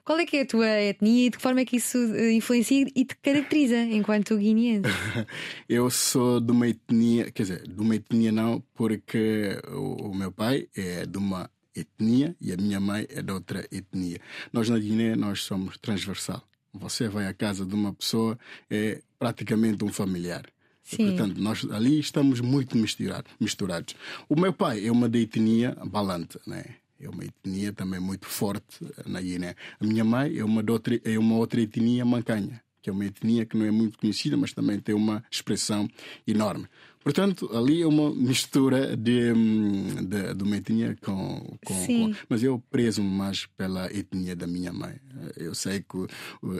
Qual 0.05 0.17
é 0.17 0.25
que 0.25 0.37
é 0.37 0.41
a 0.43 0.45
tua 0.45 0.67
etnia 0.67 1.27
e 1.27 1.29
de 1.29 1.35
que 1.35 1.43
forma 1.43 1.59
é 1.59 1.65
que 1.65 1.75
isso 1.75 1.97
eh, 2.15 2.31
influencia 2.31 2.87
e 2.95 3.03
te 3.03 3.13
caracteriza 3.17 3.75
enquanto 3.75 4.37
guineense? 4.37 4.89
eu 5.67 5.89
sou 5.89 6.39
de 6.39 6.53
uma 6.53 6.69
etnia, 6.69 7.29
quer 7.29 7.43
dizer, 7.43 7.67
de 7.67 7.81
uma 7.81 7.95
etnia 7.95 8.31
não, 8.31 8.63
porque 8.73 9.59
o, 9.73 10.07
o 10.07 10.15
meu 10.15 10.31
pai 10.31 10.69
é 10.73 11.05
de 11.05 11.17
uma 11.17 11.51
etnia 11.75 12.37
e 12.39 12.53
a 12.53 12.57
minha 12.57 12.79
mãe 12.79 13.05
é 13.09 13.21
de 13.21 13.33
outra 13.33 13.67
etnia. 13.69 14.21
Nós 14.53 14.69
na 14.69 14.79
Guiné 14.79 15.13
nós 15.17 15.43
somos 15.43 15.77
transversal. 15.77 16.41
Você 16.73 17.09
vai 17.09 17.27
à 17.27 17.33
casa 17.33 17.65
de 17.65 17.75
uma 17.75 17.93
pessoa 17.93 18.39
é 18.69 19.01
praticamente 19.19 19.83
um 19.83 19.91
familiar. 19.91 20.43
Sim. 20.89 21.09
Portanto, 21.09 21.39
nós 21.39 21.67
ali 21.69 21.99
estamos 21.99 22.41
muito 22.41 22.75
misturados. 22.75 23.95
O 24.27 24.39
meu 24.39 24.51
pai 24.51 24.87
é 24.87 24.91
uma 24.91 25.07
da 25.07 25.19
etnia 25.19 25.77
balante, 25.85 26.39
né? 26.47 26.65
É 26.99 27.07
uma 27.07 27.23
etnia 27.23 27.71
também 27.71 27.99
muito 27.99 28.25
forte 28.25 28.83
na 29.05 29.21
Guiné. 29.21 29.55
A 29.79 29.85
minha 29.85 30.03
mãe 30.03 30.35
é 30.35 30.43
uma, 30.43 30.63
outra, 30.67 30.99
é 31.05 31.17
uma 31.19 31.35
outra 31.35 31.61
etnia 31.61 32.03
mancanha, 32.03 32.59
que 32.81 32.89
é 32.89 32.93
uma 32.93 33.05
etnia 33.05 33.45
que 33.45 33.55
não 33.55 33.67
é 33.67 33.71
muito 33.71 33.99
conhecida, 33.99 34.35
mas 34.35 34.51
também 34.51 34.79
tem 34.79 34.95
uma 34.95 35.23
expressão 35.29 35.87
enorme. 36.27 36.65
Portanto, 37.09 37.49
ali 37.57 37.81
é 37.81 37.87
uma 37.87 38.13
mistura 38.13 38.95
de, 38.95 39.33
hum, 39.33 39.95
de, 40.05 40.35
de 40.35 40.43
uma 40.43 40.57
etnia 40.57 40.95
com, 41.01 41.57
com, 41.65 41.85
com, 41.87 42.13
Mas 42.29 42.43
eu 42.43 42.63
preso 42.69 43.01
mais 43.01 43.47
pela 43.57 43.91
etnia 43.91 44.35
da 44.35 44.45
minha 44.45 44.71
mãe. 44.71 44.93
Eu 45.35 45.55
sei 45.55 45.79
que 45.79 46.05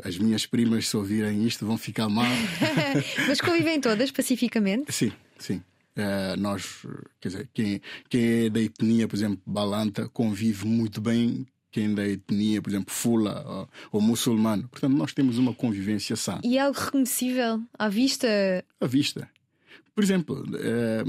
as 0.03 0.17
minhas 0.17 0.47
primas, 0.47 0.87
se 0.87 0.97
ouvirem 0.97 1.45
isto, 1.45 1.67
vão 1.67 1.77
ficar 1.77 2.09
mal. 2.09 2.25
mas 3.27 3.39
convivem 3.39 3.79
todas 3.79 4.09
pacificamente? 4.09 4.91
Sim, 4.91 5.11
sim. 5.37 5.61
Uh, 5.95 6.35
nós, 6.39 6.83
quer 7.21 7.27
dizer, 7.27 7.49
quem, 7.53 7.79
quem 8.09 8.45
é 8.45 8.49
da 8.49 8.59
etnia, 8.59 9.07
por 9.07 9.15
exemplo, 9.15 9.39
Balanta, 9.45 10.09
convive 10.09 10.65
muito 10.65 10.99
bem 10.99 11.45
quem 11.71 11.91
é 11.91 11.95
da 11.95 12.07
etnia, 12.07 12.59
por 12.59 12.71
exemplo, 12.71 12.91
Fula 12.91 13.45
ou, 13.47 13.99
ou, 13.99 14.01
muçulmano. 14.01 14.67
Portanto, 14.67 14.95
nós 14.97 15.13
temos 15.13 15.37
uma 15.37 15.53
convivência 15.53 16.15
sã. 16.15 16.39
E 16.43 16.57
é 16.57 16.61
algo 16.61 16.79
reconhecível 16.79 17.61
à 17.77 17.87
vista? 17.87 18.27
À 18.81 18.87
vista. 18.87 19.29
Por 19.99 20.03
exemplo, 20.05 20.45
eh, 20.55 21.03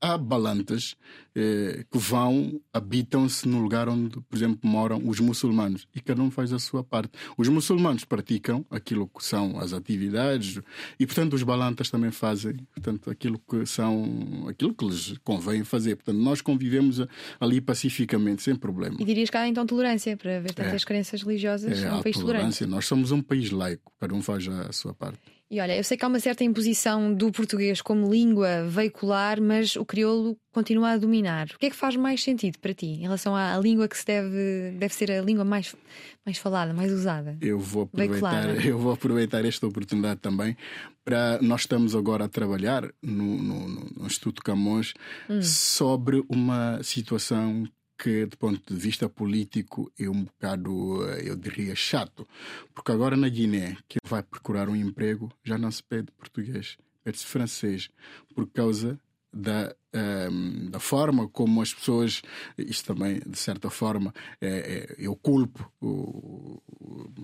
há 0.00 0.16
balantas 0.16 0.96
eh, 1.36 1.84
que 1.92 1.98
vão, 1.98 2.58
habitam-se 2.72 3.46
no 3.46 3.60
lugar 3.60 3.90
onde, 3.90 4.18
por 4.22 4.34
exemplo, 4.34 4.58
moram 4.62 5.06
os 5.06 5.20
muçulmanos 5.20 5.86
e 5.94 6.00
cada 6.00 6.22
um 6.22 6.30
faz 6.30 6.50
a 6.50 6.58
sua 6.58 6.82
parte. 6.82 7.12
Os 7.36 7.46
muçulmanos 7.48 8.06
praticam 8.06 8.64
aquilo 8.70 9.06
que 9.06 9.22
são 9.22 9.60
as 9.60 9.74
atividades 9.74 10.58
e, 10.98 11.04
portanto, 11.04 11.34
os 11.34 11.42
balantas 11.42 11.90
também 11.90 12.10
fazem, 12.10 12.56
portanto, 12.74 13.10
aquilo 13.10 13.38
que 13.38 13.66
são, 13.66 14.46
aquilo 14.48 14.72
que 14.72 14.86
lhes 14.86 15.18
convém 15.22 15.62
fazer. 15.62 15.96
Portanto, 15.96 16.16
nós 16.16 16.40
convivemos 16.40 17.06
ali 17.38 17.60
pacificamente, 17.60 18.42
sem 18.42 18.56
problema. 18.56 18.96
E 18.98 19.04
dirias 19.04 19.28
que 19.28 19.36
há 19.36 19.46
então 19.46 19.66
tolerância 19.66 20.16
para 20.16 20.40
ver 20.40 20.54
tantas 20.54 20.80
é. 20.80 20.86
crenças 20.86 21.20
religiosas 21.20 21.82
é, 21.82 21.92
um 21.92 22.02
país 22.02 22.16
tolerância. 22.16 22.60
tolerante. 22.60 22.66
Nós 22.66 22.86
somos 22.86 23.10
um 23.12 23.20
país 23.20 23.50
laico, 23.50 23.92
cada 24.00 24.14
um 24.14 24.22
faz 24.22 24.48
a 24.48 24.72
sua 24.72 24.94
parte. 24.94 25.20
E 25.52 25.60
olha, 25.60 25.76
eu 25.76 25.84
sei 25.84 25.98
que 25.98 26.04
há 26.06 26.08
uma 26.08 26.18
certa 26.18 26.42
imposição 26.42 27.12
do 27.12 27.30
português 27.30 27.82
como 27.82 28.10
língua 28.10 28.64
veicular, 28.66 29.38
mas 29.38 29.76
o 29.76 29.84
crioulo 29.84 30.34
continua 30.50 30.92
a 30.92 30.96
dominar. 30.96 31.48
O 31.54 31.58
que 31.58 31.66
é 31.66 31.70
que 31.70 31.76
faz 31.76 31.94
mais 31.94 32.22
sentido 32.22 32.58
para 32.58 32.72
ti 32.72 32.86
em 32.86 33.02
relação 33.02 33.36
à, 33.36 33.58
língua 33.58 33.86
que 33.86 33.98
se 33.98 34.06
deve, 34.06 34.74
deve 34.78 34.94
ser 34.94 35.12
a 35.12 35.20
língua 35.20 35.44
mais, 35.44 35.76
mais 36.24 36.38
falada, 36.38 36.72
mais 36.72 36.90
usada? 36.90 37.36
Eu 37.38 37.58
vou 37.58 37.82
aproveitar, 37.82 38.48
eu 38.64 38.78
vou 38.78 38.94
aproveitar 38.94 39.44
esta 39.44 39.66
oportunidade 39.66 40.20
também 40.20 40.56
para 41.04 41.38
nós 41.42 41.62
estamos 41.62 41.94
agora 41.94 42.24
a 42.24 42.28
trabalhar 42.30 42.90
no, 43.02 43.36
no, 43.36 43.68
no 43.68 44.06
Instituto 44.06 44.42
Camões 44.42 44.94
hum. 45.28 45.42
sobre 45.42 46.24
uma 46.30 46.82
situação 46.82 47.68
que, 48.02 48.26
do 48.26 48.36
ponto 48.36 48.74
de 48.74 48.80
vista 48.80 49.08
político, 49.08 49.92
é 49.96 50.10
um 50.10 50.24
bocado, 50.24 51.08
eh, 51.08 51.30
eu 51.30 51.36
diria, 51.36 51.76
chato. 51.76 52.26
Porque 52.74 52.90
agora 52.90 53.16
na 53.16 53.28
Guiné, 53.28 53.76
quem 53.88 54.00
vai 54.04 54.24
procurar 54.24 54.68
um 54.68 54.74
emprego 54.74 55.30
já 55.44 55.56
não 55.56 55.70
se 55.70 55.84
pede 55.84 56.10
português, 56.10 56.76
pede-se 57.04 57.24
francês, 57.24 57.88
por 58.34 58.48
causa 58.48 58.98
da, 59.32 59.72
um, 59.94 59.98
ehm, 59.98 60.70
da 60.70 60.80
forma 60.80 61.28
como 61.28 61.62
as 61.62 61.72
pessoas, 61.72 62.22
isto 62.58 62.92
também 62.92 63.20
de 63.24 63.38
certa 63.38 63.70
forma 63.70 64.12
é, 64.40 64.48
é, 64.48 64.94
eu 64.98 65.14
culpo 65.14 65.72
o, 65.80 66.60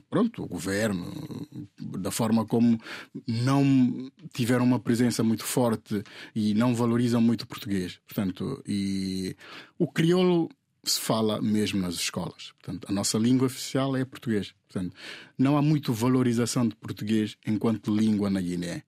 pronto, 0.09 0.43
o 0.45 0.49
governo, 0.49 1.13
da 1.79 2.11
forma 2.11 2.47
como 2.47 2.81
não 3.27 4.11
tiveram 4.33 4.65
uma 4.65 4.79
presença 4.79 5.23
muito 5.23 5.45
forte 5.45 6.03
e 6.35 6.55
não 6.55 6.75
valorizam 6.75 7.21
muito 7.21 7.43
o 7.43 7.47
português. 7.47 8.01
Portanto, 8.07 8.63
e 8.67 9.37
o 9.79 9.87
crioulo 9.87 10.49
se 10.89 11.01
fala 11.01 11.41
mesmo 11.41 11.81
nas 11.81 11.95
escolas. 11.95 12.53
Portanto, 12.61 12.87
a 12.89 12.93
nossa 12.93 13.19
língua 13.19 13.47
oficial 13.47 13.97
é 13.97 14.05
português. 14.05 14.55
Portanto, 14.69 14.95
não 15.37 15.57
há 15.57 15.63
muito 15.63 15.93
valorização 15.93 16.67
de 16.67 16.75
português 16.77 17.37
enquanto 17.47 17.95
língua 17.95 18.29
na 18.31 18.41
Guiné. 18.41 18.83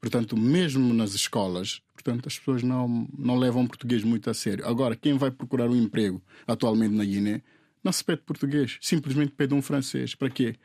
Portanto, 0.00 0.36
mesmo 0.36 0.94
nas 0.94 1.14
escolas, 1.14 1.82
portanto, 1.94 2.26
as 2.26 2.38
pessoas 2.38 2.62
não, 2.62 3.06
não 3.16 3.36
levam 3.36 3.66
português 3.66 4.02
muito 4.02 4.30
a 4.30 4.34
sério. 4.34 4.66
Agora, 4.66 4.96
quem 4.96 5.18
vai 5.18 5.30
procurar 5.30 5.68
um 5.68 5.76
emprego 5.76 6.22
atualmente 6.46 6.94
na 6.94 7.04
Guiné 7.04 7.42
não 7.84 7.92
se 7.92 8.02
pede 8.04 8.22
português, 8.22 8.78
simplesmente 8.80 9.32
pede 9.32 9.54
um 9.54 9.62
francês. 9.62 10.14
Para 10.14 10.30
quê? 10.30 10.56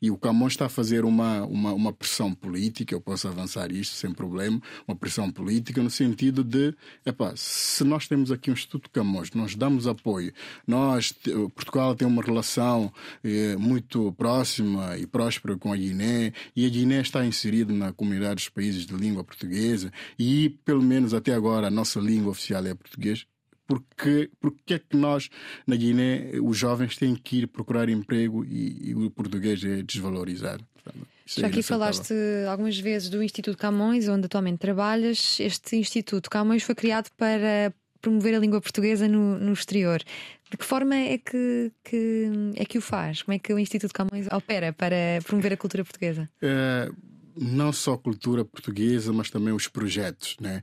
E 0.00 0.10
o 0.10 0.16
Camões 0.16 0.52
está 0.52 0.66
a 0.66 0.68
fazer 0.68 1.04
uma, 1.04 1.44
uma, 1.44 1.72
uma 1.72 1.92
pressão 1.92 2.34
política, 2.34 2.94
eu 2.94 3.00
posso 3.00 3.28
avançar 3.28 3.70
isto 3.72 3.94
sem 3.94 4.12
problema, 4.12 4.60
uma 4.86 4.96
pressão 4.96 5.30
política 5.30 5.82
no 5.82 5.90
sentido 5.90 6.44
de, 6.44 6.74
epá, 7.04 7.32
se 7.36 7.84
nós 7.84 8.06
temos 8.06 8.30
aqui 8.30 8.50
um 8.50 8.54
Instituto 8.54 8.90
Camões, 8.90 9.30
nós 9.32 9.54
damos 9.54 9.86
apoio, 9.86 10.32
nós, 10.66 11.12
Portugal 11.54 11.94
tem 11.94 12.06
uma 12.06 12.22
relação 12.22 12.92
eh, 13.22 13.56
muito 13.56 14.12
próxima 14.12 14.96
e 14.98 15.06
próspera 15.06 15.56
com 15.56 15.72
a 15.72 15.76
Guiné, 15.76 16.32
e 16.54 16.66
a 16.66 16.68
Guiné 16.68 17.00
está 17.00 17.24
inserida 17.24 17.72
na 17.72 17.92
comunidade 17.92 18.36
dos 18.36 18.48
países 18.48 18.86
de 18.86 18.94
língua 18.94 19.24
portuguesa, 19.24 19.92
e 20.18 20.50
pelo 20.64 20.82
menos 20.82 21.14
até 21.14 21.34
agora 21.34 21.68
a 21.68 21.70
nossa 21.70 22.00
língua 22.00 22.30
oficial 22.32 22.64
é 22.66 22.74
português, 22.74 23.26
porque, 23.66 24.30
porque 24.40 24.74
é 24.74 24.78
que 24.78 24.96
nós, 24.96 25.28
na 25.66 25.76
Guiné, 25.76 26.32
os 26.42 26.56
jovens 26.56 26.96
têm 26.96 27.14
que 27.14 27.38
ir 27.38 27.46
procurar 27.46 27.88
emprego 27.88 28.44
e, 28.44 28.90
e 28.90 28.94
o 28.94 29.10
português 29.10 29.64
é 29.64 29.82
desvalorizado? 29.82 30.64
Já 31.26 31.46
aqui 31.46 31.62
falaste 31.62 32.12
algumas 32.50 32.78
vezes 32.78 33.08
do 33.08 33.22
Instituto 33.22 33.56
Camões, 33.56 34.08
onde 34.08 34.26
atualmente 34.26 34.58
trabalhas. 34.58 35.38
Este 35.40 35.76
Instituto 35.76 36.28
Camões 36.28 36.62
foi 36.62 36.74
criado 36.74 37.08
para 37.16 37.72
promover 38.00 38.34
a 38.34 38.38
língua 38.38 38.60
portuguesa 38.60 39.08
no, 39.08 39.38
no 39.38 39.52
exterior. 39.52 40.02
De 40.50 40.58
que 40.58 40.64
forma 40.64 40.94
é 40.94 41.16
que, 41.16 41.72
que, 41.82 42.30
é 42.54 42.64
que 42.66 42.76
o 42.76 42.82
faz? 42.82 43.22
Como 43.22 43.34
é 43.34 43.38
que 43.38 43.52
o 43.52 43.58
Instituto 43.58 43.92
Camões 43.92 44.26
opera 44.30 44.72
para 44.72 44.96
promover 45.24 45.54
a 45.54 45.56
cultura 45.56 45.82
portuguesa? 45.82 46.28
É, 46.42 46.90
não 47.34 47.72
só 47.72 47.94
a 47.94 47.98
cultura 47.98 48.44
portuguesa, 48.44 49.10
mas 49.12 49.30
também 49.30 49.54
os 49.54 49.66
projetos. 49.66 50.36
Né? 50.38 50.62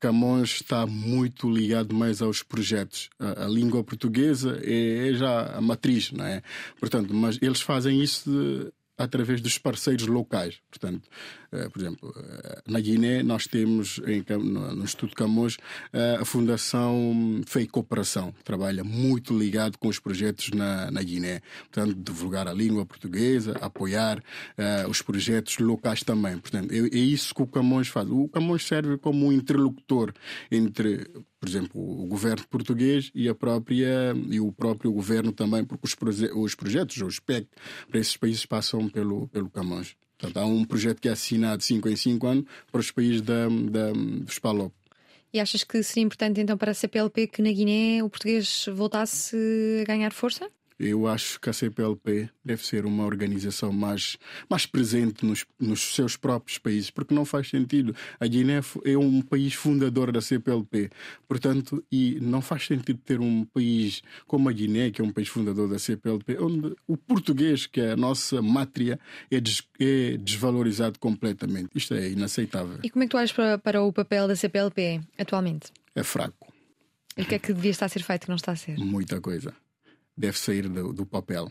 Camões 0.00 0.50
está 0.50 0.86
muito 0.86 1.50
ligado 1.50 1.94
mais 1.94 2.22
aos 2.22 2.42
projetos. 2.42 3.10
A, 3.18 3.44
a 3.44 3.48
língua 3.48 3.82
portuguesa 3.82 4.60
é, 4.62 5.08
é, 5.08 5.14
já 5.14 5.56
a 5.56 5.60
matriz, 5.60 6.12
não 6.12 6.24
é? 6.24 6.42
Portanto, 6.78 7.12
mas 7.12 7.38
eles 7.42 7.60
fazem 7.60 8.02
isso 8.02 8.72
através 8.98 9.40
dos 9.40 9.56
parceiros 9.56 10.06
locais. 10.06 10.60
Portanto, 10.68 11.08
eh, 11.52 11.68
por 11.68 11.80
exemplo, 11.80 12.14
eh, 12.16 12.62
na 12.66 12.80
Guiné 12.80 13.22
nós 13.22 13.46
temos 13.46 14.00
em, 14.06 14.24
no 14.38 14.82
Instituto 14.82 15.14
Camões 15.14 15.56
eh, 15.92 16.18
a 16.20 16.24
Fundação 16.24 17.40
Fei 17.46 17.66
Cooperação, 17.66 18.32
que 18.32 18.42
trabalha 18.42 18.82
muito 18.82 19.38
ligado 19.38 19.78
com 19.78 19.88
os 19.88 19.98
projetos 19.98 20.50
na, 20.50 20.90
na 20.90 21.02
Guiné. 21.02 21.40
Portanto, 21.70 21.94
divulgar 21.94 22.48
a 22.48 22.52
língua 22.52 22.84
portuguesa, 22.84 23.52
apoiar 23.60 24.18
uh, 24.18 24.88
os 24.88 25.02
projetos 25.02 25.58
locais 25.58 26.02
também. 26.02 26.38
Portanto, 26.38 26.72
é, 26.72 26.78
é, 26.78 26.98
isso 26.98 27.34
que 27.34 27.42
o 27.42 27.46
Camões 27.46 27.88
faz. 27.88 28.08
O 28.10 28.28
Camões 28.28 28.66
serve 28.66 28.98
como 28.98 29.26
um 29.26 29.32
interlocutor 29.32 30.12
entre 30.50 31.06
por 31.40 31.48
exemplo, 31.48 31.80
o 31.80 32.06
governo 32.06 32.46
português 32.48 33.10
e 33.14 33.28
a 33.28 33.34
própria 33.34 34.14
e 34.30 34.40
o 34.40 34.52
próprio 34.52 34.92
governo 34.92 35.32
também, 35.32 35.64
porque 35.64 35.86
os, 35.86 35.94
proje 35.94 36.30
os 36.34 36.54
projetos, 36.54 36.96
os 36.98 37.20
PEC, 37.20 37.48
para 37.88 38.00
esses 38.00 38.16
países 38.16 38.44
passam 38.44 38.88
pelo 38.88 39.28
pelo 39.28 39.48
Camões. 39.50 39.96
Portanto, 40.18 40.36
há 40.38 40.46
um 40.46 40.64
projeto 40.64 41.00
que 41.00 41.08
é 41.08 41.12
assinado 41.12 41.58
de 41.58 41.64
5 41.64 41.88
em 41.88 41.96
5 41.96 42.26
anos 42.26 42.44
para 42.72 42.80
os 42.80 42.90
países 42.90 43.22
da, 43.22 43.48
da, 43.48 43.92
dos 43.92 44.38
PALOP. 44.38 44.72
E 45.32 45.38
achas 45.38 45.62
que 45.62 45.82
seria 45.82 46.04
importante 46.04 46.40
então 46.40 46.56
para 46.56 46.72
a 46.72 46.74
CPLP 46.74 47.28
que 47.28 47.42
na 47.42 47.52
Guiné 47.52 48.02
o 48.02 48.08
português 48.08 48.66
voltasse 48.74 49.36
a 49.82 49.84
ganhar 49.84 50.12
força? 50.12 50.50
Eu 50.78 51.08
acho 51.08 51.40
que 51.40 51.50
a 51.50 51.52
CPLP 51.52 52.30
deve 52.44 52.64
ser 52.64 52.86
uma 52.86 53.04
organização 53.04 53.72
mais, 53.72 54.16
mais 54.48 54.64
presente 54.64 55.26
nos, 55.26 55.44
nos 55.58 55.94
seus 55.94 56.16
próprios 56.16 56.56
países, 56.56 56.88
porque 56.88 57.12
não 57.12 57.24
faz 57.24 57.48
sentido. 57.48 57.94
A 58.20 58.26
Guiné 58.26 58.60
é 58.84 58.96
um 58.96 59.20
país 59.20 59.54
fundador 59.54 60.12
da 60.12 60.20
CPLP, 60.20 60.88
portanto, 61.26 61.84
e 61.90 62.18
não 62.20 62.40
faz 62.40 62.66
sentido 62.66 63.00
ter 63.04 63.18
um 63.20 63.44
país 63.44 64.02
como 64.26 64.48
a 64.48 64.52
Guiné, 64.52 64.92
que 64.92 65.00
é 65.00 65.04
um 65.04 65.10
país 65.10 65.26
fundador 65.26 65.68
da 65.68 65.80
CPLP, 65.80 66.38
onde 66.38 66.76
o 66.86 66.96
português, 66.96 67.66
que 67.66 67.80
é 67.80 67.92
a 67.92 67.96
nossa 67.96 68.40
mátria, 68.40 69.00
é, 69.30 69.40
des, 69.40 69.62
é 69.80 70.16
desvalorizado 70.16 70.98
completamente. 71.00 71.70
Isto 71.74 71.94
é 71.94 72.08
inaceitável. 72.08 72.78
E 72.84 72.90
como 72.90 73.02
é 73.02 73.06
que 73.06 73.10
tu 73.10 73.16
olhas 73.16 73.32
para, 73.32 73.58
para 73.58 73.82
o 73.82 73.92
papel 73.92 74.28
da 74.28 74.36
CPLP 74.36 75.00
atualmente? 75.18 75.72
É 75.94 76.04
fraco. 76.04 76.52
E 77.16 77.22
o 77.22 77.26
que 77.26 77.34
é 77.34 77.38
que 77.40 77.52
devia 77.52 77.72
estar 77.72 77.86
a 77.86 77.88
ser 77.88 78.04
feito 78.04 78.22
que 78.22 78.28
não 78.28 78.36
está 78.36 78.52
a 78.52 78.56
ser? 78.56 78.78
Muita 78.78 79.20
coisa 79.20 79.52
deve 80.18 80.38
sair 80.38 80.68
do, 80.68 80.92
do 80.92 81.06
papel 81.06 81.50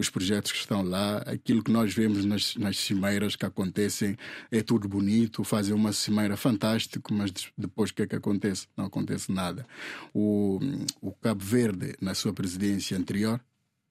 os 0.00 0.08
projetos 0.08 0.50
que 0.50 0.58
estão 0.58 0.82
lá, 0.82 1.18
aquilo 1.18 1.62
que 1.62 1.70
nós 1.70 1.92
vemos 1.92 2.24
nas, 2.24 2.56
nas 2.56 2.78
cimeiras 2.78 3.36
que 3.36 3.44
acontecem, 3.44 4.16
é 4.50 4.62
tudo 4.62 4.88
bonito, 4.88 5.44
fazem 5.44 5.74
uma 5.74 5.92
cimeira 5.92 6.36
fantástica, 6.36 7.12
mas 7.12 7.30
depois 7.56 7.90
o 7.90 7.94
que 7.94 8.02
é 8.02 8.06
que 8.06 8.16
acontece? 8.16 8.66
Não 8.76 8.86
acontece 8.86 9.30
nada. 9.30 9.66
O, 10.14 10.58
o 11.00 11.12
Cabo 11.12 11.44
Verde, 11.44 11.94
na 12.00 12.14
sua 12.14 12.32
presidência 12.32 12.96
anterior, 12.96 13.40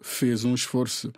fez 0.02 0.44
um 0.44 0.56
esforço 0.56 1.12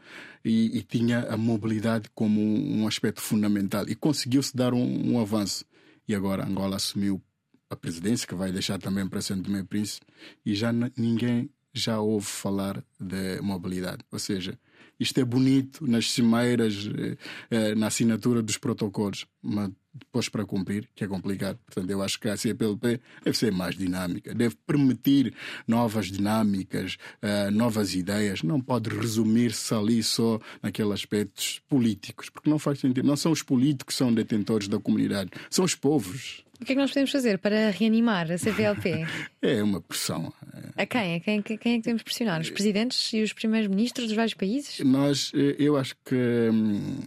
e, 0.43 0.77
e 0.77 0.81
tinha 0.81 1.21
a 1.29 1.37
mobilidade 1.37 2.09
como 2.13 2.41
um, 2.41 2.81
um 2.81 2.87
aspecto 2.87 3.21
fundamental 3.21 3.87
e 3.87 3.95
conseguiu-se 3.95 4.55
dar 4.55 4.73
um, 4.73 5.13
um, 5.13 5.19
avanço. 5.19 5.63
E 6.07 6.15
agora 6.15 6.45
Angola 6.45 6.77
assumiu 6.77 7.21
a 7.69 7.75
presidência, 7.75 8.27
que 8.27 8.35
vai 8.35 8.51
deixar 8.51 8.77
também 8.79 9.07
para 9.07 9.21
Santo 9.21 9.43
Tomé 9.43 9.63
Príncipe, 9.63 10.05
e 10.45 10.53
já 10.53 10.73
ninguém 10.97 11.49
já 11.73 11.99
ouve 11.99 12.25
falar 12.25 12.83
de 12.99 13.41
mobilidade. 13.41 14.03
Ou 14.11 14.19
seja, 14.19 14.57
isto 15.01 15.19
é 15.19 15.25
bonito 15.25 15.87
nas 15.87 16.11
cimeiras, 16.11 16.87
eh, 16.95 17.17
eh, 17.49 17.75
na 17.75 17.87
assinatura 17.87 18.41
dos 18.41 18.57
protocolos, 18.57 19.25
mas 19.41 19.71
depois 19.91 20.29
para 20.29 20.45
cumprir, 20.45 20.87
que 20.95 21.03
é 21.03 21.07
complicado. 21.07 21.57
Portanto, 21.65 21.89
eu 21.89 22.03
acho 22.03 22.19
que 22.19 22.29
a 22.29 22.37
CPLP 22.37 23.01
deve 23.23 23.35
ser 23.35 23.51
mais 23.51 23.75
dinâmica, 23.75 24.33
deve 24.33 24.55
permitir 24.67 25.33
novas 25.67 26.11
dinâmicas, 26.11 26.97
eh, 27.19 27.49
novas 27.49 27.95
ideias. 27.95 28.43
Não 28.43 28.61
pode 28.61 28.89
resumir-se 28.89 29.73
ali 29.73 30.03
só 30.03 30.39
naqueles 30.61 30.91
aspectos 30.91 31.61
políticos, 31.67 32.29
porque 32.29 32.49
não 32.49 32.59
faz 32.59 32.79
sentido. 32.79 33.07
Não 33.07 33.17
são 33.17 33.31
os 33.31 33.41
políticos 33.41 33.95
que 33.95 33.97
são 33.97 34.13
detentores 34.13 34.67
da 34.67 34.79
comunidade, 34.79 35.31
são 35.49 35.65
os 35.65 35.73
povos. 35.73 36.45
O 36.61 36.65
que 36.65 36.73
é 36.73 36.75
que 36.75 36.81
nós 36.81 36.91
podemos 36.91 37.11
fazer 37.11 37.39
para 37.39 37.71
reanimar 37.71 38.31
a 38.31 38.37
CPLP? 38.37 39.03
é 39.41 39.63
uma 39.63 39.81
pressão. 39.81 40.31
A 40.77 40.85
quem? 40.85 41.15
A 41.15 41.19
quem, 41.19 41.41
quem 41.41 41.73
é 41.73 41.77
que 41.77 41.81
temos 41.81 42.03
pressionar? 42.03 42.39
Os 42.39 42.51
presidentes 42.51 43.11
e 43.13 43.23
os 43.23 43.33
primeiros 43.33 43.67
ministros 43.67 44.07
dos 44.07 44.15
vários 44.15 44.35
países? 44.35 44.79
Nós, 44.81 45.31
eh, 45.33 45.55
eu 45.57 45.75
acho 45.75 45.95
que 46.05 46.15
hum, 46.15 46.99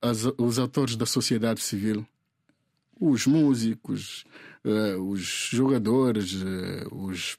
as, 0.00 0.24
os 0.38 0.58
autores 0.58 0.96
da 0.96 1.04
sociedade 1.04 1.60
civil, 1.60 2.06
os 2.98 3.26
músicos, 3.26 4.24
uh, 4.64 4.98
os 4.98 5.50
jogadores, 5.52 6.32
uh, 6.34 6.88
os 6.90 7.36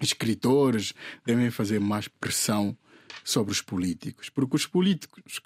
escritores, 0.00 0.94
devem 1.24 1.50
fazer 1.50 1.80
mais 1.80 2.06
pressão 2.06 2.76
sobre 3.24 3.50
os 3.50 3.60
políticos, 3.60 4.28
porque 4.28 4.54
os 4.54 4.66
políticos 4.66 5.40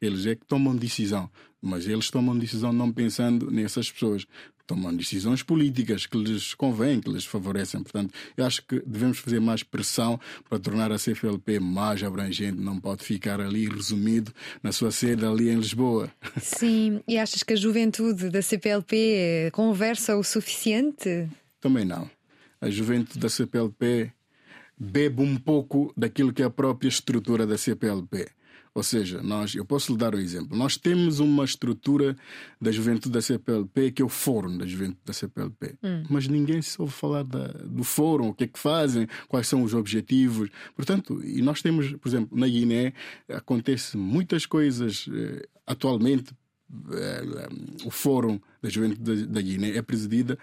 eles 0.00 0.24
é 0.26 0.36
que 0.36 0.46
tomam 0.46 0.76
decisão, 0.76 1.28
mas 1.60 1.88
eles 1.88 2.10
tomam 2.10 2.38
decisão 2.38 2.72
não 2.72 2.92
pensando 2.92 3.50
nessas 3.50 3.90
pessoas 3.90 4.26
tomam 4.66 4.94
decisões 4.94 5.42
políticas 5.42 6.06
que 6.06 6.16
lhes 6.16 6.54
convêm, 6.54 7.00
que 7.00 7.10
lhes 7.10 7.24
favorecem. 7.24 7.82
Portanto, 7.82 8.14
eu 8.36 8.44
acho 8.44 8.62
que 8.66 8.82
devemos 8.86 9.18
fazer 9.18 9.40
mais 9.40 9.62
pressão 9.62 10.18
para 10.48 10.58
tornar 10.58 10.92
a 10.92 10.96
CFLP 10.96 11.60
mais 11.60 12.02
abrangente, 12.02 12.60
não 12.60 12.80
pode 12.80 13.04
ficar 13.04 13.40
ali 13.40 13.68
resumido 13.68 14.32
na 14.62 14.72
sua 14.72 14.90
sede 14.90 15.24
ali 15.24 15.50
em 15.50 15.56
Lisboa. 15.56 16.10
Sim, 16.40 17.00
e 17.08 17.18
achas 17.18 17.42
que 17.42 17.52
a 17.52 17.56
juventude 17.56 18.30
da 18.30 18.42
CPLP 18.42 19.50
conversa 19.52 20.16
o 20.16 20.24
suficiente? 20.24 21.28
Também 21.60 21.84
não. 21.84 22.10
A 22.60 22.70
juventude 22.70 23.18
da 23.18 23.28
CPLP 23.28 24.12
bebe 24.78 25.22
um 25.22 25.36
pouco 25.36 25.92
daquilo 25.96 26.32
que 26.32 26.42
é 26.42 26.46
a 26.46 26.50
própria 26.50 26.88
estrutura 26.88 27.46
da 27.46 27.56
CPLP. 27.56 28.28
Ou 28.74 28.82
seja, 28.82 29.22
nós, 29.22 29.54
eu 29.54 29.64
posso 29.64 29.92
lhe 29.92 29.98
dar 29.98 30.14
o 30.14 30.18
um 30.18 30.20
exemplo. 30.20 30.58
Nós 30.58 30.76
temos 30.76 31.20
uma 31.20 31.44
estrutura 31.44 32.16
da 32.60 32.72
juventude 32.72 33.12
da 33.12 33.22
CPLP 33.22 33.92
que 33.92 34.02
é 34.02 34.04
o 34.04 34.08
fórum 34.08 34.58
da 34.58 34.66
juventude 34.66 35.00
da 35.04 35.12
CPLP. 35.12 35.76
Hum. 35.80 36.02
Mas 36.10 36.26
ninguém 36.26 36.60
se 36.60 36.80
ouve 36.82 36.92
falar 36.92 37.22
da, 37.22 37.46
do 37.46 37.84
fórum, 37.84 38.28
o 38.28 38.34
que 38.34 38.44
é 38.44 38.46
que 38.48 38.58
fazem, 38.58 39.06
quais 39.28 39.46
são 39.46 39.62
os 39.62 39.74
objetivos. 39.74 40.50
Portanto, 40.74 41.22
e 41.24 41.40
nós 41.40 41.62
temos, 41.62 41.92
por 41.92 42.08
exemplo, 42.08 42.36
na 42.36 42.48
Guiné, 42.48 42.92
acontece 43.28 43.96
muitas 43.96 44.44
coisas 44.44 45.06
eh, 45.12 45.46
atualmente. 45.64 46.34
Eh, 46.92 47.48
o 47.84 47.90
fórum 47.92 48.40
da 48.60 48.68
juventude 48.68 49.26
da, 49.26 49.34
da 49.34 49.40
Guiné 49.40 49.76
é 49.76 49.82
presidida 49.82 50.36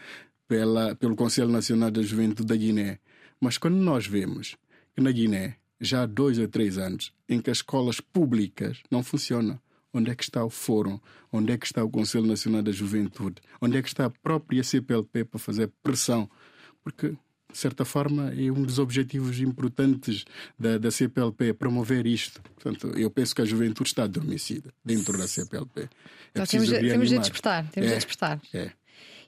pela, 0.48 0.96
pelo 0.96 1.18
Conselho 1.18 1.50
Nacional 1.50 1.92
da 1.92 2.02
Juventude 2.02 2.48
da 2.48 2.56
Guiné. 2.56 3.00
Mas 3.42 3.58
quando 3.58 3.76
nós 3.76 4.08
vemos 4.08 4.56
que 4.96 5.02
na 5.02 5.12
Guiné 5.12 5.58
já 5.82 6.04
há 6.04 6.06
dois 6.06 6.38
ou 6.38 6.48
três 6.48 6.78
anos 6.78 7.12
em 7.28 7.42
que 7.42 7.50
as 7.50 7.58
escolas 7.58 8.00
públicas 8.00 8.82
não 8.90 9.04
funcionam. 9.04 9.60
Onde 9.94 10.12
é 10.12 10.16
que 10.16 10.24
está 10.24 10.46
o 10.46 10.50
Fórum? 10.50 11.00
Onde 11.32 11.52
é 11.52 11.58
que 11.58 11.66
está 11.66 11.84
o 11.84 11.90
Conselho 11.90 12.26
Nacional 12.26 12.62
da 12.62 12.72
Juventude? 12.72 13.42
Onde 13.60 13.78
é 13.78 13.82
que 13.82 13.90
está 13.90 14.06
a 14.06 14.10
própria 14.10 14.64
CPLP 14.64 15.26
para 15.26 15.40
fazer 15.40 15.70
pressão? 15.84 16.30
Porque, 16.82 17.10
de 17.10 17.58
certa 17.58 17.84
forma, 17.84 18.32
é 18.34 18.50
um 18.50 18.64
dos 18.64 18.80
objetivos 18.80 19.42
importantes 19.42 20.24
da, 20.58 20.78
da 20.78 20.92
CPLP, 20.92 21.54
promover 21.54 22.06
isto. 22.06 22.42
Portanto, 22.42 22.98
eu 22.98 23.10
penso 23.12 23.36
que 23.36 23.42
a 23.42 23.46
juventude 23.46 23.90
está 23.90 24.04
adormecida 24.04 24.74
dentro 24.86 25.18
da 25.18 25.28
CPLP. 25.28 25.82
É 25.82 25.90
então, 26.32 26.46
temos, 26.46 26.70
temos 26.70 27.10
de 27.10 27.20
despertar. 27.20 27.70
Temos 27.72 27.90
é, 27.90 27.94
de 27.94 27.98
despertar. 27.98 28.42
É. 28.54 28.72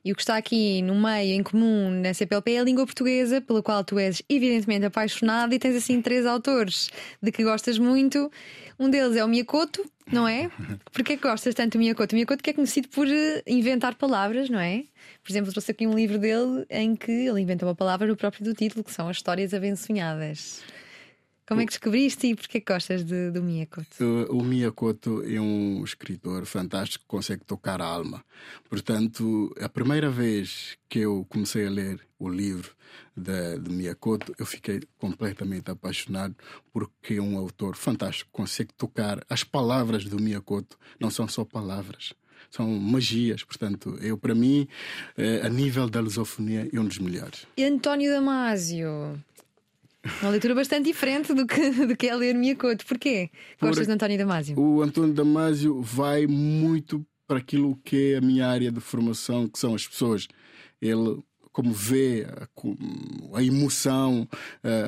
E 0.05 0.11
o 0.11 0.15
que 0.15 0.21
está 0.21 0.35
aqui 0.35 0.81
no 0.81 0.95
meio 0.95 1.33
em 1.33 1.41
comum 1.41 1.89
na 1.89 2.13
CPLP 2.13 2.51
é 2.51 2.59
a 2.59 2.63
língua 2.63 2.85
portuguesa, 2.85 3.39
pela 3.39 3.63
qual 3.63 3.85
tu 3.85 3.97
és 3.97 4.21
evidentemente 4.27 4.85
apaixonado 4.85 5.53
e 5.53 5.59
tens 5.59 5.77
assim 5.77 6.01
três 6.01 6.25
autores 6.25 6.91
de 7.21 7.31
que 7.31 7.41
gostas 7.41 7.77
muito. 7.77 8.29
Um 8.77 8.89
deles 8.89 9.15
é 9.15 9.23
o 9.23 9.27
Miyakoto, 9.29 9.85
não 10.11 10.27
é? 10.27 10.51
Porquê 10.91 11.15
que 11.15 11.23
gostas 11.23 11.55
tanto 11.55 11.73
do 11.73 11.79
Miyakoto? 11.79 12.13
O 12.13 12.17
Miyakoto 12.17 12.43
que 12.43 12.49
é 12.49 12.53
conhecido 12.53 12.89
por 12.89 13.07
eh, 13.07 13.41
inventar 13.47 13.95
palavras, 13.95 14.49
não 14.49 14.59
é? 14.59 14.83
Por 15.23 15.31
exemplo, 15.31 15.51
trouxe 15.51 15.71
aqui 15.71 15.87
um 15.87 15.95
livro 15.95 16.19
dele 16.19 16.65
em 16.69 16.97
que 16.97 17.11
ele 17.11 17.39
inventa 17.39 17.65
uma 17.65 17.75
palavra 17.75 18.05
no 18.05 18.17
próprio 18.17 18.43
do 18.43 18.53
título, 18.53 18.83
que 18.83 18.91
são 18.91 19.07
as 19.07 19.15
histórias 19.17 19.53
abençonhadas. 19.53 20.61
Como 21.47 21.59
é 21.59 21.65
que 21.65 21.71
descobriste 21.71 22.27
e 22.27 22.35
porquê 22.35 22.61
que 22.61 22.73
gostas 22.73 23.03
de, 23.03 23.31
do 23.31 23.43
Miyakoto? 23.43 24.03
O, 24.29 24.43
Miyakoto 24.43 25.23
é 25.23 25.39
um 25.41 25.83
escritor 25.83 26.45
fantástico 26.45 27.03
que 27.03 27.09
consegue 27.09 27.43
tocar 27.43 27.81
a 27.81 27.85
alma. 27.85 28.23
Portanto, 28.69 29.53
a 29.59 29.67
primeira 29.67 30.09
vez 30.09 30.77
que 30.87 30.99
eu 30.99 31.25
comecei 31.29 31.67
a 31.67 31.69
ler 31.69 31.99
o 32.17 32.29
livro 32.29 32.73
de, 33.15 33.59
de 33.59 33.69
Miyakoto, 33.69 34.33
eu 34.39 34.45
fiquei 34.45 34.81
completamente 34.97 35.69
apaixonado 35.69 36.35
porque 36.71 37.15
é 37.15 37.21
um 37.21 37.37
autor 37.37 37.75
fantástico, 37.75 38.29
consegue 38.31 38.73
tocar 38.73 39.23
as 39.29 39.43
palavras 39.43 40.05
do 40.05 40.21
Miyakoto, 40.21 40.77
não 40.99 41.09
são 41.09 41.27
só 41.27 41.43
palavras 41.43 42.13
são 42.49 42.67
magias. 42.67 43.43
Portanto, 43.43 43.97
eu, 43.99 44.15
para 44.15 44.35
mim, 44.35 44.67
eh, 45.17 45.41
a 45.43 45.49
nível 45.49 45.89
da 45.89 45.99
lusofonia, 45.99 46.69
é 46.71 46.79
um 46.79 46.85
dos 46.85 46.99
melhores. 46.99 47.47
E 47.57 47.63
António 47.63 48.11
Damasio? 48.11 49.19
Uma 50.21 50.31
leitura 50.31 50.53
bastante 50.53 50.85
diferente 50.85 51.33
do 51.33 51.47
que, 51.47 51.69
do 51.87 51.95
que 51.95 52.07
é 52.07 52.15
ler 52.15 52.35
Miyakoto. 52.35 52.85
Porquê? 52.85 53.29
Gostas 53.61 53.87
de 53.87 53.93
António 53.93 54.17
Damasio? 54.17 54.59
O 54.59 54.81
António 54.81 55.13
Damasio 55.13 55.81
vai 55.81 56.27
muito 56.27 57.05
para 57.27 57.37
aquilo 57.37 57.77
que 57.83 58.13
é 58.13 58.17
a 58.17 58.21
minha 58.21 58.47
área 58.47 58.71
de 58.71 58.81
formação, 58.81 59.47
que 59.47 59.57
são 59.57 59.73
as 59.73 59.87
pessoas. 59.87 60.27
Ele, 60.81 61.23
como 61.53 61.71
vê 61.71 62.27
a, 62.27 63.37
a 63.37 63.43
emoção, 63.43 64.27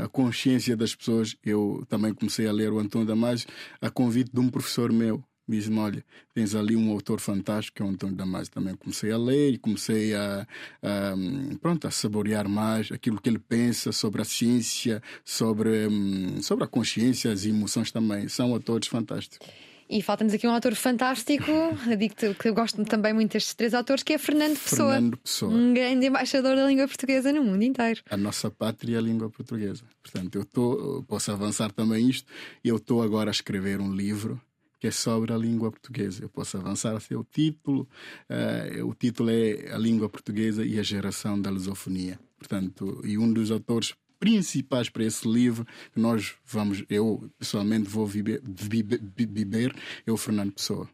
a 0.03 0.07
consciência 0.09 0.75
das 0.75 0.93
pessoas, 0.93 1.35
eu 1.43 1.85
também 1.87 2.13
comecei 2.13 2.47
a 2.47 2.51
ler 2.51 2.73
o 2.73 2.79
António 2.79 3.07
Damasio 3.07 3.47
a 3.81 3.89
convite 3.89 4.31
de 4.33 4.39
um 4.39 4.49
professor 4.49 4.91
meu, 4.91 5.23
diz-me: 5.47 5.77
Olha, 5.77 6.03
tens 6.33 6.55
ali 6.55 6.75
um 6.75 6.91
autor 6.91 7.19
fantástico 7.19 7.77
que 7.77 7.81
é 7.81 7.85
o 7.85 7.89
Antônio 7.89 8.15
Damasio. 8.15 8.51
Também 8.51 8.75
comecei 8.75 9.11
a 9.11 9.17
ler 9.17 9.53
e 9.53 9.57
comecei 9.57 10.13
a, 10.13 10.47
a, 10.81 11.15
pronto, 11.61 11.87
a 11.87 11.91
saborear 11.91 12.47
mais 12.47 12.91
aquilo 12.91 13.21
que 13.21 13.29
ele 13.29 13.39
pensa 13.39 13.91
sobre 13.91 14.21
a 14.21 14.25
ciência, 14.25 15.01
sobre, 15.23 15.87
hum, 15.87 16.41
sobre 16.41 16.63
a 16.63 16.67
consciência, 16.67 17.31
as 17.31 17.45
emoções 17.45 17.91
também. 17.91 18.27
São 18.27 18.51
autores 18.53 18.87
fantásticos. 18.87 19.47
E 19.87 20.01
falta-nos 20.01 20.33
aqui 20.33 20.47
um 20.47 20.51
autor 20.51 20.73
fantástico, 20.73 21.51
digo 21.97 22.15
que 22.15 22.49
eu 22.49 22.55
gosto 22.55 22.83
também 22.85 23.13
muito 23.13 23.33
destes 23.33 23.53
três 23.53 23.73
autores, 23.73 24.01
que 24.01 24.13
é 24.13 24.17
Fernando 24.17 24.57
Pessoa. 24.57 24.93
Fernando 24.93 25.17
Pessoa. 25.17 25.53
Um 25.53 25.73
grande 25.75 26.07
embaixador 26.07 26.55
da 26.55 26.65
língua 26.65 26.87
portuguesa 26.87 27.31
no 27.31 27.43
mundo 27.43 27.63
inteiro. 27.63 28.01
A 28.09 28.17
nossa 28.17 28.49
pátria 28.49 28.95
é 28.95 28.97
a 28.97 29.01
língua 29.01 29.29
portuguesa. 29.29 29.83
Portanto, 30.01 30.35
eu 30.35 30.43
tô, 30.45 31.05
posso 31.07 31.31
avançar 31.31 31.71
também 31.71 32.09
isto. 32.09 32.31
Eu 32.63 32.77
estou 32.77 33.03
agora 33.03 33.29
a 33.29 33.31
escrever 33.31 33.79
um 33.79 33.93
livro 33.93 34.41
que 34.85 34.89
é 34.89 34.91
sobre 34.91 35.33
a 35.33 35.37
língua 35.37 35.71
portuguesa. 35.71 36.23
Eu 36.23 36.29
posso 36.29 36.57
avançar 36.57 36.95
a 36.95 37.15
o 37.15 37.23
título. 37.23 37.89
Uh, 38.29 38.85
o 38.85 38.93
título 38.93 39.31
é 39.31 39.73
A 39.73 39.79
Língua 39.79 40.07
Portuguesa 40.07 40.63
e 40.63 40.79
a 40.79 40.83
Geração 40.83 41.41
da 41.41 41.49
Lusofonia. 41.49 42.19
Portanto, 42.37 43.01
e 43.03 43.17
um 43.17 43.33
dos 43.33 43.49
autores 43.49 43.95
principais 44.19 44.87
para 44.87 45.03
esse 45.03 45.27
livro 45.27 45.65
que 45.91 45.99
nós 45.99 46.35
vamos, 46.45 46.83
eu 46.87 47.27
pessoalmente 47.39 47.89
vou 47.89 48.05
viver, 48.05 48.43
viver 48.45 49.75
é 50.05 50.11
o 50.11 50.17
Fernando 50.17 50.51
Pessoa. 50.51 50.87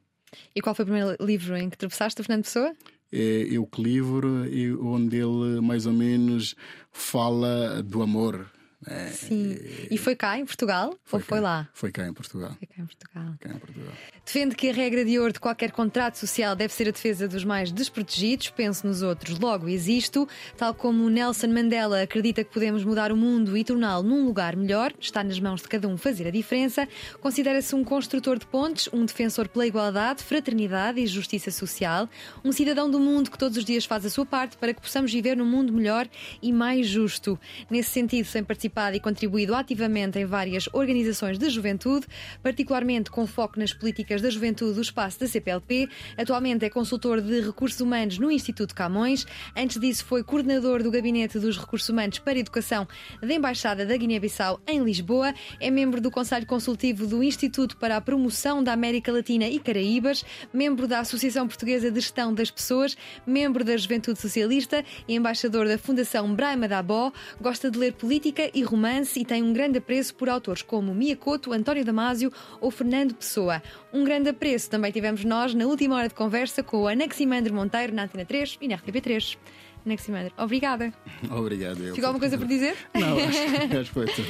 E 0.56 0.62
qual 0.62 0.74
foi 0.74 0.84
o 0.84 0.88
primeiro 0.88 1.18
livro 1.20 1.58
em 1.58 1.70
que 1.70 1.78
tropeçaste, 1.78 2.24
Fernando 2.24 2.46
Pessoa? 2.46 2.74
É, 3.12 3.54
é 3.54 3.60
o 3.60 3.68
livro 3.78 4.46
onde 4.82 5.18
ele 5.18 5.60
mais 5.60 5.86
ou 5.86 5.92
menos 5.92 6.56
fala 6.94 7.84
do 7.84 8.02
amor 8.02 8.50
é, 8.88 9.07
Sim. 9.09 9.57
E 9.91 9.97
foi 9.97 10.15
cá 10.15 10.39
em 10.39 10.45
Portugal 10.45 10.95
foi 11.05 11.19
ou 11.19 11.25
foi 11.25 11.39
lá? 11.39 11.69
Foi 11.73 11.91
cá 11.91 12.07
em 12.07 12.13
Portugal. 12.13 12.55
Foi 12.57 12.67
cá 12.67 12.82
em 12.82 12.86
Portugal. 12.86 13.36
Cá 13.39 13.49
em 13.49 13.59
Portugal. 13.59 13.93
Defende 14.25 14.55
que 14.55 14.69
a 14.69 14.73
regra 14.73 15.05
de 15.05 15.19
ouro 15.19 15.34
de 15.34 15.39
qualquer 15.39 15.71
contrato 15.71 16.15
social 16.15 16.55
deve 16.55 16.73
ser 16.73 16.88
a 16.88 16.91
defesa 16.91 17.27
dos 17.27 17.43
mais 17.43 17.71
desprotegidos. 17.71 18.49
Penso 18.49 18.88
nos 18.88 19.03
outros, 19.03 19.38
logo 19.38 19.69
existo. 19.69 20.27
Tal 20.57 20.73
como 20.73 21.09
Nelson 21.09 21.49
Mandela 21.49 22.01
acredita 22.01 22.43
que 22.43 22.51
podemos 22.51 22.84
mudar 22.84 23.11
o 23.11 23.15
mundo 23.15 23.55
e 23.55 23.63
torná-lo 23.63 24.03
num 24.03 24.25
lugar 24.25 24.55
melhor, 24.55 24.93
está 24.99 25.23
nas 25.23 25.39
mãos 25.39 25.61
de 25.61 25.67
cada 25.67 25.88
um 25.88 25.95
fazer 25.95 26.27
a 26.27 26.32
diferença. 26.32 26.88
Considera-se 27.19 27.75
um 27.75 27.84
construtor 27.84 28.39
de 28.39 28.47
pontes, 28.47 28.89
um 28.91 29.05
defensor 29.05 29.47
pela 29.47 29.67
igualdade, 29.67 30.23
fraternidade 30.23 30.99
e 30.99 31.05
justiça 31.05 31.51
social, 31.51 32.09
um 32.43 32.51
cidadão 32.51 32.89
do 32.89 32.99
mundo 32.99 33.29
que 33.29 33.38
todos 33.38 33.57
os 33.57 33.65
dias 33.65 33.86
faz 33.86 34.05
a 34.05 34.09
sua 34.09 34.25
parte 34.25 34.57
para 34.57 34.73
que 34.73 34.82
possamos 34.82 35.11
viver 35.11 35.38
num 35.38 35.45
mundo 35.45 35.71
melhor 35.71 36.07
e 36.41 36.51
mais 36.51 36.88
justo. 36.88 37.39
Nesse 37.69 37.91
sentido, 37.91 38.25
sem 38.25 38.43
participar 38.43 38.70
participado 38.72 38.95
e 38.95 38.99
contribuído 38.99 39.53
ativamente 39.53 40.17
em 40.17 40.26
várias 40.26 40.67
organizações 40.74 41.38
de 41.38 41.49
juventude, 41.49 42.07
particularmente 42.41 43.11
com 43.11 43.28
foco 43.28 43.59
nas 43.59 43.74
políticas 43.74 44.22
da 44.22 44.30
juventude 44.30 44.76
do 44.76 44.82
espaço 44.82 45.19
da 45.19 45.28
CPLP. 45.28 45.89
Atualmente 46.17 46.65
é 46.65 46.69
consultor 46.69 47.22
de 47.22 47.41
recursos 47.41 47.80
humanos 47.82 48.17
no 48.17 48.32
Instituto 48.32 48.74
Camões. 48.74 49.26
Antes 49.55 49.80
disso, 49.80 50.05
foi 50.05 50.24
coordenador 50.24 50.82
do 50.82 50.89
Gabinete 50.89 51.38
dos 51.38 51.57
Recursos 51.57 51.89
Humanos 51.89 52.19
para 52.19 52.39
Educação 52.39 52.88
da 53.22 53.34
Embaixada 53.34 53.86
da 53.86 53.95
Guiné-Bissau 53.95 54.61
em 54.67 54.84
Lisboa. 54.84 55.34
É 55.59 55.69
membro 55.69 55.99
do 56.01 56.09
Conselho 56.09 56.45
Consultivo 56.45 57.05
do 57.05 57.22
Instituto 57.24 57.78
para 57.78 57.97
a 57.97 58.01
Promoção 58.01 58.63
da 58.63 58.74
América 58.74 59.11
Latina 59.11 59.47
e 59.47 59.59
Caraíbas, 59.59 60.24
membro 60.53 60.88
da 60.88 60.99
Associação 60.99 61.47
Portuguesa 61.47 61.91
de 61.91 61.99
Gestão 61.99 62.34
das 62.34 62.49
Pessoas, 62.49 62.95
membro 63.26 63.63
da 63.63 63.76
Juventude 63.76 64.19
Socialista 64.19 64.84
e 65.07 65.15
embaixador 65.15 65.67
da 65.67 65.78
Fundação 65.78 66.34
Braima 66.34 66.67
da 66.67 66.80
Abó. 66.80 67.11
Gosta 67.39 67.69
de 67.69 67.78
ler 67.78 67.93
política 67.93 68.49
e 68.53 68.61
romance 68.64 69.20
e 69.20 69.26
tem 69.26 69.43
um 69.43 69.53
grande 69.53 69.78
apreço 69.78 70.14
por 70.16 70.30
autores 70.30 70.62
como 70.62 70.93
Mia 70.93 71.16
Couto, 71.16 71.53
António 71.53 71.84
Damasio 71.86 72.32
ou 72.59 72.72
Fernando 72.72 73.14
Pessoa. 73.14 73.62
Um 73.93 74.03
grande 74.03 74.30
apreço 74.30 74.70
também 74.70 74.91
tivemos 74.91 75.24
nós 75.24 75.53
na 75.53 75.66
última 75.66 75.95
hora 75.95 76.07
de 76.07 76.14
conversa 76.14 76.62
com 76.64 76.84
o 76.84 76.88
Anaximandro 76.88 77.53
Monteiro 77.53 77.93
na 77.93 78.03
Antena 78.03 78.26
3 78.26 78.57
e 78.62 78.68
na 78.68 78.78
RTP3. 78.78 79.38
Anaximandro, 79.86 80.32
obrigada. 80.38 80.93
Obrigado. 81.32 81.78
Ficou 81.95 82.05
alguma 82.05 82.20
coisa 82.20 82.38
por 82.38 82.45
dizer? 82.45 82.76
Não, 82.93 83.18
acho, 83.18 83.39
acho 83.80 83.89
que 83.89 83.93
foi 83.93 84.05
tudo. 84.05 84.28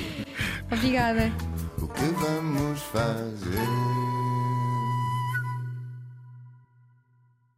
obrigada. 0.71 1.31
O 1.81 1.87
que 1.87 2.05
vamos 2.05 2.79
fazer? 2.83 4.30